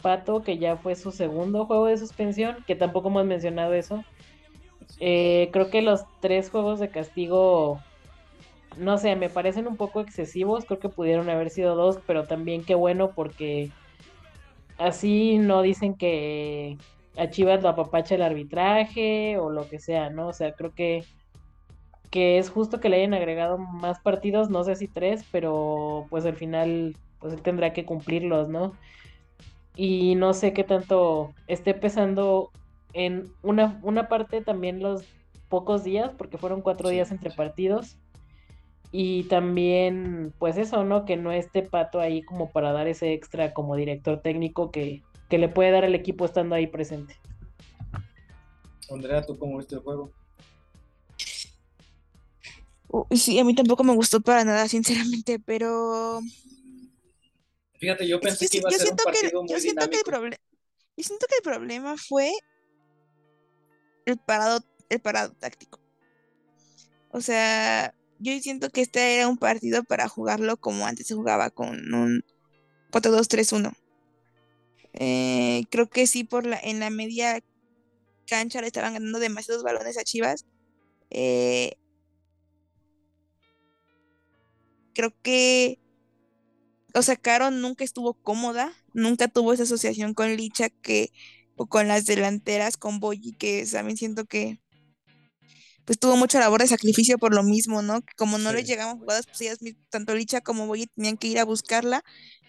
Pato, 0.03 0.43
que 0.43 0.59
ya 0.59 0.77
fue 0.77 0.95
su 0.97 1.11
segundo 1.11 1.67
juego 1.67 1.87
de 1.87 1.97
suspensión, 1.97 2.63
que 2.67 2.77
tampoco 2.77 3.09
hemos 3.09 3.25
mencionado 3.25 3.73
eso. 3.73 4.05
Eh, 5.01 5.49
creo 5.53 5.71
que 5.71 5.83
los 5.83 6.05
tres 6.21 6.51
juegos 6.51 6.79
de 6.79 6.91
castigo, 6.91 7.81
no 8.77 8.99
sé, 8.99 9.17
me 9.17 9.31
parecen 9.31 9.67
un 9.67 9.77
poco 9.77 10.01
excesivos. 10.01 10.67
Creo 10.67 10.79
que 10.79 10.89
pudieron 10.89 11.31
haber 11.31 11.51
sido 11.51 11.75
dos, 11.75 11.99
pero 12.07 12.25
también 12.25 12.65
qué 12.65 12.75
bueno 12.75 13.13
porque 13.15 13.71
así 14.77 15.39
no 15.39 15.63
dicen 15.63 15.95
que 15.95 16.77
a 17.19 17.31
Chivas 17.31 17.63
lo 17.63 17.69
apapacha 17.69 18.15
el 18.15 18.23
arbitraje 18.23 19.39
o 19.39 19.51
lo 19.51 19.69
que 19.69 19.79
sea, 19.79 20.09
¿no? 20.09 20.29
O 20.29 20.33
sea, 20.33 20.53
creo 20.53 20.73
que, 20.73 21.05
que 22.11 22.39
es 22.39 22.49
justo 22.49 22.81
que 22.81 22.89
le 22.89 22.99
hayan 22.99 23.15
agregado 23.15 23.59
más 23.59 24.01
partidos, 24.01 24.51
no 24.51 24.65
sé 24.65 24.77
si 24.77 24.89
tres, 24.89 25.25
pero 25.33 26.07
pues 26.11 26.25
al 26.25 26.37
final 26.37 26.97
pues 27.19 27.35
él 27.35 27.43
tendrá 27.43 27.73
que 27.73 27.85
cumplirlos, 27.85 28.49
¿no? 28.49 28.73
Y 29.75 30.15
no 30.15 30.33
sé 30.33 30.53
qué 30.53 30.65
tanto 30.65 31.35
esté 31.47 31.75
pesando 31.75 32.51
en 32.93 33.33
una, 33.43 33.79
una 33.83 34.09
parte 34.09 34.41
también 34.41 34.81
los 34.81 35.05
pocos 35.49 35.85
días, 35.85 36.13
porque 36.17 36.39
fueron 36.39 36.63
cuatro 36.63 36.89
días 36.89 37.11
entre 37.11 37.31
partidos. 37.31 37.99
Y 38.91 39.25
también, 39.25 40.33
pues 40.39 40.57
eso, 40.57 40.83
¿no? 40.85 41.05
Que 41.05 41.17
no 41.17 41.31
esté 41.31 41.63
Pato 41.63 42.01
ahí 42.01 42.23
como 42.23 42.51
para 42.51 42.73
dar 42.73 42.89
ese 42.89 43.13
extra 43.13 43.53
como 43.53 43.77
director 43.77 44.21
técnico 44.21 44.71
que, 44.71 45.03
que 45.29 45.39
le 45.39 45.49
puede 45.49 45.71
dar 45.71 45.85
el 45.85 45.95
equipo 45.95 46.25
estando 46.25 46.55
ahí 46.55 46.67
presente. 46.67 47.17
Andrea, 48.91 49.25
¿tú 49.25 49.39
cómo 49.39 49.59
viste 49.59 49.75
el 49.75 49.83
juego? 49.83 50.13
sí, 53.11 53.39
a 53.39 53.45
mí 53.45 53.55
tampoco 53.55 53.85
me 53.85 53.95
gustó 53.95 54.21
para 54.21 54.45
nada, 54.45 54.67
sinceramente, 54.69 55.39
pero... 55.39 56.21
Fíjate, 57.79 58.09
yo 58.09 58.19
pensé 58.21 58.49
que 58.49 58.59
iba 58.59 58.69
a 58.69 58.73
ser 58.73 58.91
un 58.91 58.97
partido 58.97 59.43
muy 59.43 59.53
yo 59.53 59.61
siento 59.61 59.89
que 59.89 59.99
el 59.99 60.03
problema 60.03 60.37
Yo 60.97 61.05
siento 61.05 61.27
que 61.29 61.37
el 61.37 61.43
problema 61.43 61.97
fue 61.97 62.33
el 64.05 64.19
parado, 64.19 64.65
el 64.89 65.01
parado 65.01 65.33
táctico. 65.35 65.79
O 67.11 67.21
sea, 67.21 67.95
yo 68.19 68.33
siento 68.41 68.71
que 68.71 68.81
este 68.81 69.17
era 69.17 69.29
un 69.29 69.39
partido 69.39 69.85
para 69.85 70.09
jugarlo 70.09 70.57
como 70.57 70.87
antes 70.87 71.07
se 71.07 71.15
jugaba 71.15 71.51
con 71.51 71.95
un 71.95 72.25
4-2-3-1. 72.91 73.75
Eh, 74.99 75.65
creo 75.71 75.89
que 75.89 76.07
sí, 76.07 76.25
por 76.25 76.45
la, 76.47 76.59
en 76.59 76.81
la 76.81 76.91
media 76.91 77.41
cancha 78.27 78.61
le 78.61 78.67
estaban 78.67 78.95
ganando 78.95 79.19
demasiados 79.19 79.63
balones 79.63 79.97
a 79.97 80.05
Chivas. 80.05 80.45
Eh, 81.11 81.77
creo 84.93 85.15
que 85.23 85.79
o 86.95 87.03
sea, 87.03 87.17
Caro 87.17 87.51
nunca 87.51 87.85
estuvo 87.85 88.15
cómoda, 88.15 88.73
nunca 88.93 89.29
tuvo 89.29 89.53
esa 89.53 89.63
asociación 89.65 90.15
con 90.15 90.35
Licha 90.37 90.69
que, 90.69 91.13
o 91.57 91.67
con 91.67 91.89
las 91.89 92.07
delanteras, 92.07 92.77
con 92.77 93.01
Boyi, 93.01 93.33
que 93.33 93.67
también 93.71 93.97
siento 93.97 94.25
que 94.25 94.61
pues 95.85 95.99
tuvo 95.99 96.17
mucha 96.17 96.39
labor 96.39 96.61
de 96.61 96.67
sacrificio 96.67 97.17
por 97.17 97.35
lo 97.35 97.43
mismo, 97.43 97.81
¿no? 97.81 98.01
como 98.17 98.37
no 98.37 98.53
les 98.53 98.67
llegaban 98.67 98.99
jugadas, 98.99 99.27
pues 99.27 99.41
ellas, 99.41 99.59
tanto 99.89 100.15
Licha 100.15 100.43
como 100.43 100.67
Boyi 100.67 100.87
tenían 100.87 101.17
que 101.17 101.29
ir 101.29 101.39
a 101.39 101.45
buscarla 101.45 102.05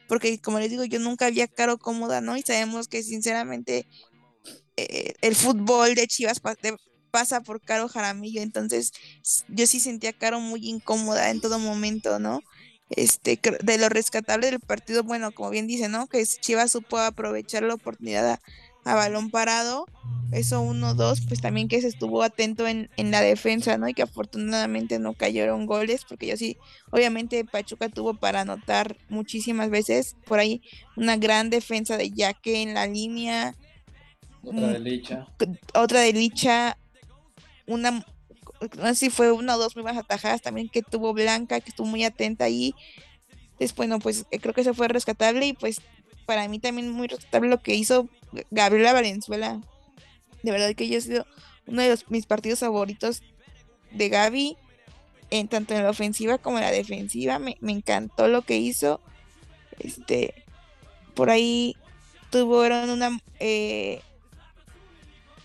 porque 0.10 0.42
como 0.42 0.60
les 0.60 0.72
digo, 0.72 0.84
yo 0.84 1.00
nunca 1.00 1.28
había 1.28 1.48
Caro 1.48 1.78
cómoda, 1.78 2.20
¿no? 2.20 2.36
Y 2.36 2.42
sabemos 2.42 2.88
que 2.88 3.04
sinceramente 3.04 3.88
eh, 4.76 5.14
el 5.22 5.36
fútbol 5.36 5.94
de 5.96 6.08
Chivas 6.08 6.42
pasa 7.12 7.42
por 7.42 7.62
Caro 7.62 7.88
Jaramillo, 7.88 8.42
entonces 8.42 8.92
yo 9.48 9.68
sí 9.68 9.80
sentía 9.80 10.12
Caro 10.12 10.40
muy 10.40 10.68
incómoda 10.68 11.30
en 11.30 11.40
todo 11.40 11.60
momento, 11.60 12.20
¿no? 12.20 12.42
Este, 12.90 13.40
de 13.64 13.78
lo 13.78 13.88
rescatable 13.88 14.48
del 14.50 14.60
partido, 14.60 15.04
bueno, 15.04 15.32
como 15.32 15.52
bien 15.52 15.68
dice, 15.68 15.90
¿no? 15.90 16.08
Que 16.08 16.26
Chivas 16.26 16.72
supo 16.72 16.98
aprovechar 16.98 17.62
la 17.62 17.76
oportunidad 17.76 18.32
a 18.32 18.42
balón 18.96 19.30
parado, 19.30 19.86
eso 20.32 20.62
uno, 20.62 20.94
dos, 20.94 21.22
pues 21.28 21.42
también 21.42 21.68
que 21.68 21.82
se 21.82 21.88
estuvo 21.88 22.22
atento 22.22 22.68
en, 22.68 22.90
en, 22.98 23.10
la 23.10 23.22
defensa, 23.22 23.78
¿no? 23.78 23.90
Y 23.90 23.96
que 23.96 24.04
afortunadamente 24.04 25.00
no 25.00 25.14
cayeron 25.14 25.66
goles, 25.66 26.06
porque 26.08 26.28
yo 26.28 26.38
sí, 26.38 26.58
obviamente 26.92 27.44
Pachuca 27.46 27.90
tuvo 27.90 28.14
para 28.14 28.42
anotar 28.42 28.96
muchísimas 29.10 29.72
veces, 29.72 30.16
por 30.26 30.40
ahí 30.40 30.62
una 30.96 31.18
gran 31.18 31.50
defensa 31.50 31.98
de 31.98 32.12
Yaque 32.12 32.62
en 32.62 32.76
la 32.76 32.86
línea. 32.86 33.56
Otra 34.44 34.68
de 34.68 34.80
Licha. 34.80 35.28
Otra 35.74 36.02
de 36.02 36.14
Licha, 36.14 36.78
una, 37.66 38.06
no 38.78 38.86
sé 38.90 38.96
si 38.96 39.10
fue 39.10 39.32
una 39.32 39.56
o 39.56 39.60
dos 39.60 39.76
muy 39.76 39.82
buenas 39.82 40.04
atajadas 40.04 40.42
también 40.42 40.70
que 40.70 40.84
tuvo 40.84 41.14
Blanca, 41.14 41.60
que 41.60 41.70
estuvo 41.70 41.88
muy 41.88 42.04
atenta 42.04 42.46
ahí. 42.46 42.76
Después, 43.58 43.90
no, 43.90 44.00
pues 44.00 44.26
creo 44.30 44.54
que 44.54 44.62
eso 44.62 44.74
fue 44.74 44.88
rescatable 44.88 45.48
y 45.48 45.54
pues 45.54 45.82
para 46.30 46.48
mí 46.48 46.60
también 46.60 46.92
muy 46.92 47.08
rescatable 47.08 47.50
lo 47.50 47.60
que 47.60 47.74
hizo 47.74 48.08
Gabriela 48.52 48.94
Valenzuela. 48.94 49.60
De 50.44 50.52
verdad 50.52 50.76
que 50.76 50.88
yo 50.88 51.00
he 51.00 51.02
sido 51.02 51.26
uno 51.66 51.82
de 51.82 51.98
mis 52.10 52.28
partidos 52.28 52.60
favoritos 52.60 53.24
de 53.90 54.10
Gaby, 54.10 54.56
en 55.32 55.48
tanto 55.48 55.74
en 55.74 55.82
la 55.82 55.90
ofensiva 55.90 56.38
como 56.38 56.60
en 56.60 56.66
la 56.66 56.72
defensiva. 56.72 57.40
Me, 57.40 57.58
encantó 57.62 58.28
lo 58.28 58.44
que 58.44 58.58
hizo. 58.58 59.02
este, 59.80 60.46
por 61.16 61.32
ahí 61.32 61.76
tuvieron 62.30 62.92
una, 62.92 63.20
eh, 63.40 64.04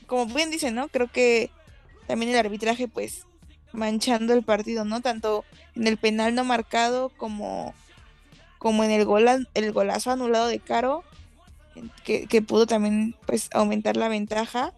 como 0.07 0.26
bien 0.26 0.51
dicen, 0.51 0.74
¿no? 0.74 0.89
Creo 0.89 1.11
que 1.11 1.51
también 2.07 2.30
el 2.30 2.37
arbitraje, 2.37 2.89
pues, 2.89 3.26
manchando 3.72 4.35
el 4.35 4.43
partido, 4.43 4.85
¿no? 4.85 5.01
Tanto 5.01 5.47
en 5.76 5.87
el 5.87 5.97
penal 5.97 6.35
no 6.35 6.45
marcado 6.45 7.09
como, 7.09 7.72
como 8.65 8.83
en 8.83 8.91
el, 8.93 9.05
gol, 9.05 9.27
el 9.53 9.73
golazo 9.73 10.11
anulado 10.11 10.47
de 10.47 10.59
Caro, 10.59 11.05
que, 12.03 12.27
que 12.27 12.41
pudo 12.41 12.65
también, 12.65 13.15
pues, 13.27 13.51
aumentar 13.53 13.99
la 13.99 14.09
ventaja. 14.09 14.73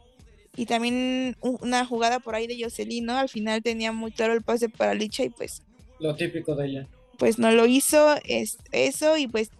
Y 0.56 0.66
también 0.66 1.36
una 1.40 1.86
jugada 1.86 2.18
por 2.18 2.34
ahí 2.34 2.48
de 2.48 2.60
Jocelyn, 2.60 3.04
¿no? 3.04 3.16
Al 3.16 3.28
final 3.28 3.62
tenía 3.62 3.92
muy 3.92 4.10
claro 4.10 4.32
el 4.32 4.42
pase 4.42 4.68
para 4.68 4.94
Licha 4.94 5.22
y 5.22 5.28
pues... 5.28 5.62
Lo 6.00 6.16
típico 6.16 6.56
de 6.56 6.66
ella. 6.66 6.88
Pues 7.16 7.38
no 7.38 7.52
lo 7.52 7.64
hizo, 7.66 8.16
es, 8.24 8.58
eso, 8.72 9.16
y 9.18 9.28
pues 9.28 9.50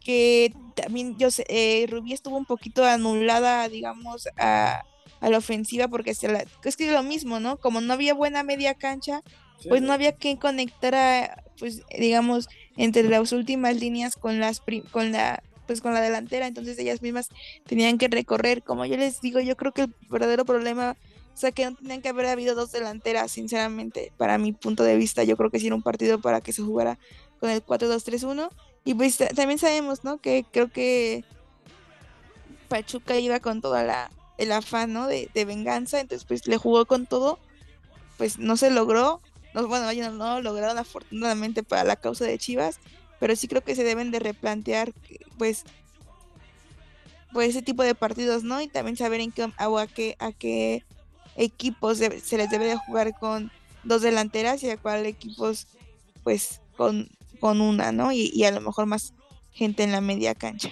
que 0.00 0.52
también 0.74 1.16
yo 1.18 1.30
sé, 1.30 1.44
eh, 1.48 1.86
Rubí 1.88 2.14
estuvo 2.14 2.36
un 2.36 2.46
poquito 2.46 2.84
anulada, 2.84 3.68
digamos, 3.68 4.26
a, 4.38 4.82
a 5.20 5.30
la 5.30 5.38
ofensiva 5.38 5.86
porque 5.86 6.14
se 6.14 6.26
la, 6.26 6.44
es 6.64 6.76
que 6.76 6.86
es 6.86 6.92
lo 6.92 7.04
mismo, 7.04 7.38
¿no? 7.38 7.58
Como 7.58 7.80
no 7.80 7.92
había 7.92 8.12
buena 8.12 8.42
media 8.42 8.74
cancha, 8.74 9.22
pues 9.68 9.82
no 9.82 9.92
había 9.92 10.16
que 10.16 10.36
conectar 10.36 10.96
a, 10.96 11.44
pues, 11.58 11.82
digamos, 11.98 12.48
entre 12.78 13.02
las 13.02 13.32
últimas 13.32 13.76
líneas 13.76 14.16
con 14.16 14.40
las 14.40 14.62
con 14.90 15.12
la 15.12 15.42
pues 15.66 15.82
con 15.82 15.92
la 15.92 16.00
delantera, 16.00 16.46
entonces 16.46 16.78
ellas 16.78 17.02
mismas 17.02 17.28
tenían 17.66 17.98
que 17.98 18.08
recorrer, 18.08 18.62
como 18.62 18.86
yo 18.86 18.96
les 18.96 19.20
digo, 19.20 19.38
yo 19.38 19.54
creo 19.54 19.72
que 19.72 19.82
el 19.82 19.94
verdadero 20.08 20.46
problema, 20.46 20.96
o 21.34 21.36
sea, 21.36 21.52
que 21.52 21.66
no 21.66 21.76
tenían 21.76 22.00
que 22.00 22.08
haber 22.08 22.24
habido 22.24 22.54
dos 22.54 22.72
delanteras, 22.72 23.30
sinceramente, 23.30 24.10
para 24.16 24.38
mi 24.38 24.52
punto 24.52 24.82
de 24.82 24.96
vista, 24.96 25.24
yo 25.24 25.36
creo 25.36 25.50
que 25.50 25.60
sí 25.60 25.66
era 25.66 25.74
un 25.74 25.82
partido 25.82 26.22
para 26.22 26.40
que 26.40 26.54
se 26.54 26.62
jugara 26.62 26.98
con 27.38 27.50
el 27.50 27.62
4-2-3-1 27.62 28.48
y 28.86 28.94
pues 28.94 29.18
también 29.18 29.58
sabemos, 29.58 30.04
¿no? 30.04 30.16
Que 30.16 30.46
creo 30.50 30.72
que 30.72 31.22
Pachuca 32.68 33.18
iba 33.18 33.38
con 33.38 33.60
toda 33.60 33.84
la 33.84 34.10
el 34.38 34.52
afán, 34.52 34.92
¿no? 34.92 35.06
De, 35.06 35.28
venganza, 35.34 36.00
entonces 36.00 36.24
pues 36.26 36.46
le 36.46 36.56
jugó 36.56 36.86
con 36.86 37.06
todo, 37.06 37.38
pues 38.16 38.38
no 38.38 38.56
se 38.56 38.70
logró, 38.70 39.20
no, 39.62 39.68
bueno, 39.68 39.92
no, 39.92 40.12
no 40.12 40.40
lograron 40.40 40.78
afortunadamente 40.78 41.62
para 41.62 41.84
la 41.84 41.96
causa 41.96 42.24
de 42.24 42.38
Chivas, 42.38 42.78
pero 43.18 43.34
sí 43.36 43.48
creo 43.48 43.62
que 43.62 43.74
se 43.74 43.84
deben 43.84 44.10
de 44.10 44.20
replantear, 44.20 44.92
pues, 45.36 45.64
pues 47.32 47.50
ese 47.50 47.62
tipo 47.62 47.82
de 47.82 47.94
partidos, 47.94 48.44
¿no? 48.44 48.60
Y 48.60 48.68
también 48.68 48.96
saber 48.96 49.20
en 49.20 49.32
qué, 49.32 49.50
a, 49.56 49.86
qué, 49.86 50.16
a 50.18 50.32
qué 50.32 50.84
equipos 51.36 51.98
se 51.98 52.36
les 52.36 52.50
debe 52.50 52.66
de 52.66 52.76
jugar 52.76 53.18
con 53.18 53.50
dos 53.84 54.02
delanteras 54.02 54.62
y 54.62 54.70
a 54.70 54.76
cuál 54.76 55.06
equipos, 55.06 55.66
pues, 56.22 56.60
con, 56.76 57.08
con 57.40 57.60
una, 57.60 57.92
¿no? 57.92 58.12
Y, 58.12 58.44
a 58.44 58.50
lo 58.50 58.60
mejor 58.60 58.86
más 58.86 59.14
gente 59.52 59.82
en 59.82 59.92
la 59.92 60.00
media 60.00 60.34
cancha. 60.34 60.70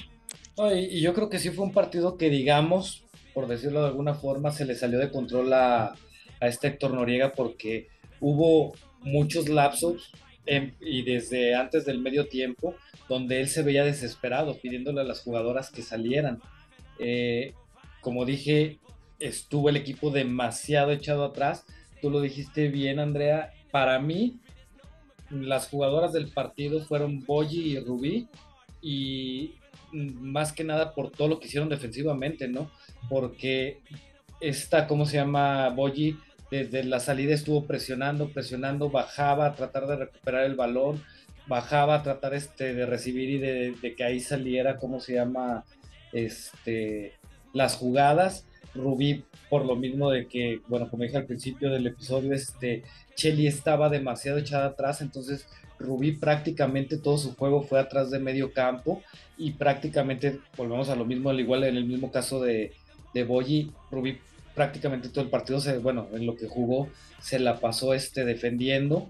y, 0.75 1.01
yo 1.01 1.15
creo 1.15 1.29
que 1.29 1.39
sí 1.39 1.51
fue 1.51 1.65
un 1.65 1.73
partido 1.73 2.17
que, 2.17 2.31
digamos, 2.31 3.05
por 3.35 3.49
decirlo 3.49 3.81
de 3.81 3.89
alguna 3.89 4.15
forma, 4.15 4.53
se 4.53 4.65
le 4.65 4.77
salió 4.77 4.99
de 4.99 5.11
control 5.11 5.53
a, 5.53 5.95
a 6.41 6.47
este 6.47 6.69
Héctor 6.69 6.95
Noriega 6.95 7.33
porque 7.33 7.89
hubo 8.21 8.75
muchos 9.01 9.49
lapsos 9.49 10.13
y 10.81 11.03
desde 11.03 11.55
antes 11.55 11.85
del 11.85 11.99
medio 11.99 12.29
tiempo 12.29 12.75
donde 13.09 13.41
él 13.41 13.49
se 13.49 13.63
veía 13.63 13.85
desesperado 13.85 14.57
pidiéndole 14.59 15.01
a 15.01 15.05
las 15.05 15.21
jugadoras 15.21 15.71
que 15.71 15.83
salieran. 15.83 16.41
Eh, 16.99 17.55
como 18.01 18.25
dije, 18.25 18.79
estuvo 19.19 19.69
el 19.69 19.77
equipo 19.77 20.11
demasiado 20.11 20.93
echado 20.93 21.25
atrás. 21.25 21.65
Tú 22.01 22.11
lo 22.11 22.21
dijiste 22.21 22.69
bien, 22.69 22.99
Andrea. 22.99 23.53
Para 23.71 23.99
mí, 23.99 24.41
las 25.31 25.69
jugadoras 25.69 26.13
del 26.13 26.29
partido 26.29 26.85
fueron 26.85 27.21
Boyi 27.21 27.73
y 27.73 27.81
Rubí 27.81 28.29
y 28.81 29.55
más 29.93 30.53
que 30.53 30.65
nada 30.65 30.95
por 30.95 31.11
todo 31.11 31.29
lo 31.29 31.41
que 31.41 31.47
hicieron 31.47 31.69
defensivamente, 31.69 32.49
¿no? 32.49 32.71
Porque 33.09 33.81
esta, 34.41 34.87
¿cómo 34.87 35.07
se 35.07 35.17
llama? 35.17 35.69
Boyi 35.71 36.17
desde 36.51 36.85
la 36.85 37.01
salida 37.01 37.35
estuvo 37.35 37.67
presionando, 37.67 38.29
presionando, 38.29 38.91
bajaba 38.91 39.47
a 39.47 39.55
tratar 39.55 39.87
de 39.87 39.97
recuperar 39.97 40.45
el 40.45 40.55
balón, 40.55 41.03
bajaba 41.47 41.97
a 41.97 42.03
tratar 42.03 42.35
este, 42.35 42.75
de 42.75 42.87
recibir 42.87 43.31
y 43.31 43.39
de, 43.39 43.95
que 43.97 44.05
ahí 44.05 44.21
saliera, 44.21 44.77
¿cómo 44.77 45.01
se 45.01 45.15
llama? 45.15 45.65
Este, 46.13 47.15
las 47.53 47.77
jugadas. 47.77 48.47
Rubí, 48.75 49.25
por 49.49 49.65
lo 49.65 49.75
mismo 49.75 50.11
de 50.11 50.27
que, 50.27 50.61
bueno, 50.69 50.91
como 50.91 51.05
dije 51.05 51.17
al 51.17 51.25
principio 51.25 51.71
del 51.71 51.87
episodio, 51.87 52.35
este, 52.35 52.85
estaba 53.17 53.89
demasiado 53.89 54.37
echada 54.37 54.67
atrás, 54.67 55.01
entonces 55.01 55.49
Rubí 55.79 56.13
prácticamente 56.13 56.99
todo 56.99 57.17
su 57.17 57.35
juego 57.35 57.63
fue 57.63 57.81
atrás 57.81 58.11
de 58.11 58.19
medio 58.19 58.53
campo 58.53 59.03
y 59.39 59.53
prácticamente 59.53 60.41
volvemos 60.59 60.91
a 60.91 60.97
lo 60.97 61.07
mismo, 61.07 61.31
al 61.31 61.41
igual 61.41 61.65
en 61.65 61.77
el 61.79 61.87
mismo 61.87 62.11
caso 62.11 62.43
de, 62.43 62.73
de 63.15 63.25
Boyi, 63.25 63.73
Rubí 63.91 64.19
prácticamente 64.57 65.11
todo 65.11 65.23
el 65.23 65.31
partido, 65.31 65.61
se, 65.61 65.79
bueno, 65.79 66.09
en 66.13 66.27
lo 66.27 66.35
que 66.35 66.49
jugó, 66.49 66.89
se 67.21 67.39
la 67.39 67.61
pasó 67.61 67.95
este, 67.95 68.25
defendiendo 68.25 69.09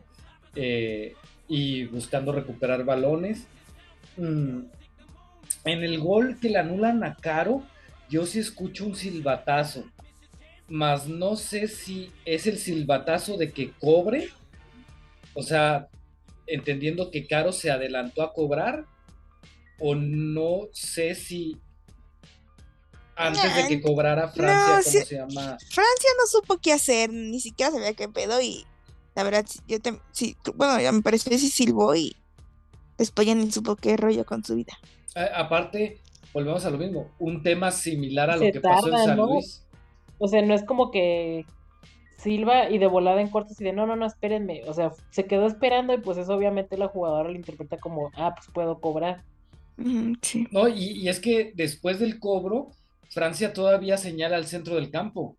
eh, 0.54 1.14
y 1.48 1.84
buscando 1.84 2.32
recuperar 2.32 2.84
balones. 2.84 3.46
Mm, 4.18 4.64
en 5.64 5.84
el 5.84 5.98
gol 5.98 6.38
que 6.38 6.50
le 6.50 6.58
anulan 6.58 7.02
a 7.02 7.14
Caro, 7.14 7.62
yo 8.10 8.26
sí 8.26 8.40
escucho 8.40 8.84
un 8.84 8.94
silbatazo 8.94 9.84
más 10.68 11.06
no 11.06 11.36
sé 11.36 11.68
si 11.68 12.10
es 12.24 12.46
el 12.46 12.58
silbatazo 12.58 13.36
de 13.36 13.52
que 13.52 13.70
cobre, 13.78 14.28
o 15.34 15.42
sea, 15.42 15.88
entendiendo 16.46 17.10
que 17.10 17.26
Caro 17.26 17.52
se 17.52 17.70
adelantó 17.70 18.22
a 18.22 18.32
cobrar, 18.32 18.84
o 19.78 19.94
no 19.94 20.68
sé 20.72 21.14
si 21.14 21.58
antes 23.16 23.56
de 23.56 23.68
que 23.68 23.80
cobrara 23.80 24.28
Francia, 24.28 24.92
¿cómo 24.92 25.06
se 25.06 25.14
llama? 25.16 25.58
Francia 25.58 26.10
no 26.18 26.26
supo 26.28 26.58
qué 26.58 26.72
hacer, 26.72 27.10
ni 27.12 27.40
siquiera 27.40 27.72
sabía 27.72 27.94
qué 27.94 28.08
pedo 28.08 28.40
y 28.40 28.66
la 29.14 29.24
verdad, 29.24 29.46
yo 29.66 29.80
te, 29.80 29.98
sí, 30.12 30.36
bueno, 30.54 30.78
ya 30.78 30.92
me 30.92 31.00
pareció 31.00 31.30
que 31.30 31.38
sí 31.38 31.48
silbó 31.48 31.94
y 31.94 32.14
después 32.98 33.26
ya 33.26 33.34
ni 33.34 33.50
supo 33.50 33.74
qué 33.76 33.96
rollo 33.96 34.26
con 34.26 34.44
su 34.44 34.54
vida. 34.54 34.74
aparte, 35.34 36.00
volvemos 36.34 36.64
a 36.66 36.70
lo 36.70 36.78
mismo, 36.78 37.10
un 37.18 37.42
tema 37.42 37.70
similar 37.70 38.30
a 38.30 38.36
lo 38.36 38.52
que 38.52 38.60
pasó 38.60 38.88
en 38.88 38.98
San 38.98 39.16
Luis. 39.16 39.62
O 40.18 40.28
sea, 40.28 40.42
no 40.42 40.54
es 40.54 40.64
como 40.64 40.90
que 40.90 41.44
Silva 42.18 42.70
y 42.70 42.78
de 42.78 42.86
volada 42.86 43.20
en 43.20 43.28
cortes 43.28 43.60
y 43.60 43.64
de 43.64 43.72
no, 43.72 43.86
no, 43.86 43.96
no, 43.96 44.06
espérenme. 44.06 44.62
O 44.66 44.74
sea, 44.74 44.92
se 45.10 45.26
quedó 45.26 45.46
esperando 45.46 45.94
y 45.94 45.98
pues 45.98 46.18
eso 46.18 46.34
obviamente 46.34 46.76
la 46.76 46.88
jugadora 46.88 47.28
lo 47.28 47.36
interpreta 47.36 47.76
como, 47.76 48.10
ah, 48.16 48.34
pues 48.34 48.48
puedo 48.52 48.80
cobrar. 48.80 49.22
Sí. 50.22 50.46
No, 50.50 50.68
y, 50.68 50.92
y, 50.92 51.08
es 51.08 51.20
que 51.20 51.52
después 51.54 52.00
del 52.00 52.18
cobro, 52.18 52.70
Francia 53.10 53.52
todavía 53.52 53.96
señala 53.96 54.36
al 54.36 54.46
centro 54.46 54.74
del 54.76 54.90
campo. 54.90 55.36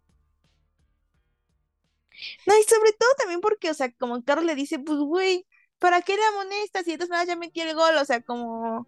No, 2.45 2.53
y 2.57 2.63
sobre 2.63 2.91
todo 2.93 3.09
también 3.17 3.41
porque, 3.41 3.69
o 3.69 3.73
sea, 3.73 3.91
como 3.91 4.23
Carlos 4.23 4.45
le 4.45 4.55
dice, 4.55 4.79
pues, 4.79 4.97
güey, 4.99 5.45
¿para 5.79 6.01
qué 6.01 6.15
la 6.15 6.27
amonestas? 6.29 6.85
Si 6.85 6.91
de 6.91 6.97
todas 6.97 7.09
maneras 7.09 7.27
ya 7.27 7.35
metí 7.35 7.61
el 7.61 7.75
gol, 7.75 7.95
o 7.95 8.05
sea, 8.05 8.21
como... 8.21 8.87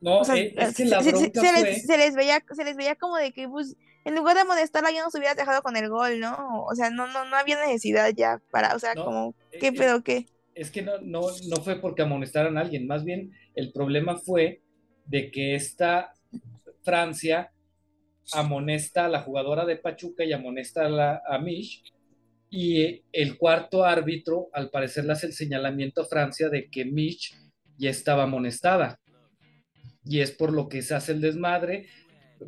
No, 0.00 0.22
eh, 0.34 0.54
es, 0.56 0.76
que 0.76 0.84
la 0.84 1.00
bronca 1.00 1.40
se, 1.40 1.40
fue... 1.40 1.74
se, 1.80 1.96
les, 1.96 2.14
veía, 2.14 2.44
se 2.54 2.64
les 2.64 2.76
veía 2.76 2.96
como 2.96 3.16
de 3.16 3.32
que, 3.32 3.48
pues, 3.48 3.76
en 4.04 4.14
lugar 4.14 4.36
de 4.36 4.42
amonestarla 4.42 4.92
ya 4.92 5.02
nos 5.02 5.14
hubiera 5.14 5.34
dejado 5.34 5.62
con 5.62 5.76
el 5.76 5.88
gol, 5.88 6.20
¿no? 6.20 6.64
O 6.64 6.74
sea, 6.74 6.90
no, 6.90 7.06
no, 7.06 7.24
no 7.24 7.36
había 7.36 7.58
necesidad 7.64 8.10
ya 8.14 8.40
para, 8.50 8.76
o 8.76 8.78
sea, 8.78 8.94
como, 8.94 9.34
¿qué 9.58 9.72
pedo 9.72 10.04
qué? 10.04 10.26
Es 10.54 10.70
que 10.70 10.82
no, 10.82 10.98
no, 10.98 11.22
no 11.48 11.56
fue 11.62 11.80
porque 11.80 12.02
amonestaran 12.02 12.56
a 12.56 12.60
alguien, 12.60 12.86
más 12.86 13.04
bien 13.04 13.32
el 13.54 13.72
problema 13.72 14.16
fue 14.16 14.62
de 15.06 15.30
que 15.30 15.54
esta 15.54 16.12
Francia 16.82 17.52
amonesta 18.32 19.06
a 19.06 19.08
la 19.08 19.22
jugadora 19.22 19.64
de 19.64 19.76
Pachuca 19.76 20.24
y 20.24 20.32
amonesta 20.32 20.86
a, 20.86 20.88
la, 20.88 21.22
a 21.26 21.42
y 22.50 23.02
el 23.12 23.36
cuarto 23.38 23.84
árbitro, 23.84 24.48
al 24.52 24.70
parecer, 24.70 25.04
le 25.04 25.12
hace 25.12 25.26
el 25.26 25.32
señalamiento 25.32 26.02
a 26.02 26.06
Francia 26.06 26.48
de 26.48 26.68
que 26.70 26.84
Mish 26.84 27.34
ya 27.76 27.90
estaba 27.90 28.22
amonestada. 28.24 29.00
Y 30.04 30.20
es 30.20 30.30
por 30.30 30.52
lo 30.52 30.68
que 30.68 30.82
se 30.82 30.94
hace 30.94 31.12
el 31.12 31.20
desmadre 31.20 31.86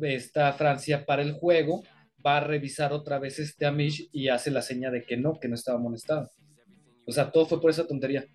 está 0.01 0.51
Francia 0.53 1.05
para 1.05 1.21
el 1.21 1.33
juego, 1.33 1.83
va 2.25 2.37
a 2.37 2.41
revisar 2.41 2.93
otra 2.93 3.19
vez 3.19 3.39
este 3.39 3.65
Amish 3.65 4.09
y 4.11 4.29
hace 4.29 4.51
la 4.51 4.61
seña 4.61 4.91
de 4.91 5.03
que 5.03 5.17
no, 5.17 5.39
que 5.39 5.47
no 5.47 5.55
estaba 5.55 5.77
amonestado. 5.77 6.31
O 7.05 7.11
sea, 7.11 7.31
todo 7.31 7.45
fue 7.45 7.61
por 7.61 7.71
esa 7.71 7.87
tontería. 7.87 8.25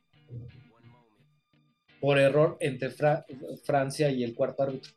Por 2.00 2.18
error 2.18 2.56
entre 2.60 2.90
Francia 3.64 4.10
y 4.10 4.24
el 4.24 4.34
cuarto 4.34 4.64
árbitro. 4.64 4.92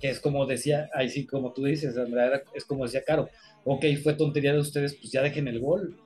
Que 0.00 0.10
es 0.10 0.20
como 0.20 0.46
decía, 0.46 0.88
ahí 0.94 1.08
sí, 1.08 1.26
como 1.26 1.52
tú 1.52 1.64
dices, 1.64 1.96
Andrea, 1.96 2.42
es 2.54 2.64
como 2.64 2.84
decía 2.84 3.04
Caro. 3.04 3.28
Ok, 3.64 3.84
fue 4.02 4.14
tontería 4.14 4.52
de 4.52 4.60
ustedes, 4.60 4.94
pues 4.94 5.12
ya 5.12 5.22
dejen 5.22 5.46
el 5.48 5.60
gol. 5.60 5.98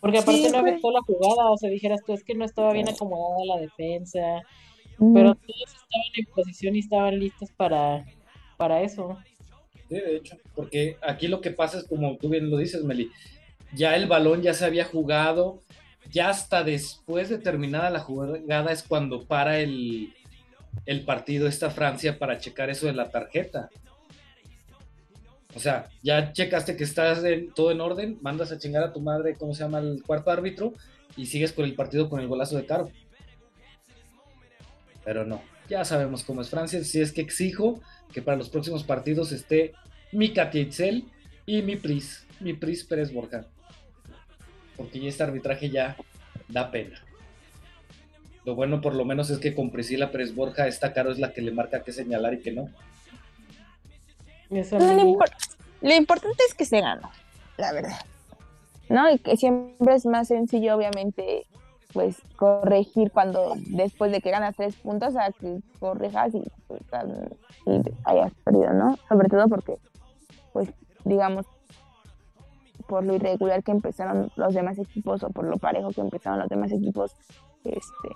Porque 0.00 0.18
aparte 0.18 0.50
no 0.50 0.58
afectó 0.58 0.90
la 0.92 1.00
jugada, 1.00 1.50
o 1.50 1.56
sea, 1.56 1.68
dijeras 1.68 2.00
tú, 2.06 2.12
es 2.12 2.22
que 2.22 2.34
no 2.34 2.44
estaba 2.44 2.72
bien 2.72 2.88
acomodada 2.88 3.44
la 3.44 3.60
defensa, 3.60 4.20
pero 4.98 5.34
todos 5.34 5.62
estaban 5.66 6.10
en 6.16 6.26
posición 6.26 6.76
y 6.76 6.78
estaban 6.78 7.18
listos 7.18 7.50
para, 7.56 8.04
para 8.56 8.82
eso. 8.82 9.18
Sí, 9.88 9.96
de 9.96 10.16
hecho, 10.16 10.36
porque 10.54 10.96
aquí 11.02 11.26
lo 11.28 11.40
que 11.40 11.50
pasa 11.50 11.78
es 11.78 11.84
como 11.84 12.16
tú 12.18 12.28
bien 12.28 12.50
lo 12.50 12.58
dices, 12.58 12.84
Meli, 12.84 13.10
ya 13.74 13.96
el 13.96 14.06
balón 14.06 14.42
ya 14.42 14.54
se 14.54 14.64
había 14.64 14.84
jugado, 14.84 15.62
ya 16.10 16.28
hasta 16.28 16.62
después 16.62 17.28
de 17.28 17.38
terminada 17.38 17.90
la 17.90 18.00
jugada 18.00 18.72
es 18.72 18.82
cuando 18.82 19.24
para 19.24 19.58
el, 19.58 20.14
el 20.84 21.04
partido 21.04 21.48
esta 21.48 21.70
Francia 21.70 22.18
para 22.18 22.38
checar 22.38 22.70
eso 22.70 22.86
de 22.86 22.92
la 22.92 23.10
tarjeta. 23.10 23.70
O 25.54 25.58
sea, 25.58 25.88
ya 26.02 26.32
checaste 26.32 26.76
que 26.76 26.84
estás 26.84 27.24
en, 27.24 27.50
todo 27.52 27.70
en 27.70 27.80
orden, 27.80 28.18
mandas 28.20 28.52
a 28.52 28.58
chingar 28.58 28.82
a 28.82 28.92
tu 28.92 29.00
madre, 29.00 29.36
¿cómo 29.38 29.54
se 29.54 29.64
llama 29.64 29.78
el 29.78 30.02
cuarto 30.02 30.30
árbitro? 30.30 30.74
Y 31.16 31.26
sigues 31.26 31.52
con 31.52 31.64
el 31.64 31.74
partido 31.74 32.10
con 32.10 32.20
el 32.20 32.28
golazo 32.28 32.56
de 32.56 32.66
Caro. 32.66 32.90
Pero 35.02 35.24
no, 35.24 35.42
ya 35.68 35.84
sabemos 35.84 36.24
cómo 36.24 36.42
es 36.42 36.50
Francia. 36.50 36.84
Si 36.84 37.00
es 37.00 37.10
que 37.10 37.22
exijo 37.22 37.80
que 38.12 38.20
para 38.20 38.36
los 38.36 38.50
próximos 38.50 38.84
partidos 38.84 39.32
esté 39.32 39.72
mi 40.12 40.34
Katia 40.34 40.68
y 41.46 41.62
mi 41.62 41.76
Pris, 41.76 42.26
mi 42.40 42.52
Pris 42.52 42.84
Pérez 42.84 43.12
Borja. 43.12 43.46
Porque 44.76 45.00
ya 45.00 45.08
este 45.08 45.22
arbitraje 45.22 45.70
ya 45.70 45.96
da 46.48 46.70
pena. 46.70 47.05
Lo 48.46 48.54
bueno 48.54 48.80
por 48.80 48.94
lo 48.94 49.04
menos 49.04 49.28
es 49.30 49.38
que 49.38 49.56
con 49.56 49.70
Priscila 49.70 50.12
Pérez 50.12 50.32
Borja 50.32 50.68
esta 50.68 50.92
Caro 50.92 51.10
es 51.10 51.18
la 51.18 51.32
que 51.32 51.42
le 51.42 51.50
marca 51.50 51.82
qué 51.82 51.90
señalar 51.90 52.34
y 52.34 52.38
que 52.38 52.52
no. 52.52 52.68
lo, 55.80 55.92
importante 55.92 56.44
es 56.48 56.54
que 56.54 56.64
se 56.64 56.80
ganó, 56.80 57.10
la 57.56 57.72
verdad. 57.72 57.98
¿No? 58.88 59.10
Y 59.10 59.18
que 59.18 59.36
siempre 59.36 59.96
es 59.96 60.06
más 60.06 60.28
sencillo, 60.28 60.76
obviamente, 60.76 61.44
pues 61.92 62.18
corregir 62.36 63.10
cuando 63.10 63.54
después 63.66 64.12
de 64.12 64.20
que 64.20 64.30
ganas 64.30 64.54
tres 64.54 64.76
puntos 64.76 65.16
a 65.16 65.32
que 65.32 65.58
corrijas 65.80 66.32
y, 66.36 66.44
pues, 66.68 66.82
y 67.66 67.80
hayas 68.04 68.32
perdido, 68.44 68.72
¿no? 68.74 68.96
Sobre 69.08 69.28
todo 69.28 69.48
porque, 69.48 69.76
pues, 70.52 70.68
digamos, 71.04 71.46
por 72.86 73.04
lo 73.04 73.16
irregular 73.16 73.64
que 73.64 73.72
empezaron 73.72 74.30
los 74.36 74.54
demás 74.54 74.78
equipos 74.78 75.24
o 75.24 75.30
por 75.30 75.46
lo 75.46 75.56
parejo 75.56 75.90
que 75.90 76.00
empezaron 76.00 76.38
los 76.38 76.48
demás 76.48 76.70
equipos, 76.70 77.16
este, 77.64 78.08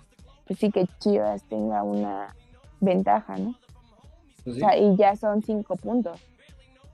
pues 0.50 0.58
sí 0.58 0.72
que 0.72 0.84
Chivas 0.98 1.44
tenga 1.44 1.84
una 1.84 2.34
ventaja, 2.80 3.36
¿no? 3.38 3.54
Pues 4.42 4.56
o 4.56 4.58
sea, 4.58 4.76
y 4.76 4.96
ya 4.96 5.14
son 5.14 5.42
cinco 5.42 5.76
puntos. 5.76 6.18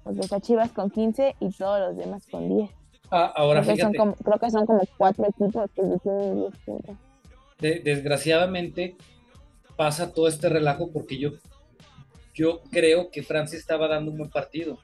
Porque 0.04 0.20
está 0.20 0.42
Chivas 0.42 0.72
con 0.72 0.90
15 0.90 1.36
y 1.40 1.50
todos 1.52 1.80
los 1.80 1.96
demás 1.96 2.26
con 2.30 2.54
10. 2.54 2.70
Ah, 3.10 3.32
ahora 3.34 3.62
creo 3.62 3.76
fíjate. 3.76 3.92
Que 3.92 3.98
son 3.98 4.08
como, 4.10 4.14
creo 4.22 4.38
que 4.38 4.50
son 4.50 4.66
como 4.66 4.82
cuatro 4.98 5.24
equipos 5.26 5.70
que 5.74 5.82
tienen 6.02 6.34
10 6.34 6.56
puntos. 6.66 6.96
desgraciadamente 7.58 8.94
pasa 9.74 10.12
todo 10.12 10.28
este 10.28 10.50
relajo 10.50 10.90
porque 10.92 11.16
yo, 11.16 11.30
yo 12.34 12.60
creo 12.70 13.10
que 13.10 13.22
Francia 13.22 13.58
estaba 13.58 13.88
dando 13.88 14.10
un 14.10 14.18
buen 14.18 14.30
partido. 14.30 14.76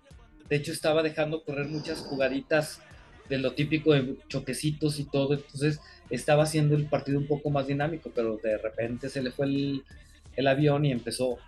De 0.49 0.57
hecho, 0.57 0.73
estaba 0.73 1.03
dejando 1.03 1.45
correr 1.45 1.69
muchas 1.69 2.01
jugaditas 2.01 2.81
de 3.33 3.39
lo 3.39 3.53
típico 3.53 3.95
de 3.95 4.19
choquecitos 4.29 5.01
y 5.01 5.05
todo. 5.05 5.33
Entonces, 5.33 5.81
estaba 6.11 6.43
haciendo 6.43 6.77
el 6.77 6.85
partido 6.85 7.19
un 7.19 7.27
poco 7.27 7.49
más 7.49 7.67
dinámico, 7.67 8.11
pero 8.15 8.37
de 8.37 8.59
repente 8.59 9.09
se 9.09 9.23
le 9.23 9.31
fue 9.31 9.47
el, 9.47 9.85
el 10.37 10.47
avión 10.47 10.85
y 10.85 10.93
empezó 10.93 11.39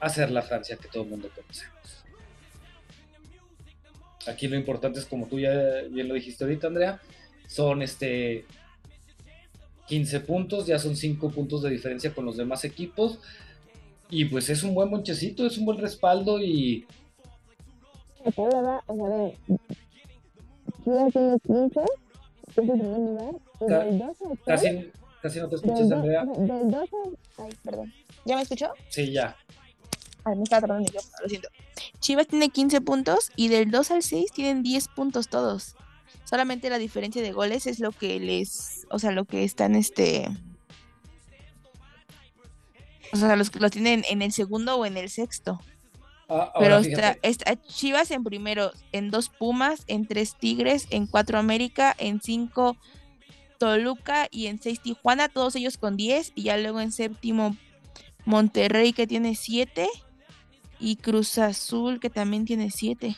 a 0.00 0.06
hacer 0.06 0.32
la 0.32 0.42
Francia 0.42 0.76
que 0.76 0.88
todo 0.88 1.04
el 1.04 1.10
mundo 1.10 1.30
conocemos. 1.32 1.76
Aquí 4.26 4.48
lo 4.48 4.56
importante 4.56 4.98
es, 4.98 5.06
como 5.06 5.28
tú 5.28 5.38
ya 5.38 5.52
bien 5.88 6.08
lo 6.08 6.14
dijiste 6.14 6.42
ahorita, 6.42 6.66
Andrea, 6.66 7.00
son 7.46 7.82
este 7.82 8.44
15 9.86 10.20
puntos, 10.20 10.66
ya 10.66 10.80
son 10.80 10.96
5 10.96 11.30
puntos 11.30 11.62
de 11.62 11.70
diferencia 11.70 12.12
con 12.12 12.24
los 12.24 12.36
demás 12.36 12.64
equipos. 12.64 13.20
Y 14.10 14.24
pues 14.24 14.50
es 14.50 14.64
un 14.64 14.74
buen 14.74 14.90
monchecito, 14.90 15.46
es 15.46 15.56
un 15.56 15.66
buen 15.66 15.78
respaldo 15.78 16.42
y. 16.42 16.84
Casi, 24.44 24.90
casi 25.20 25.40
no 25.40 25.48
te 25.48 25.56
escuchas, 25.56 25.90
Andrea. 25.90 26.26
Ay, 27.38 27.50
perdón. 27.62 27.92
¿Ya 28.24 28.36
me 28.36 28.42
escuchó? 28.42 28.70
Sí, 28.88 29.12
ya. 29.12 29.36
Ay, 30.24 30.36
me 30.36 30.42
estaba 30.42 30.66
tratando 30.66 30.90
yo, 30.92 31.00
lo 31.22 31.28
siento. 31.28 31.48
Chivas 32.00 32.26
tiene 32.26 32.48
15 32.48 32.80
puntos 32.80 33.30
y 33.36 33.48
del 33.48 33.70
2 33.70 33.90
al 33.90 34.02
6 34.02 34.32
tienen 34.32 34.62
10 34.62 34.88
puntos 34.88 35.28
todos. 35.28 35.76
Solamente 36.24 36.70
la 36.70 36.78
diferencia 36.78 37.22
de 37.22 37.32
goles 37.32 37.66
es 37.66 37.78
lo 37.78 37.92
que 37.92 38.18
les, 38.18 38.86
o 38.90 38.98
sea, 38.98 39.12
lo 39.12 39.24
que 39.24 39.44
están 39.44 39.74
este 39.76 40.28
o 43.12 43.16
sea, 43.16 43.36
los, 43.36 43.54
los 43.54 43.70
tienen 43.70 44.04
en 44.08 44.22
el 44.22 44.32
segundo 44.32 44.76
o 44.76 44.86
en 44.86 44.96
el 44.96 45.08
sexto. 45.08 45.60
Ah, 46.28 46.52
Pero 46.58 46.78
está, 46.78 47.16
está, 47.22 47.56
Chivas 47.62 48.10
en 48.10 48.24
primero, 48.24 48.72
en 48.92 49.10
dos 49.10 49.28
Pumas, 49.28 49.84
en 49.86 50.06
tres 50.06 50.34
Tigres, 50.34 50.86
en 50.90 51.06
cuatro 51.06 51.38
América, 51.38 51.94
en 51.98 52.20
cinco 52.20 52.76
Toluca 53.58 54.28
y 54.30 54.46
en 54.46 54.60
seis 54.60 54.80
Tijuana, 54.80 55.28
todos 55.28 55.54
ellos 55.56 55.78
con 55.78 55.96
10. 55.96 56.32
Y 56.34 56.44
ya 56.44 56.56
luego 56.58 56.80
en 56.80 56.92
séptimo 56.92 57.56
Monterrey 58.24 58.92
que 58.92 59.06
tiene 59.06 59.34
7 59.34 59.86
y 60.80 60.96
Cruz 60.96 61.38
Azul 61.38 62.00
que 62.00 62.10
también 62.10 62.44
tiene 62.44 62.70
7. 62.70 63.16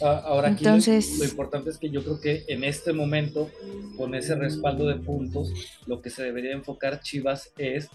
Ah, 0.00 0.22
ahora 0.24 0.48
aquí 0.48 0.64
Entonces... 0.64 1.18
lo, 1.18 1.24
importante 1.24 1.70
es 1.70 1.78
que 1.78 1.90
yo 1.90 2.02
creo 2.02 2.20
que 2.20 2.44
en 2.48 2.64
este 2.64 2.92
momento, 2.92 3.50
con 3.96 4.14
ese 4.14 4.34
respaldo 4.34 4.86
de 4.88 4.96
puntos, 4.96 5.52
lo 5.86 6.00
que 6.02 6.10
se 6.10 6.22
debería 6.22 6.52
enfocar 6.52 7.00
Chivas 7.00 7.52
es 7.58 7.88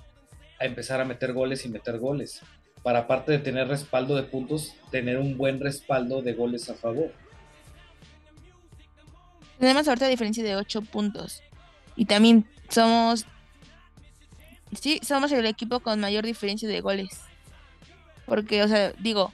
a 0.59 0.65
empezar 0.65 1.01
a 1.01 1.05
meter 1.05 1.33
goles 1.33 1.65
y 1.65 1.69
meter 1.69 1.99
goles. 1.99 2.41
Para 2.89 3.01
aparte 3.01 3.31
de 3.31 3.37
tener 3.37 3.67
respaldo 3.67 4.15
de 4.15 4.23
puntos, 4.23 4.73
tener 4.89 5.19
un 5.19 5.37
buen 5.37 5.59
respaldo 5.59 6.23
de 6.23 6.33
goles 6.33 6.71
a 6.71 6.73
favor. 6.73 7.13
Tenemos 9.59 9.87
ahorita 9.87 10.07
diferencia 10.07 10.43
de 10.43 10.55
8 10.55 10.81
puntos. 10.81 11.43
Y 11.95 12.05
también 12.05 12.47
somos. 12.67 13.27
Sí, 14.73 14.99
somos 15.03 15.31
el 15.33 15.45
equipo 15.45 15.81
con 15.81 15.99
mayor 15.99 16.25
diferencia 16.25 16.67
de 16.67 16.81
goles. 16.81 17.21
Porque, 18.25 18.63
o 18.63 18.67
sea, 18.67 18.91
digo. 18.93 19.31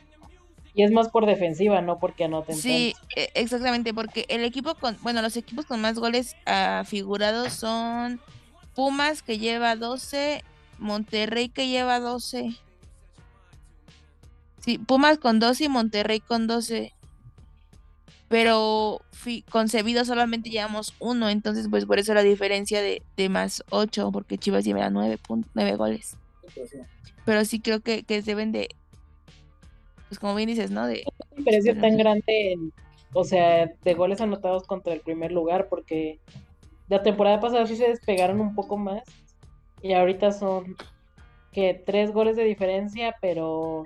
Y 0.74 0.84
es 0.84 0.92
más 0.92 1.08
por 1.08 1.26
defensiva, 1.26 1.80
no 1.80 1.98
porque 1.98 2.26
anoten. 2.26 2.58
Sí, 2.58 2.94
e, 3.16 3.30
exactamente, 3.36 3.94
porque 3.94 4.26
el 4.28 4.44
equipo 4.44 4.76
con, 4.76 4.98
bueno, 5.02 5.22
los 5.22 5.38
equipos 5.38 5.66
con 5.66 5.80
más 5.80 5.98
goles 5.98 6.36
afigurados 6.46 7.54
son 7.54 8.20
Pumas 8.74 9.24
que 9.24 9.38
lleva 9.38 9.78
12, 9.78 10.44
Monterrey 10.78 11.48
que 11.48 11.70
lleva 11.70 12.02
12. 12.02 12.54
Sí, 14.66 14.80
Pumas 14.80 15.20
con 15.20 15.40
12 15.40 15.66
y 15.66 15.70
Monterrey 15.70 16.20
con 16.20 16.48
12. 16.48 16.92
Pero 18.30 19.00
concebido 19.52 20.04
solamente 20.06 20.50
llevamos 20.50 20.96
uno, 20.98 21.30
entonces 21.30 21.68
pues 21.70 21.86
por 21.86 22.00
eso 22.00 22.16
la 22.16 22.24
diferencia 22.24 22.82
de, 22.82 23.04
de 23.16 23.30
más 23.30 23.64
8, 23.70 24.12
porque 24.12 24.40
Chivas 24.40 24.66
lleva 24.66 24.90
9, 24.90 25.20
9 25.54 25.76
goles. 25.76 26.18
Pero 27.26 27.46
sí 27.46 27.60
creo 27.60 27.82
que, 27.82 28.02
que 28.02 28.24
deben 28.24 28.52
de, 28.52 28.70
pues 30.10 30.18
como 30.18 30.34
bien 30.34 30.50
dices, 30.50 30.72
¿no? 30.72 30.88
De 30.88 31.04
precio 31.44 31.80
tan 31.80 31.96
grande, 31.96 32.58
o 33.14 33.24
sea, 33.24 33.72
de 33.84 33.94
goles 33.94 34.20
anotados 34.20 34.64
contra 34.64 34.94
el 34.94 35.02
primer 35.02 35.32
lugar, 35.32 35.68
porque 35.70 36.20
la 36.88 37.04
temporada 37.04 37.40
pasada 37.40 37.68
sí 37.68 37.76
se 37.76 37.90
despegaron 37.90 38.42
un 38.42 38.56
poco 38.56 38.78
más 38.78 39.04
y 39.84 39.94
ahorita 39.94 40.32
son 40.32 40.76
que 41.52 41.76
tres 41.86 42.12
goles 42.12 42.36
de 42.36 42.46
diferencia, 42.46 43.16
pero 43.22 43.86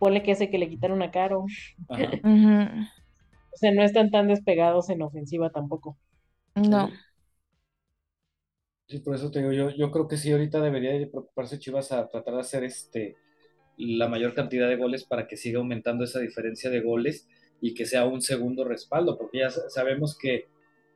ponle 0.00 0.24
que 0.24 0.32
ese 0.32 0.50
que 0.50 0.58
le 0.58 0.68
quitaron 0.68 1.02
a 1.02 1.12
Caro. 1.12 1.44
O 3.52 3.56
sea, 3.56 3.72
no 3.72 3.82
están 3.82 4.10
tan 4.10 4.28
despegados 4.28 4.90
en 4.90 5.02
ofensiva 5.02 5.50
tampoco. 5.50 5.98
No. 6.54 6.88
Sí, 8.88 9.00
por 9.00 9.14
eso 9.14 9.30
te 9.30 9.40
digo, 9.40 9.52
yo, 9.52 9.70
yo 9.70 9.90
creo 9.90 10.08
que 10.08 10.16
sí, 10.16 10.32
ahorita 10.32 10.60
debería 10.60 10.92
de 10.92 11.06
preocuparse 11.06 11.58
Chivas 11.58 11.92
a 11.92 12.08
tratar 12.08 12.34
de 12.34 12.40
hacer 12.40 12.64
este 12.64 13.16
la 13.76 14.08
mayor 14.08 14.34
cantidad 14.34 14.68
de 14.68 14.76
goles 14.76 15.04
para 15.04 15.26
que 15.26 15.36
siga 15.36 15.58
aumentando 15.58 16.04
esa 16.04 16.20
diferencia 16.20 16.70
de 16.70 16.80
goles 16.80 17.28
y 17.60 17.74
que 17.74 17.86
sea 17.86 18.04
un 18.06 18.20
segundo 18.22 18.64
respaldo, 18.64 19.16
porque 19.18 19.38
ya 19.38 19.50
sabemos 19.50 20.16
que 20.18 20.46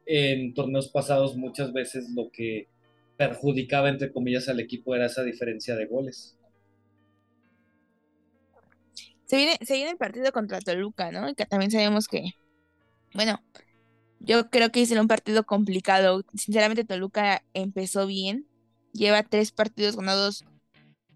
en 0.07 0.55
torneos 0.55 0.89
pasados 0.89 1.37
muchas 1.37 1.73
veces 1.73 2.11
lo 2.15 2.31
que 2.31 2.69
perjudicaba, 3.17 3.89
entre 3.89 4.13
comillas, 4.13 4.49
al 4.49 4.61
equipo 4.61 4.95
era 4.95 5.07
esa 5.07 5.23
diferencia 5.23 5.77
de 5.77 5.87
goles. 5.87 6.37
Se 9.27 9.37
viene, 9.37 9.59
se 9.63 9.75
viene 9.75 9.91
el 9.91 9.97
partido 9.97 10.33
contra 10.33 10.61
Toluca, 10.61 11.11
¿no? 11.11 11.29
Y 11.29 11.35
que 11.35 11.47
también 11.47 11.71
sabemos 11.71 12.09
que, 12.09 12.33
bueno, 13.15 13.43
yo 14.21 14.51
creo 14.51 14.71
que 14.71 14.83
es 14.83 14.91
un 14.91 15.09
partido 15.09 15.45
complicado. 15.45 16.25
Sinceramente, 16.35 16.85
Toluca 16.85 17.43
empezó 17.55 18.07
bien. 18.07 18.47
Lleva 18.93 19.23
tres 19.23 19.51
partidos 19.51 19.97
ganados 19.97 20.45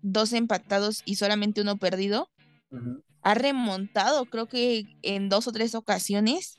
dos 0.03 0.33
empatados 0.33 1.03
y 1.05 1.17
solamente 1.17 1.61
uno 1.61 1.77
perdido. 1.79 2.31
Ha 3.23 3.35
remontado, 3.35 4.27
creo 4.27 4.47
que 4.47 4.85
en 5.03 5.29
dos 5.29 5.49
o 5.49 5.53
tres 5.53 5.75
ocasiones. 5.75 6.57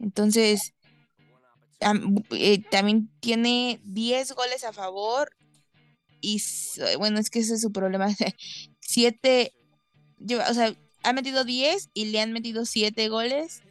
Entonces, 0.00 0.74
eh, 2.30 2.62
también 2.70 3.10
tiene 3.20 3.80
10 3.84 4.32
goles 4.32 4.64
a 4.64 4.72
favor. 4.72 5.30
Y 6.20 6.42
bueno, 6.98 7.18
es 7.18 7.30
que 7.30 7.40
ese 7.40 7.54
es 7.54 7.60
su 7.60 7.72
problema. 7.72 8.08
Siete, 8.80 9.52
o 10.48 10.54
sea, 10.54 10.74
ha 11.04 11.12
metido 11.12 11.44
10 11.44 11.90
y 11.94 12.06
le 12.06 12.20
han 12.20 12.32
metido 12.32 12.64
siete 12.64 13.08
goles. 13.08 13.62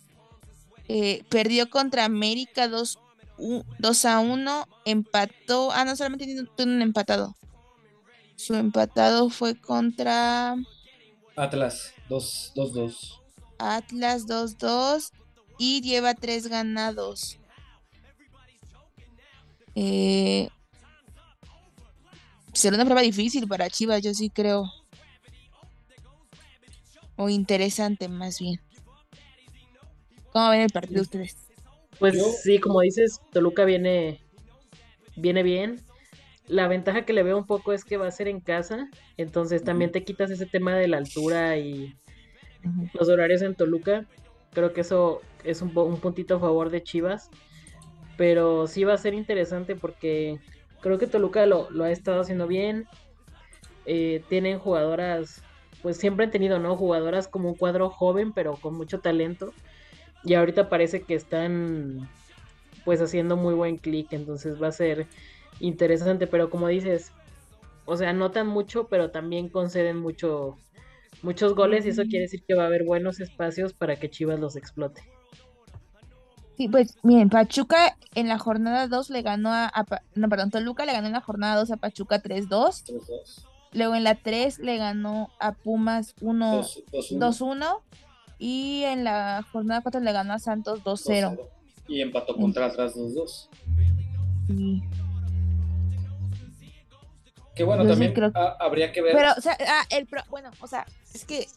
eh, 0.87 1.23
perdió 1.29 1.69
contra 1.69 2.05
América 2.05 2.67
2, 2.67 2.99
2 3.79 4.05
a 4.05 4.19
1, 4.19 4.67
empató, 4.85 5.71
ah, 5.71 5.85
no, 5.85 5.95
solamente 5.95 6.25
tiene 6.25 6.73
un 6.73 6.81
empatado. 6.81 7.35
Su 8.35 8.55
empatado 8.55 9.29
fue 9.29 9.59
contra 9.59 10.55
Atlas 11.35 11.93
2-2. 12.09 13.21
Atlas 13.57 14.27
2-2 14.27 15.11
y 15.57 15.81
lleva 15.81 16.13
tres 16.13 16.47
ganados. 16.47 17.37
Eh, 19.75 20.49
será 22.53 22.75
una 22.75 22.85
prueba 22.85 23.01
difícil 23.01 23.47
para 23.47 23.69
Chivas, 23.69 24.01
yo 24.01 24.13
sí 24.13 24.29
creo. 24.29 24.69
O 27.15 27.29
interesante, 27.29 28.07
más 28.07 28.39
bien. 28.39 28.59
¿Cómo 30.31 30.49
ven 30.49 30.61
el 30.61 30.71
partido 30.71 31.01
ustedes? 31.01 31.37
Pues 31.99 32.41
sí, 32.41 32.59
como 32.59 32.81
dices, 32.81 33.21
Toluca 33.31 33.65
viene, 33.65 34.19
viene 35.15 35.43
bien. 35.43 35.79
La 36.47 36.67
ventaja 36.67 37.05
que 37.05 37.13
le 37.13 37.23
veo 37.23 37.37
un 37.37 37.45
poco 37.45 37.71
es 37.71 37.85
que 37.85 37.97
va 37.97 38.07
a 38.07 38.11
ser 38.11 38.27
en 38.27 38.41
casa, 38.41 38.89
entonces 39.15 39.63
también 39.63 39.91
te 39.91 40.03
quitas 40.03 40.29
ese 40.31 40.45
tema 40.45 40.75
de 40.75 40.87
la 40.87 40.97
altura 40.97 41.57
y 41.57 41.95
los 42.93 43.07
horarios 43.09 43.41
en 43.41 43.55
Toluca. 43.55 44.05
Creo 44.51 44.73
que 44.73 44.81
eso 44.81 45.21
es 45.43 45.61
un, 45.61 45.75
un 45.77 45.99
puntito 45.99 46.35
a 46.35 46.39
favor 46.39 46.69
de 46.69 46.83
Chivas, 46.83 47.29
pero 48.17 48.67
sí 48.67 48.83
va 48.83 48.93
a 48.93 48.97
ser 48.97 49.13
interesante 49.13 49.75
porque 49.75 50.39
creo 50.81 50.97
que 50.97 51.07
Toluca 51.07 51.45
lo, 51.45 51.69
ha 51.83 51.91
estado 51.91 52.21
haciendo 52.21 52.47
bien. 52.47 52.85
Eh, 53.85 54.23
tienen 54.29 54.59
jugadoras, 54.59 55.43
pues 55.83 55.97
siempre 55.97 56.25
han 56.25 56.31
tenido, 56.31 56.57
¿no? 56.57 56.75
Jugadoras 56.75 57.27
como 57.27 57.49
un 57.49 57.55
cuadro 57.55 57.91
joven, 57.91 58.31
pero 58.33 58.55
con 58.55 58.73
mucho 58.75 59.01
talento. 59.01 59.53
Y 60.23 60.33
ahorita 60.33 60.69
parece 60.69 61.03
que 61.03 61.13
están 61.13 62.09
pues 62.85 63.01
haciendo 63.01 63.37
muy 63.37 63.53
buen 63.53 63.77
clic, 63.77 64.11
entonces 64.11 64.61
va 64.61 64.69
a 64.69 64.71
ser 64.71 65.05
interesante, 65.59 66.25
pero 66.25 66.49
como 66.49 66.67
dices, 66.67 67.11
o 67.85 67.95
sea, 67.97 68.13
notan 68.13 68.47
mucho, 68.47 68.87
pero 68.87 69.11
también 69.11 69.49
conceden 69.49 69.97
mucho 69.97 70.57
muchos 71.21 71.55
goles 71.55 71.85
y 71.85 71.89
eso 71.89 72.03
quiere 72.03 72.23
decir 72.23 72.43
que 72.45 72.55
va 72.55 72.63
a 72.63 72.67
haber 72.67 72.83
buenos 72.83 73.19
espacios 73.19 73.73
para 73.73 73.95
que 73.95 74.09
Chivas 74.09 74.39
los 74.39 74.55
explote. 74.55 75.01
Sí, 76.57 76.67
pues 76.67 76.97
miren, 77.01 77.29
Pachuca 77.29 77.97
en 78.13 78.27
la 78.27 78.37
jornada 78.37 78.87
2 78.87 79.09
le 79.09 79.21
ganó 79.21 79.51
a, 79.51 79.71
no, 80.15 80.29
perdón, 80.29 80.51
Toluca 80.51 80.85
le 80.85 80.93
ganó 80.93 81.07
en 81.07 81.13
la 81.13 81.21
jornada 81.21 81.55
2 81.55 81.71
a 81.71 81.77
Pachuca 81.77 82.21
3-2. 82.21 82.83
Luego 83.73 83.95
en 83.95 84.03
la 84.03 84.15
3 84.15 84.59
le 84.59 84.77
ganó 84.77 85.29
a 85.39 85.53
Pumas 85.53 86.15
1-2-1 86.21 87.81
y 88.37 88.83
en 88.83 89.03
la 89.03 89.45
jornada 89.51 89.81
4 89.81 90.01
le 90.01 90.11
ganó 90.11 90.33
a 90.33 90.39
Santos 90.39 90.83
2-0. 90.83 91.39
Y 91.87 92.01
empató 92.01 92.35
contra 92.35 92.67
atrás 92.67 92.95
2-2. 92.95 93.49
Sí. 94.47 94.83
Que 97.55 97.63
bueno, 97.63 97.85
también 97.87 98.13
habría 98.59 98.91
que 98.91 99.01
ver. 99.01 99.13
Pero, 99.15 99.31
o 99.37 99.41
sea, 99.41 99.57
ah, 99.67 99.85
el 99.89 100.07
bueno, 100.29 100.49
o 100.59 100.67
sea, 100.67 100.85
es 101.13 101.23
que 101.23 101.47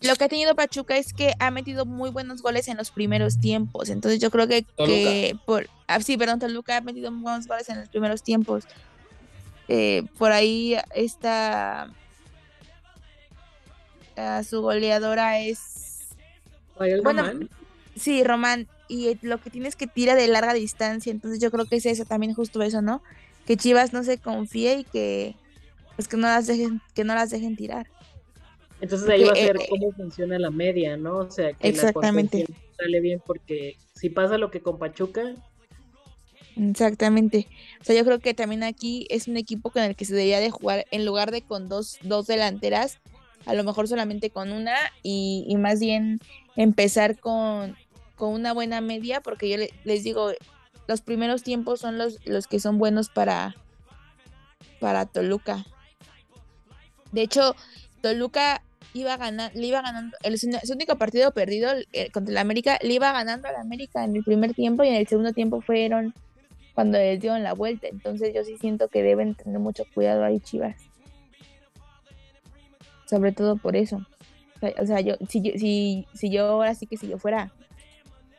lo 0.00 0.16
que 0.16 0.24
ha 0.24 0.28
tenido 0.28 0.54
Pachuca 0.54 0.96
es 0.96 1.12
que 1.12 1.34
ha 1.38 1.50
metido 1.50 1.86
muy 1.86 2.10
buenos 2.10 2.42
goles 2.42 2.68
en 2.68 2.76
los 2.76 2.90
primeros 2.90 3.40
tiempos. 3.40 3.88
Entonces 3.88 4.20
yo 4.20 4.30
creo 4.30 4.48
que, 4.48 4.64
que 4.76 5.36
por 5.44 5.68
ah, 5.86 6.00
sí, 6.00 6.16
perdón, 6.16 6.40
Toluca 6.40 6.76
ha 6.76 6.80
metido 6.80 7.10
muy 7.10 7.22
buenos 7.22 7.46
goles 7.46 7.68
en 7.68 7.80
los 7.80 7.88
primeros 7.88 8.22
tiempos. 8.22 8.64
Eh, 9.68 10.02
por 10.18 10.32
ahí 10.32 10.76
está 10.94 11.88
ah, 14.16 14.42
su 14.42 14.60
goleadora 14.60 15.38
es 15.40 15.72
bueno, 17.02 17.24
sí, 17.96 18.24
Román. 18.24 18.68
Y 18.88 19.16
lo 19.22 19.38
que 19.38 19.50
tienes 19.50 19.76
que 19.76 19.86
tira 19.86 20.14
de 20.14 20.28
larga 20.28 20.52
distancia. 20.54 21.10
Entonces 21.10 21.40
yo 21.40 21.50
creo 21.50 21.64
que 21.64 21.76
es 21.76 21.86
eso, 21.86 22.04
también 22.04 22.34
justo 22.34 22.62
eso, 22.62 22.82
¿no? 22.82 23.02
Que 23.46 23.56
Chivas 23.56 23.92
no 23.92 24.04
se 24.04 24.18
confíe 24.18 24.80
y 24.80 24.84
que 24.84 25.34
pues 25.96 26.08
que 26.08 26.16
no 26.16 26.26
las 26.26 26.46
dejen, 26.46 26.80
que 26.94 27.04
no 27.04 27.14
las 27.14 27.30
dejen 27.30 27.56
tirar. 27.56 27.86
Entonces 28.80 29.08
ahí 29.08 29.24
va 29.24 29.32
a 29.32 29.36
ser 29.36 29.56
eh, 29.56 29.66
cómo 29.68 29.92
funciona 29.92 30.38
la 30.38 30.50
media, 30.50 30.96
¿no? 30.96 31.18
O 31.18 31.30
sea, 31.30 31.52
que 31.52 31.68
exactamente. 31.68 32.46
la 32.48 32.56
sale 32.76 33.00
bien 33.00 33.22
porque 33.24 33.76
si 33.94 34.10
pasa 34.10 34.38
lo 34.38 34.50
que 34.50 34.60
con 34.60 34.78
Pachuca. 34.78 35.34
Exactamente. 36.56 37.48
O 37.80 37.84
sea, 37.84 37.96
yo 37.96 38.04
creo 38.04 38.18
que 38.18 38.34
también 38.34 38.62
aquí 38.62 39.06
es 39.10 39.28
un 39.28 39.36
equipo 39.36 39.70
con 39.70 39.82
el 39.82 39.96
que 39.96 40.04
se 40.04 40.14
debería 40.14 40.40
de 40.40 40.50
jugar 40.50 40.86
en 40.90 41.06
lugar 41.06 41.30
de 41.30 41.42
con 41.42 41.68
dos, 41.68 41.98
dos 42.02 42.26
delanteras, 42.26 42.98
a 43.46 43.54
lo 43.54 43.64
mejor 43.64 43.88
solamente 43.88 44.30
con 44.30 44.52
una 44.52 44.76
y, 45.02 45.54
más 45.58 45.80
bien 45.80 46.20
empezar 46.56 47.18
con, 47.18 47.76
con, 48.16 48.32
una 48.34 48.52
buena 48.52 48.80
media, 48.80 49.20
porque 49.20 49.48
yo 49.48 49.56
les 49.84 50.04
digo, 50.04 50.32
los 50.86 51.00
primeros 51.00 51.42
tiempos 51.42 51.80
son 51.80 51.98
los, 51.98 52.24
los 52.26 52.46
que 52.46 52.60
son 52.60 52.78
buenos 52.78 53.08
para, 53.08 53.56
para 54.78 55.06
Toluca. 55.06 55.64
De 57.10 57.22
hecho, 57.22 57.56
Toluca 58.00 58.62
iba 58.94 59.16
ganar, 59.16 59.52
le 59.54 59.66
iba 59.66 59.80
ganando, 59.80 60.16
el, 60.22 60.38
su 60.38 60.48
único 60.72 60.96
partido 60.96 61.32
perdido 61.32 61.70
eh, 61.92 62.10
contra 62.10 62.32
el 62.32 62.38
América, 62.38 62.78
le 62.82 62.94
iba 62.94 63.10
ganando 63.12 63.48
al 63.48 63.56
América 63.56 64.04
en 64.04 64.16
el 64.16 64.24
primer 64.24 64.54
tiempo 64.54 64.84
y 64.84 64.88
en 64.88 64.94
el 64.94 65.06
segundo 65.08 65.32
tiempo 65.32 65.60
fueron 65.60 66.14
cuando 66.74 66.98
les 66.98 67.20
dieron 67.20 67.42
la 67.42 67.54
vuelta. 67.54 67.88
Entonces 67.88 68.34
yo 68.34 68.44
sí 68.44 68.56
siento 68.58 68.88
que 68.88 69.02
deben 69.02 69.34
tener 69.34 69.58
mucho 69.58 69.84
cuidado 69.94 70.24
ahí 70.24 70.40
Chivas. 70.40 70.76
Sobre 73.08 73.32
todo 73.32 73.56
por 73.56 73.76
eso. 73.76 74.06
O 74.80 74.86
sea, 74.86 75.00
yo, 75.00 75.16
si, 75.28 75.42
yo, 75.42 75.52
si, 75.58 76.06
si 76.14 76.30
yo 76.30 76.46
ahora 76.46 76.74
sí 76.74 76.86
que 76.86 76.96
si 76.96 77.08
yo 77.08 77.18
fuera 77.18 77.52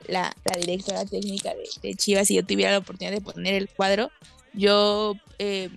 la, 0.08 0.34
directora 0.60 1.06
técnica 1.06 1.54
de, 1.82 1.94
Chivas, 1.96 2.28
si 2.28 2.36
yo 2.36 2.46
tuviera 2.46 2.72
la 2.72 2.78
oportunidad 2.80 3.14
de 3.14 3.22
poner 3.22 3.54
el 3.56 3.70
cuadro, 3.70 4.10
yo 4.54 5.16
eh, 5.40 5.70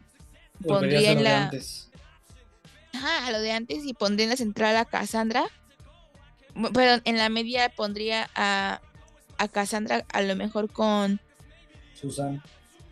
pondría 0.67 1.13
en 1.13 1.25
la 1.25 1.51
a 3.25 3.31
lo 3.31 3.41
de 3.41 3.53
antes 3.53 3.85
y 3.85 3.93
pondría 3.93 4.25
en 4.25 4.31
la 4.31 4.37
central 4.37 4.77
a 4.77 4.85
Cassandra. 4.85 5.45
Pero 6.73 7.03
en 7.05 7.19
la 7.19 7.29
media 7.29 7.69
pondría 7.69 8.31
a, 8.35 8.81
a 9.37 9.49
Cassandra 9.49 10.07
a 10.09 10.23
lo 10.23 10.37
mejor 10.37 10.73
con 10.73 11.21
Susan. 12.01 12.43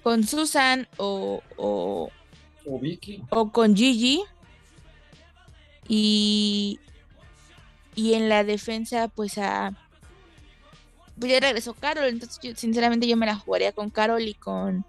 Con 0.02 0.24
Susan 0.24 0.88
o, 0.96 1.42
o, 1.56 2.10
o 2.66 2.78
Vicky. 2.78 3.22
O 3.30 3.50
con 3.50 3.76
Gigi. 3.76 4.22
Y, 5.88 6.80
y 7.94 8.14
en 8.14 8.28
la 8.28 8.44
defensa, 8.44 9.08
pues 9.08 9.38
a. 9.38 9.72
Pues 11.18 11.30
ya 11.30 11.40
regresó 11.40 11.74
Carol, 11.74 12.06
entonces 12.06 12.40
yo, 12.42 12.56
sinceramente 12.56 13.06
yo 13.06 13.16
me 13.16 13.26
la 13.26 13.36
jugaría 13.36 13.72
con 13.72 13.90
Carol 13.90 14.22
y 14.22 14.34
con. 14.34 14.84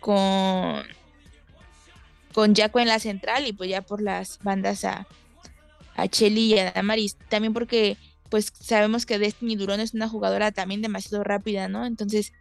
Con 0.00 0.82
con 2.32 2.54
Jaco 2.54 2.80
en 2.80 2.88
la 2.88 2.98
central 2.98 3.46
y 3.46 3.52
pues 3.52 3.70
ya 3.70 3.82
por 3.82 4.02
las 4.02 4.38
bandas 4.42 4.84
a, 4.84 5.06
a 5.94 6.08
Chelly 6.08 6.54
y 6.54 6.58
a 6.58 6.72
Damaris. 6.72 7.16
También 7.28 7.52
porque 7.52 7.96
pues 8.32 8.50
sabemos 8.58 9.04
que 9.04 9.18
Destiny 9.18 9.56
Durón 9.56 9.80
es 9.80 9.92
una 9.92 10.08
jugadora 10.08 10.52
también 10.52 10.80
demasiado 10.80 11.22
rápida, 11.22 11.68
¿no? 11.68 11.84
Entonces 11.84 12.32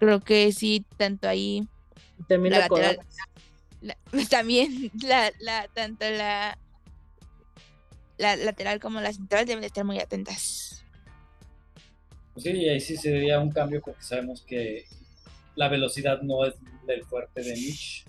creo 0.00 0.18
que 0.18 0.50
sí, 0.50 0.84
tanto 0.96 1.28
ahí... 1.28 1.68
También 2.26 2.54
la, 2.54 2.58
lateral, 2.62 2.98
también 4.30 4.90
la, 5.00 5.30
la, 5.38 5.68
tanto 5.68 6.10
la, 6.10 6.58
la 8.16 8.34
lateral 8.34 8.80
como 8.80 9.00
la 9.00 9.12
central 9.12 9.46
deben 9.46 9.62
estar 9.62 9.84
muy 9.84 10.00
atentas. 10.00 10.84
Sí, 12.36 12.50
y 12.50 12.68
ahí 12.68 12.80
sí 12.80 12.96
sería 12.96 13.38
un 13.38 13.52
cambio 13.52 13.80
porque 13.80 14.02
sabemos 14.02 14.42
que 14.42 14.86
la 15.54 15.68
velocidad 15.68 16.20
no 16.20 16.46
es 16.46 16.54
del 16.84 17.04
fuerte 17.04 17.42
de 17.44 17.52
Mitch. 17.52 18.04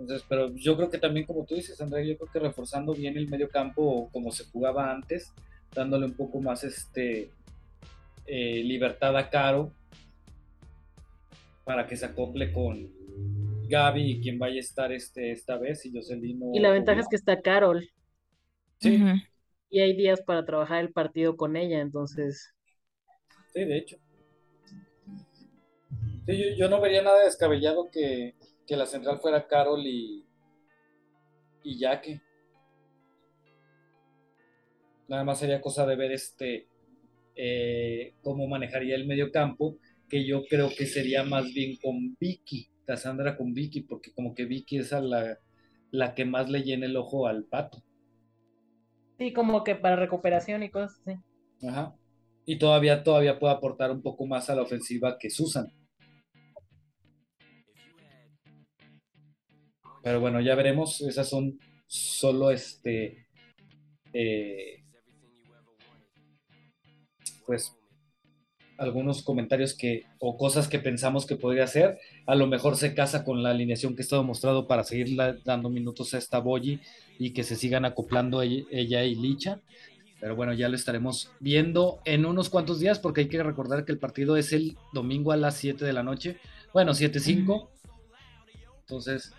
Entonces, 0.00 0.26
pero 0.28 0.52
yo 0.56 0.76
creo 0.76 0.90
que 0.90 0.98
también, 0.98 1.24
como 1.24 1.44
tú 1.44 1.54
dices, 1.54 1.80
Andrea, 1.80 2.04
yo 2.04 2.18
creo 2.18 2.32
que 2.32 2.40
reforzando 2.40 2.94
bien 2.94 3.16
el 3.16 3.28
medio 3.28 3.48
campo 3.48 4.10
como 4.12 4.32
se 4.32 4.42
jugaba 4.46 4.90
antes, 4.90 5.32
dándole 5.74 6.06
un 6.06 6.14
poco 6.14 6.40
más 6.40 6.64
este 6.64 7.30
eh, 8.26 8.62
libertad 8.62 9.16
a 9.16 9.28
Caro 9.28 9.72
para 11.64 11.86
que 11.86 11.96
se 11.96 12.06
acople 12.06 12.52
con 12.52 12.90
Gaby 13.68 14.12
y 14.12 14.20
quien 14.20 14.38
vaya 14.38 14.56
a 14.56 14.60
estar 14.60 14.92
este, 14.92 15.32
esta 15.32 15.56
vez 15.56 15.84
y 15.86 15.92
Jocelyn. 15.92 16.54
Y 16.54 16.60
la 16.60 16.70
ventaja 16.70 17.00
es 17.00 17.08
que 17.08 17.16
está 17.16 17.40
Carol. 17.40 17.88
Sí. 18.78 19.02
Y 19.70 19.80
hay 19.80 19.96
días 19.96 20.22
para 20.22 20.44
trabajar 20.44 20.80
el 20.80 20.92
partido 20.92 21.36
con 21.36 21.56
ella, 21.56 21.80
entonces. 21.80 22.54
Sí, 23.52 23.64
de 23.64 23.78
hecho. 23.78 23.96
Sí, 26.26 26.38
yo, 26.38 26.56
yo 26.56 26.68
no 26.68 26.80
vería 26.80 27.02
nada 27.02 27.24
descabellado 27.24 27.90
que, 27.90 28.34
que 28.66 28.76
la 28.76 28.86
central 28.86 29.20
fuera 29.20 29.46
Carol 29.46 29.80
y, 29.86 30.24
y 31.62 31.78
Yaque. 31.78 32.20
Nada 35.08 35.24
más 35.24 35.38
sería 35.38 35.60
cosa 35.60 35.86
de 35.86 35.96
ver 35.96 36.12
este 36.12 36.68
eh, 37.36 38.14
cómo 38.22 38.46
manejaría 38.46 38.94
el 38.94 39.06
medio 39.06 39.30
campo, 39.30 39.78
que 40.08 40.24
yo 40.24 40.44
creo 40.48 40.70
que 40.76 40.86
sería 40.86 41.24
más 41.24 41.52
bien 41.52 41.76
con 41.82 42.16
Vicky, 42.18 42.68
Cassandra 42.86 43.36
con 43.36 43.52
Vicky, 43.52 43.82
porque 43.82 44.12
como 44.12 44.34
que 44.34 44.44
Vicky 44.44 44.78
es 44.78 44.92
la, 44.92 45.38
la 45.90 46.14
que 46.14 46.24
más 46.24 46.48
le 46.48 46.62
llena 46.62 46.86
el 46.86 46.96
ojo 46.96 47.26
al 47.26 47.44
pato. 47.44 47.82
Sí, 49.18 49.32
como 49.32 49.62
que 49.64 49.74
para 49.76 49.96
recuperación 49.96 50.62
y 50.62 50.70
cosas 50.70 51.00
así. 51.06 51.18
Ajá. 51.66 51.94
Y 52.46 52.58
todavía, 52.58 53.02
todavía 53.02 53.38
puede 53.38 53.54
aportar 53.54 53.90
un 53.90 54.02
poco 54.02 54.26
más 54.26 54.50
a 54.50 54.54
la 54.54 54.62
ofensiva 54.62 55.16
que 55.18 55.30
Susan. 55.30 55.66
Pero 60.02 60.20
bueno, 60.20 60.40
ya 60.40 60.54
veremos. 60.54 61.00
Esas 61.00 61.28
son 61.28 61.58
solo 61.86 62.50
este. 62.50 63.26
eh, 64.12 64.83
pues 67.46 67.76
algunos 68.76 69.22
comentarios 69.22 69.74
que 69.74 70.04
o 70.18 70.36
cosas 70.36 70.66
que 70.66 70.78
pensamos 70.80 71.26
que 71.26 71.36
podría 71.36 71.64
hacer. 71.64 71.98
A 72.26 72.34
lo 72.34 72.46
mejor 72.48 72.76
se 72.76 72.94
casa 72.94 73.24
con 73.24 73.42
la 73.42 73.50
alineación 73.50 73.94
que 73.94 74.02
he 74.02 74.04
estado 74.04 74.24
mostrado 74.24 74.66
para 74.66 74.82
seguir 74.82 75.10
la- 75.10 75.34
dando 75.44 75.70
minutos 75.70 76.12
a 76.14 76.18
esta 76.18 76.40
Boyi 76.40 76.80
y 77.18 77.32
que 77.32 77.44
se 77.44 77.54
sigan 77.54 77.84
acoplando 77.84 78.42
ella, 78.42 78.64
ella 78.70 79.04
y 79.04 79.14
Licha. 79.14 79.60
Pero 80.20 80.34
bueno, 80.36 80.54
ya 80.54 80.68
lo 80.68 80.74
estaremos 80.74 81.30
viendo 81.38 82.00
en 82.04 82.24
unos 82.26 82.48
cuantos 82.50 82.80
días 82.80 82.98
porque 82.98 83.22
hay 83.22 83.28
que 83.28 83.42
recordar 83.42 83.84
que 83.84 83.92
el 83.92 83.98
partido 83.98 84.36
es 84.36 84.52
el 84.52 84.76
domingo 84.92 85.30
a 85.32 85.36
las 85.36 85.54
7 85.56 85.84
de 85.84 85.92
la 85.92 86.02
noche. 86.02 86.38
Bueno, 86.72 86.94
7-5. 86.94 87.68
Entonces, 88.80 89.32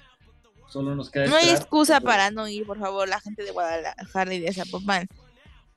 solo 0.70 0.96
nos 0.96 1.10
queda 1.10 1.26
No 1.28 1.36
hay 1.36 1.50
excusa 1.50 2.00
para 2.00 2.32
no 2.32 2.48
ir, 2.48 2.66
por 2.66 2.80
favor, 2.80 3.08
la 3.10 3.20
gente 3.20 3.44
de 3.44 3.52
Guadalajara 3.52 4.34
y 4.34 4.40
de 4.40 4.54
Zapopan. 4.54 5.08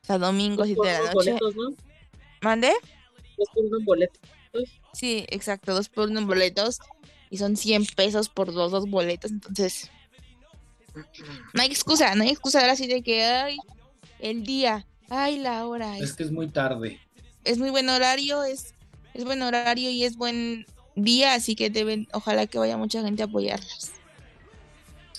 O 0.02 0.06
sea, 0.06 0.18
domingo, 0.18 0.64
7 0.64 0.86
de 0.86 0.92
la 0.92 0.98
noche. 1.12 1.12
boletos, 1.32 1.56
¿no? 1.56 1.87
¿Mande? 2.42 2.72
Dos 3.36 3.48
por 3.54 3.64
uno 3.64 3.78
en 3.78 3.84
boletos. 3.84 4.20
Sí, 4.92 5.24
exacto, 5.28 5.74
dos 5.74 5.88
por 5.88 6.08
uno 6.08 6.20
en 6.20 6.26
boletos. 6.26 6.78
Y 7.30 7.38
son 7.38 7.56
100 7.56 7.86
pesos 7.96 8.28
por 8.28 8.52
los 8.52 8.70
dos 8.70 8.88
boletos. 8.88 9.30
Entonces, 9.30 9.90
no 11.52 11.62
hay 11.62 11.68
excusa, 11.68 12.14
no 12.14 12.22
hay 12.22 12.30
excusa 12.30 12.60
ahora 12.60 12.74
sí 12.76 12.86
de 12.86 13.02
que, 13.02 13.22
ay, 13.24 13.58
el 14.18 14.44
día, 14.44 14.86
ay, 15.08 15.38
la 15.38 15.66
hora. 15.66 15.96
Es 15.98 16.04
Es, 16.10 16.12
que 16.14 16.22
es 16.24 16.30
muy 16.32 16.48
tarde. 16.48 16.98
es 17.44 17.58
muy 17.58 17.70
buen 17.70 17.88
horario, 17.88 18.42
es, 18.44 18.74
es 19.14 19.24
buen 19.24 19.42
horario 19.42 19.90
y 19.90 20.04
es 20.04 20.16
buen 20.16 20.66
día. 20.96 21.34
Así 21.34 21.54
que 21.54 21.70
deben, 21.70 22.08
ojalá 22.12 22.46
que 22.46 22.58
vaya 22.58 22.76
mucha 22.76 23.02
gente 23.02 23.22
a 23.22 23.26
apoyarlas. 23.26 23.92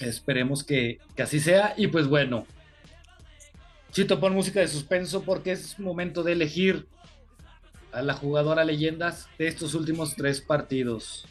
Esperemos 0.01 0.63
que, 0.63 0.99
que 1.15 1.21
así 1.23 1.39
sea. 1.39 1.73
Y 1.77 1.87
pues 1.87 2.07
bueno, 2.07 2.47
Chito, 3.91 4.19
pon 4.19 4.33
música 4.33 4.59
de 4.61 4.67
suspenso 4.67 5.23
porque 5.23 5.51
es 5.51 5.77
momento 5.79 6.23
de 6.23 6.33
elegir 6.33 6.87
a 7.91 8.01
la 8.01 8.13
jugadora 8.13 8.63
leyendas 8.63 9.27
de 9.37 9.47
estos 9.47 9.73
últimos 9.73 10.15
tres 10.15 10.41
partidos. 10.41 11.25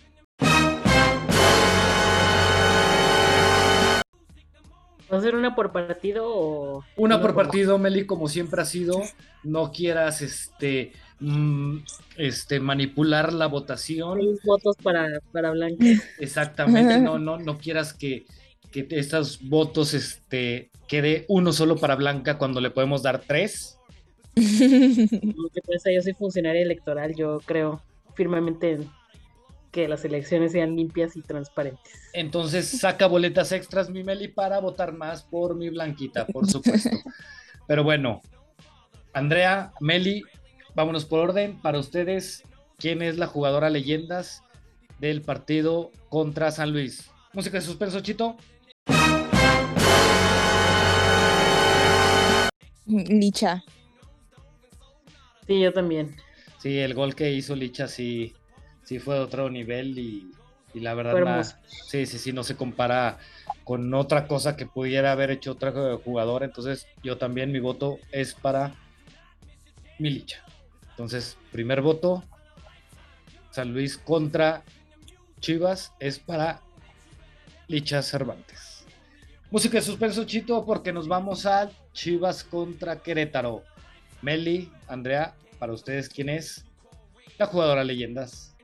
¿Va 5.11 5.17
a 5.17 5.21
ser 5.23 5.35
una 5.35 5.55
por 5.55 5.73
partido 5.73 6.25
o.? 6.27 6.85
Una 6.97 7.21
por 7.21 7.33
por- 7.33 7.45
partido, 7.45 7.79
Meli, 7.79 8.05
como 8.05 8.29
siempre 8.29 8.61
ha 8.61 8.67
sido. 8.67 9.01
No 9.43 9.73
quieras 9.73 10.21
este, 10.21 10.93
mm, 11.21 11.79
este 12.19 12.61
manipular 12.61 13.33
la 13.33 13.47
votación. 13.47 14.19
Seis 14.21 14.41
votos 14.45 14.77
para, 14.83 15.07
para 15.33 15.51
Blanca. 15.53 15.85
Exactamente, 16.19 16.99
no, 17.01 17.19
no, 17.19 17.39
no 17.39 17.57
quieras 17.57 17.95
que, 17.95 18.27
que 18.71 18.87
estos 18.91 19.49
votos 19.49 19.95
este, 19.95 20.71
quede 20.87 21.25
uno 21.29 21.55
solo 21.55 21.77
para 21.77 21.95
Blanca 21.97 22.37
cuando 22.37 22.61
le 22.61 22.71
podemos 22.71 23.03
dar 23.03 23.23
tres. 23.27 23.78
Lo 24.37 25.49
que 25.51 25.61
pasa, 25.67 25.91
yo 25.93 26.03
soy 26.03 26.15
funcionaria 26.15 26.63
electoral, 26.63 27.15
yo 27.15 27.39
creo 27.45 27.83
firmemente 28.15 28.73
en 28.73 28.91
que 29.71 29.89
las 29.89 30.05
elecciones 30.05 30.53
sean 30.53 30.77
limpias 30.77 31.17
y 31.17 31.23
transparentes. 31.23 31.93
Entonces 32.13 32.67
saca 32.67 33.07
boletas 33.07 33.53
extras, 33.53 33.91
mi 33.91 34.03
Meli, 34.03 34.29
para 34.29 34.61
votar 34.61 34.93
más 34.93 35.23
por 35.23 35.55
mi 35.55 35.69
Blanquita, 35.69 36.27
por 36.27 36.49
supuesto. 36.49 36.91
Pero 37.67 37.85
bueno, 37.85 38.23
Andrea, 39.13 39.73
Meli, 39.81 40.23
vámonos 40.75 41.05
por 41.05 41.21
orden. 41.21 41.61
Para 41.61 41.79
ustedes, 41.79 42.43
¿quién 42.79 43.03
es 43.03 43.19
la 43.19 43.27
jugadora 43.27 43.69
leyendas 43.69 44.43
del 45.01 45.23
partido 45.23 45.91
contra 46.09 46.51
San 46.51 46.73
Luis? 46.73 47.11
Música 47.33 47.59
de 47.59 47.65
suspenso, 47.65 48.01
Chito. 48.01 48.37
Licha. 52.87 53.63
Sí, 55.49 55.61
yo 55.61 55.73
también. 55.73 56.15
Sí, 56.59 56.79
el 56.79 56.95
gol 56.95 57.15
que 57.17 57.33
hizo 57.33 57.57
Licha 57.57 57.89
sí, 57.89 58.35
sí 58.85 58.99
fue 58.99 59.15
de 59.17 59.21
otro 59.23 59.49
nivel 59.51 59.99
y, 59.99 60.31
y 60.75 60.81
la 60.81 60.95
verdad, 60.95 61.25
la- 61.25 61.45
sí, 61.67 62.07
sí, 62.07 62.19
sí, 62.19 62.33
no 62.33 62.45
se 62.45 62.55
compara 62.55 63.19
con 63.65 63.93
otra 63.95 64.27
cosa 64.29 64.57
que 64.57 64.67
pudiera 64.67 65.11
haber 65.13 65.31
hecho 65.31 65.53
otra 65.53 65.73
jugadora. 66.05 66.45
Entonces, 66.47 66.87
yo 67.03 67.17
también 67.17 67.51
mi 67.51 67.61
voto 67.61 67.99
es 68.13 68.35
para 68.35 68.75
mi 69.99 70.11
Licha. 70.11 70.45
Entonces, 70.91 71.37
primer 71.51 71.81
voto, 71.81 72.23
San 73.51 73.73
Luis 73.73 73.97
contra 73.97 74.63
Chivas 75.41 75.93
es 75.99 76.19
para 76.19 76.61
Licha 77.69 78.03
Cervantes. 78.03 78.85
Música 79.51 79.79
de 79.79 79.83
suspenso, 79.83 80.25
Chito, 80.25 80.65
porque 80.67 80.93
nos 80.93 81.09
vamos 81.09 81.47
a 81.47 81.71
Chivas 81.95 82.45
contra 82.45 83.01
Querétaro. 83.01 83.63
Meli, 84.23 84.71
Andrea, 84.89 85.35
para 85.59 85.73
ustedes, 85.73 86.09
¿quién 86.09 86.29
es 86.29 86.65
la 87.39 87.47
jugadora 87.47 87.85
leyendas? 87.85 88.55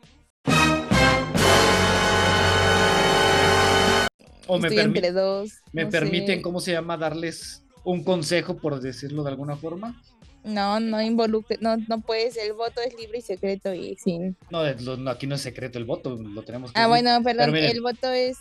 O 4.46 4.58
me, 4.58 4.68
permi- 4.68 4.82
entre 4.96 5.12
dos. 5.12 5.52
me 5.72 5.84
no 5.84 5.90
permiten, 5.90 6.36
sé. 6.38 6.42
¿cómo 6.42 6.60
se 6.60 6.72
llama? 6.72 6.96
Darles 6.96 7.64
un 7.82 8.04
consejo, 8.04 8.56
por 8.58 8.80
decirlo 8.80 9.22
de 9.22 9.30
alguna 9.30 9.56
forma. 9.56 10.00
No, 10.42 10.78
no 10.80 11.00
involucre, 11.00 11.56
no, 11.62 11.76
no 11.88 12.02
puedes, 12.02 12.36
el 12.36 12.52
voto 12.52 12.82
es 12.82 12.94
libre 12.98 13.18
y 13.18 13.22
secreto 13.22 13.72
y 13.72 13.96
sin. 13.96 14.36
No, 14.50 14.66
es 14.66 14.82
lo- 14.82 14.98
no, 14.98 15.10
aquí 15.10 15.26
no 15.26 15.36
es 15.36 15.40
secreto 15.40 15.78
el 15.78 15.84
voto, 15.86 16.16
lo 16.16 16.42
tenemos 16.42 16.72
que 16.72 16.78
Ah, 16.80 16.86
bueno, 16.88 17.22
perdón, 17.22 17.52
miren, 17.52 17.70
el 17.70 17.80
voto 17.80 18.10
es. 18.10 18.36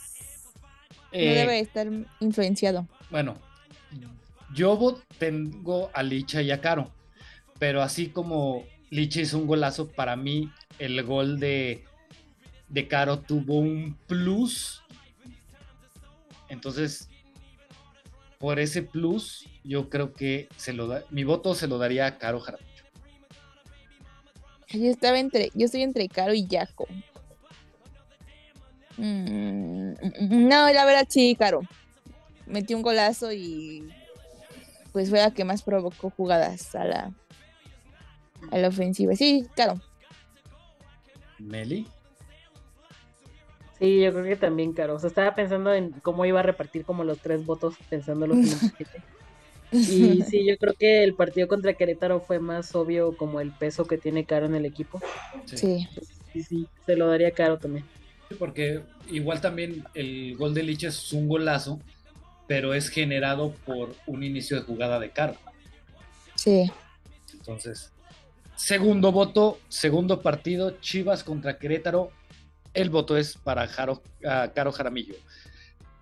Eh, 1.14 1.30
no 1.30 1.34
debe 1.36 1.60
estar 1.60 1.88
influenciado. 2.20 2.88
Bueno, 3.10 3.38
yo 4.54 5.00
tengo 5.20 5.90
a 5.94 6.04
Licha 6.04 6.42
y 6.42 6.52
a 6.52 6.60
Caro, 6.60 6.92
pero 7.60 7.82
así 7.82 8.10
como 8.10 8.66
Licha 8.90 9.22
hizo 9.22 9.38
un 9.38 9.48
golazo, 9.48 9.88
para 9.88 10.16
mí 10.16 10.52
el 10.80 11.02
gol 11.04 11.40
de, 11.40 11.84
de 12.70 12.88
Caro 12.88 13.20
tuvo 13.20 13.58
un 13.60 13.98
plus. 14.08 14.84
Entonces, 16.50 17.10
por 18.38 18.60
ese 18.60 18.84
plus, 18.84 19.48
yo 19.64 19.90
creo 19.90 20.14
que 20.14 20.48
se 20.58 20.74
lo 20.74 20.88
da, 20.88 21.04
mi 21.10 21.24
voto 21.24 21.56
se 21.56 21.68
lo 21.68 21.78
daría 21.78 22.06
a 22.06 22.18
Caro 22.18 22.40
Jaramillo. 22.40 22.70
Yo 24.70 24.90
estaba 24.90 25.20
entre, 25.20 25.50
yo 25.54 25.66
estoy 25.66 25.84
entre 25.84 26.08
Caro 26.10 26.34
y 26.34 26.48
Jaco. 26.48 26.88
Mm, 28.98 29.94
no, 30.30 30.72
la 30.72 30.86
verdad 30.86 31.08
sí, 31.10 31.36
Caro. 31.38 31.62
Metió 32.46 32.76
un 32.76 32.84
golazo 32.84 33.32
y 33.32 33.90
pues 34.92 35.10
fue 35.10 35.20
la 35.20 35.32
que 35.32 35.46
más 35.46 35.64
provocó 35.64 36.10
jugadas 36.12 36.76
a 36.76 36.86
la, 36.86 37.14
a 38.52 38.58
la 38.58 38.68
ofensiva. 38.68 39.16
Sí, 39.16 39.48
Caro. 39.56 39.80
Meli. 41.40 41.88
Sí, 43.80 44.02
yo 44.02 44.12
creo 44.12 44.24
que 44.24 44.36
también, 44.36 44.74
Caro. 44.74 44.96
O 44.96 45.00
sea, 45.00 45.10
estaba 45.10 45.36
pensando 45.36 45.74
en 45.74 45.92
cómo 45.92 46.26
iba 46.26 46.40
a 46.40 46.44
repartir 46.44 46.86
como 46.86 47.04
los 47.04 47.20
tres 47.20 47.46
votos, 47.46 47.76
pensando 47.90 48.28
los. 48.28 48.38
Y 49.74 50.22
sí, 50.22 50.46
yo 50.46 50.56
creo 50.60 50.76
que 50.76 51.04
el 51.04 51.16
partido 51.16 51.48
contra 51.48 51.74
Querétaro 51.74 52.22
fue 52.22 52.38
más 52.38 52.76
obvio 52.76 53.18
como 53.18 53.42
el 53.42 53.52
peso 53.52 53.86
que 53.86 53.98
tiene 53.98 54.24
Caro 54.24 54.46
en 54.46 54.54
el 54.54 54.66
equipo. 54.66 55.02
Sí. 55.46 55.88
Sí, 56.32 56.44
sí, 56.44 56.68
se 56.86 56.96
lo 56.96 57.08
daría 57.08 57.30
a 57.30 57.32
Caro 57.32 57.58
también. 57.58 57.84
Porque 58.38 58.82
igual 59.10 59.42
también 59.42 59.84
el 59.96 60.36
gol 60.38 60.54
de 60.54 60.64
Licha 60.64 60.90
es 60.90 61.12
un 61.12 61.28
golazo, 61.28 61.80
pero 62.48 62.74
es 62.74 62.90
generado 62.90 63.52
por 63.66 63.96
un 64.06 64.24
inicio 64.24 64.58
de 64.58 64.64
jugada 64.64 65.00
de 65.00 65.10
Caro. 65.10 65.36
Sí. 66.36 66.72
Entonces, 67.34 67.92
segundo 68.56 69.12
voto, 69.12 69.60
segundo 69.70 70.22
partido, 70.22 70.72
Chivas 70.80 71.24
contra 71.24 71.58
Querétaro. 71.58 72.12
El 72.74 72.90
voto 72.90 73.18
es 73.18 73.38
para 73.38 73.68
Jaro- 73.68 74.02
ah, 74.26 74.52
Caro 74.54 74.72
Jaramillo. 74.72 75.16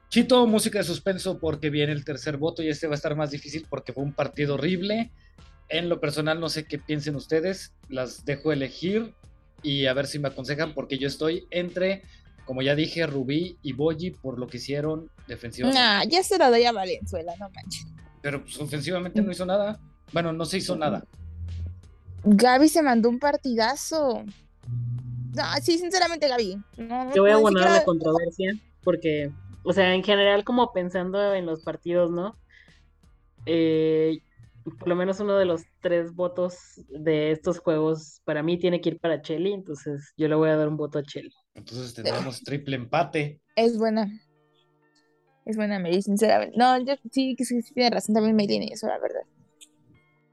Chito, 0.10 0.45
música 0.45 0.80
de 0.80 0.84
suspenso 0.84 1.39
porque 1.39 1.70
viene 1.70 1.93
el 1.93 2.04
tercer 2.04 2.38
voto 2.38 2.62
y 2.62 2.70
este 2.70 2.88
va 2.88 2.93
a 2.93 2.95
estar 2.95 3.16
más 3.16 3.32
difícil 3.32 3.66
porque 3.70 3.93
fue 3.93 4.04
un 4.04 4.14
partido 4.14 4.56
horrible. 4.56 5.12
En 5.70 5.88
lo 5.88 6.02
personal 6.02 6.39
no 6.39 6.49
sé 6.49 6.66
qué 6.66 6.78
piensen 6.78 7.16
ustedes, 7.16 7.74
las 7.88 8.26
dejo 8.26 8.52
elegir 8.52 9.14
y 9.64 9.86
a 9.86 9.93
ver 9.93 10.08
si 10.08 10.20
me 10.20 10.28
aconsejan 10.28 10.74
porque 10.74 10.97
yo 10.97 11.08
estoy 11.08 11.45
entre, 11.49 12.04
como 12.45 12.62
ya 12.62 12.76
dije, 12.76 13.08
Rubí 13.08 13.58
y 13.62 13.72
Boyi 13.72 14.12
por 14.12 14.38
lo 14.38 14.47
que 14.47 14.58
hicieron 14.58 15.10
defensivamente. 15.28 15.80
Nah, 15.82 16.04
ya 16.04 16.24
se 16.24 16.38
lo 16.38 16.49
doy 16.49 16.66
a 16.66 16.74
Valenzuela, 16.74 17.34
no 17.39 17.49
manches. 17.49 17.86
Pero 18.22 18.43
pues, 18.43 18.60
ofensivamente 18.60 19.22
no 19.22 19.32
hizo 19.32 19.45
nada. 19.45 19.80
Bueno, 20.12 20.34
no 20.34 20.43
se 20.43 20.58
hizo 20.58 20.76
nada. 20.76 21.06
Gaby 22.24 22.67
se 22.69 22.82
mandó 22.82 23.09
un 23.09 23.19
partidazo. 23.19 24.24
No, 25.34 25.43
sí, 25.61 25.78
sinceramente, 25.78 26.28
Gaby. 26.28 26.57
No, 26.78 27.13
Yo 27.13 27.22
voy 27.24 27.32
a 27.32 27.34
no, 27.34 27.39
abonar 27.39 27.63
a 27.63 27.65
la 27.65 27.72
siquiera- 27.80 27.86
controversia 27.86 28.53
porque, 28.84 29.32
o 29.63 29.74
sea, 29.74 29.93
en 29.95 30.03
general 30.03 30.43
como 30.43 30.72
pensando 30.74 31.34
en 31.34 31.45
los 31.45 31.63
partidos, 31.63 32.11
¿no? 32.11 32.36
Eh, 33.45 34.19
por 34.80 34.88
lo 34.88 34.95
menos 34.95 35.19
uno 35.19 35.38
de 35.38 35.45
los 35.45 35.63
tres 35.82 36.13
votos 36.13 36.55
de 36.89 37.32
estos 37.32 37.59
juegos 37.59 38.22
para 38.26 38.43
mí 38.43 38.59
tiene 38.59 38.80
que 38.82 38.89
ir 38.89 38.99
para 38.99 39.22
Chelly, 39.22 39.53
entonces 39.53 40.13
yo 40.17 40.28
le 40.28 40.36
voy 40.36 40.49
a 40.49 40.55
dar 40.57 40.67
un 40.67 40.78
voto 40.78 40.99
a 40.99 41.03
Chelly. 41.03 41.34
Entonces 41.55 41.93
tendremos 41.95 42.41
triple 42.43 42.76
empate. 42.76 43.41
Es 43.55 43.78
buena. 43.78 44.07
Es 45.45 45.55
buena 45.55 45.80
Mary, 45.80 46.01
sinceramente. 46.03 46.55
No, 46.57 46.78
yo 46.84 46.93
sí 47.11 47.36
que 47.36 47.45
sí, 47.45 47.61
sí 47.63 47.74
tiene 47.74 47.89
razón 47.89 48.13
también 48.13 48.36
Mary 48.36 48.57
en 48.57 48.63
eso, 48.72 48.88
la 48.88 48.99
verdad. 48.99 49.22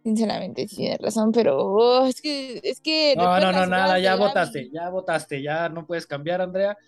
Sinceramente, 0.08 0.66
sí 0.66 0.76
tiene 0.76 0.96
razón, 0.96 1.32
pero 1.32 1.58
oh, 1.58 2.06
es 2.06 2.22
que, 2.22 2.62
es 2.64 2.80
que. 2.80 3.14
No, 3.14 3.38
no, 3.38 3.52
no, 3.52 3.66
nada, 3.66 3.98
ya 3.98 4.16
votaste, 4.16 4.70
ya 4.72 4.88
votaste, 4.88 5.42
ya 5.42 5.68
no 5.68 5.86
puedes 5.86 6.06
cambiar, 6.06 6.40
Andrea. 6.40 6.78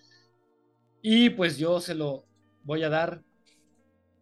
Y 1.03 1.29
pues 1.29 1.55
yo 1.55 1.79
se 1.79 1.93
lo 1.93 2.25
voy 2.63 2.81
a 2.81 2.89
dar, 2.89 3.21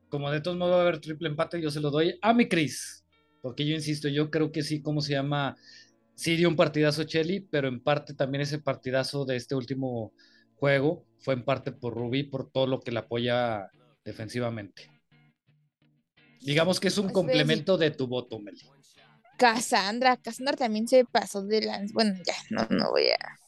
como 0.10 0.30
de 0.30 0.41
todos 0.41 0.58
modos 0.58 0.74
va 0.74 0.80
a 0.80 0.82
haber 0.82 1.00
triple 1.00 1.30
empate, 1.30 1.62
yo 1.62 1.72
se 1.72 1.80
lo 1.80 1.91
doy 1.91 2.20
a 2.22 2.34
mi 2.34 2.50
Cris. 2.50 3.06
Porque 3.41 3.66
yo 3.66 3.74
insisto, 3.74 4.10
yo 4.10 4.30
creo 4.30 4.52
que 4.52 4.64
sí, 4.64 4.82
¿cómo 4.82 5.00
se 5.00 5.14
llama? 5.14 5.56
Sí 6.16 6.36
dio 6.36 6.50
un 6.50 6.58
partidazo 6.58 7.06
Chelly, 7.06 7.39
pero 7.39 7.70
en 7.70 7.82
parte 7.82 8.14
también 8.14 8.41
ese 8.41 8.60
partidazo 8.60 9.24
de 9.24 9.38
este 9.38 9.56
último 9.56 10.12
juego 10.56 11.06
fue 11.20 11.36
en 11.36 11.45
parte 11.45 11.72
por 11.72 11.93
Rubí, 11.93 12.24
por 12.24 12.52
todo 12.52 12.68
lo 12.68 12.82
que 12.82 12.91
le 12.91 13.00
apoya 13.00 13.70
defensivamente. 14.04 14.91
Digamos 16.41 16.82
que 16.82 16.89
es 16.89 16.97
un 16.97 17.10
complemento 17.10 17.78
de 17.78 17.91
tu 17.91 18.08
voto, 18.08 18.39
Meli. 18.39 18.60
Cassandra, 19.39 20.17
Cassandra 20.17 20.57
también 20.57 20.87
se 20.87 21.05
pasó 21.05 21.41
de 21.41 21.61
lanza. 21.61 21.93
Bueno, 21.93 22.13
ya, 22.25 22.33
no, 22.49 22.67
no 22.69 22.91
voy 22.91 23.07
a. 23.07 23.39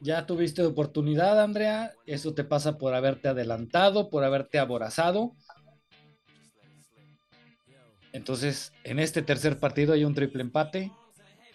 Ya 0.00 0.26
tuviste 0.26 0.62
oportunidad, 0.62 1.40
Andrea. 1.40 1.92
Eso 2.04 2.34
te 2.34 2.42
pasa 2.42 2.76
por 2.76 2.94
haberte 2.94 3.28
adelantado, 3.28 4.10
por 4.10 4.24
haberte 4.24 4.58
aborazado. 4.58 5.36
Entonces, 8.12 8.72
en 8.82 8.98
este 8.98 9.22
tercer 9.22 9.58
partido 9.58 9.94
hay 9.94 10.04
un 10.04 10.14
triple 10.14 10.42
empate. 10.42 10.90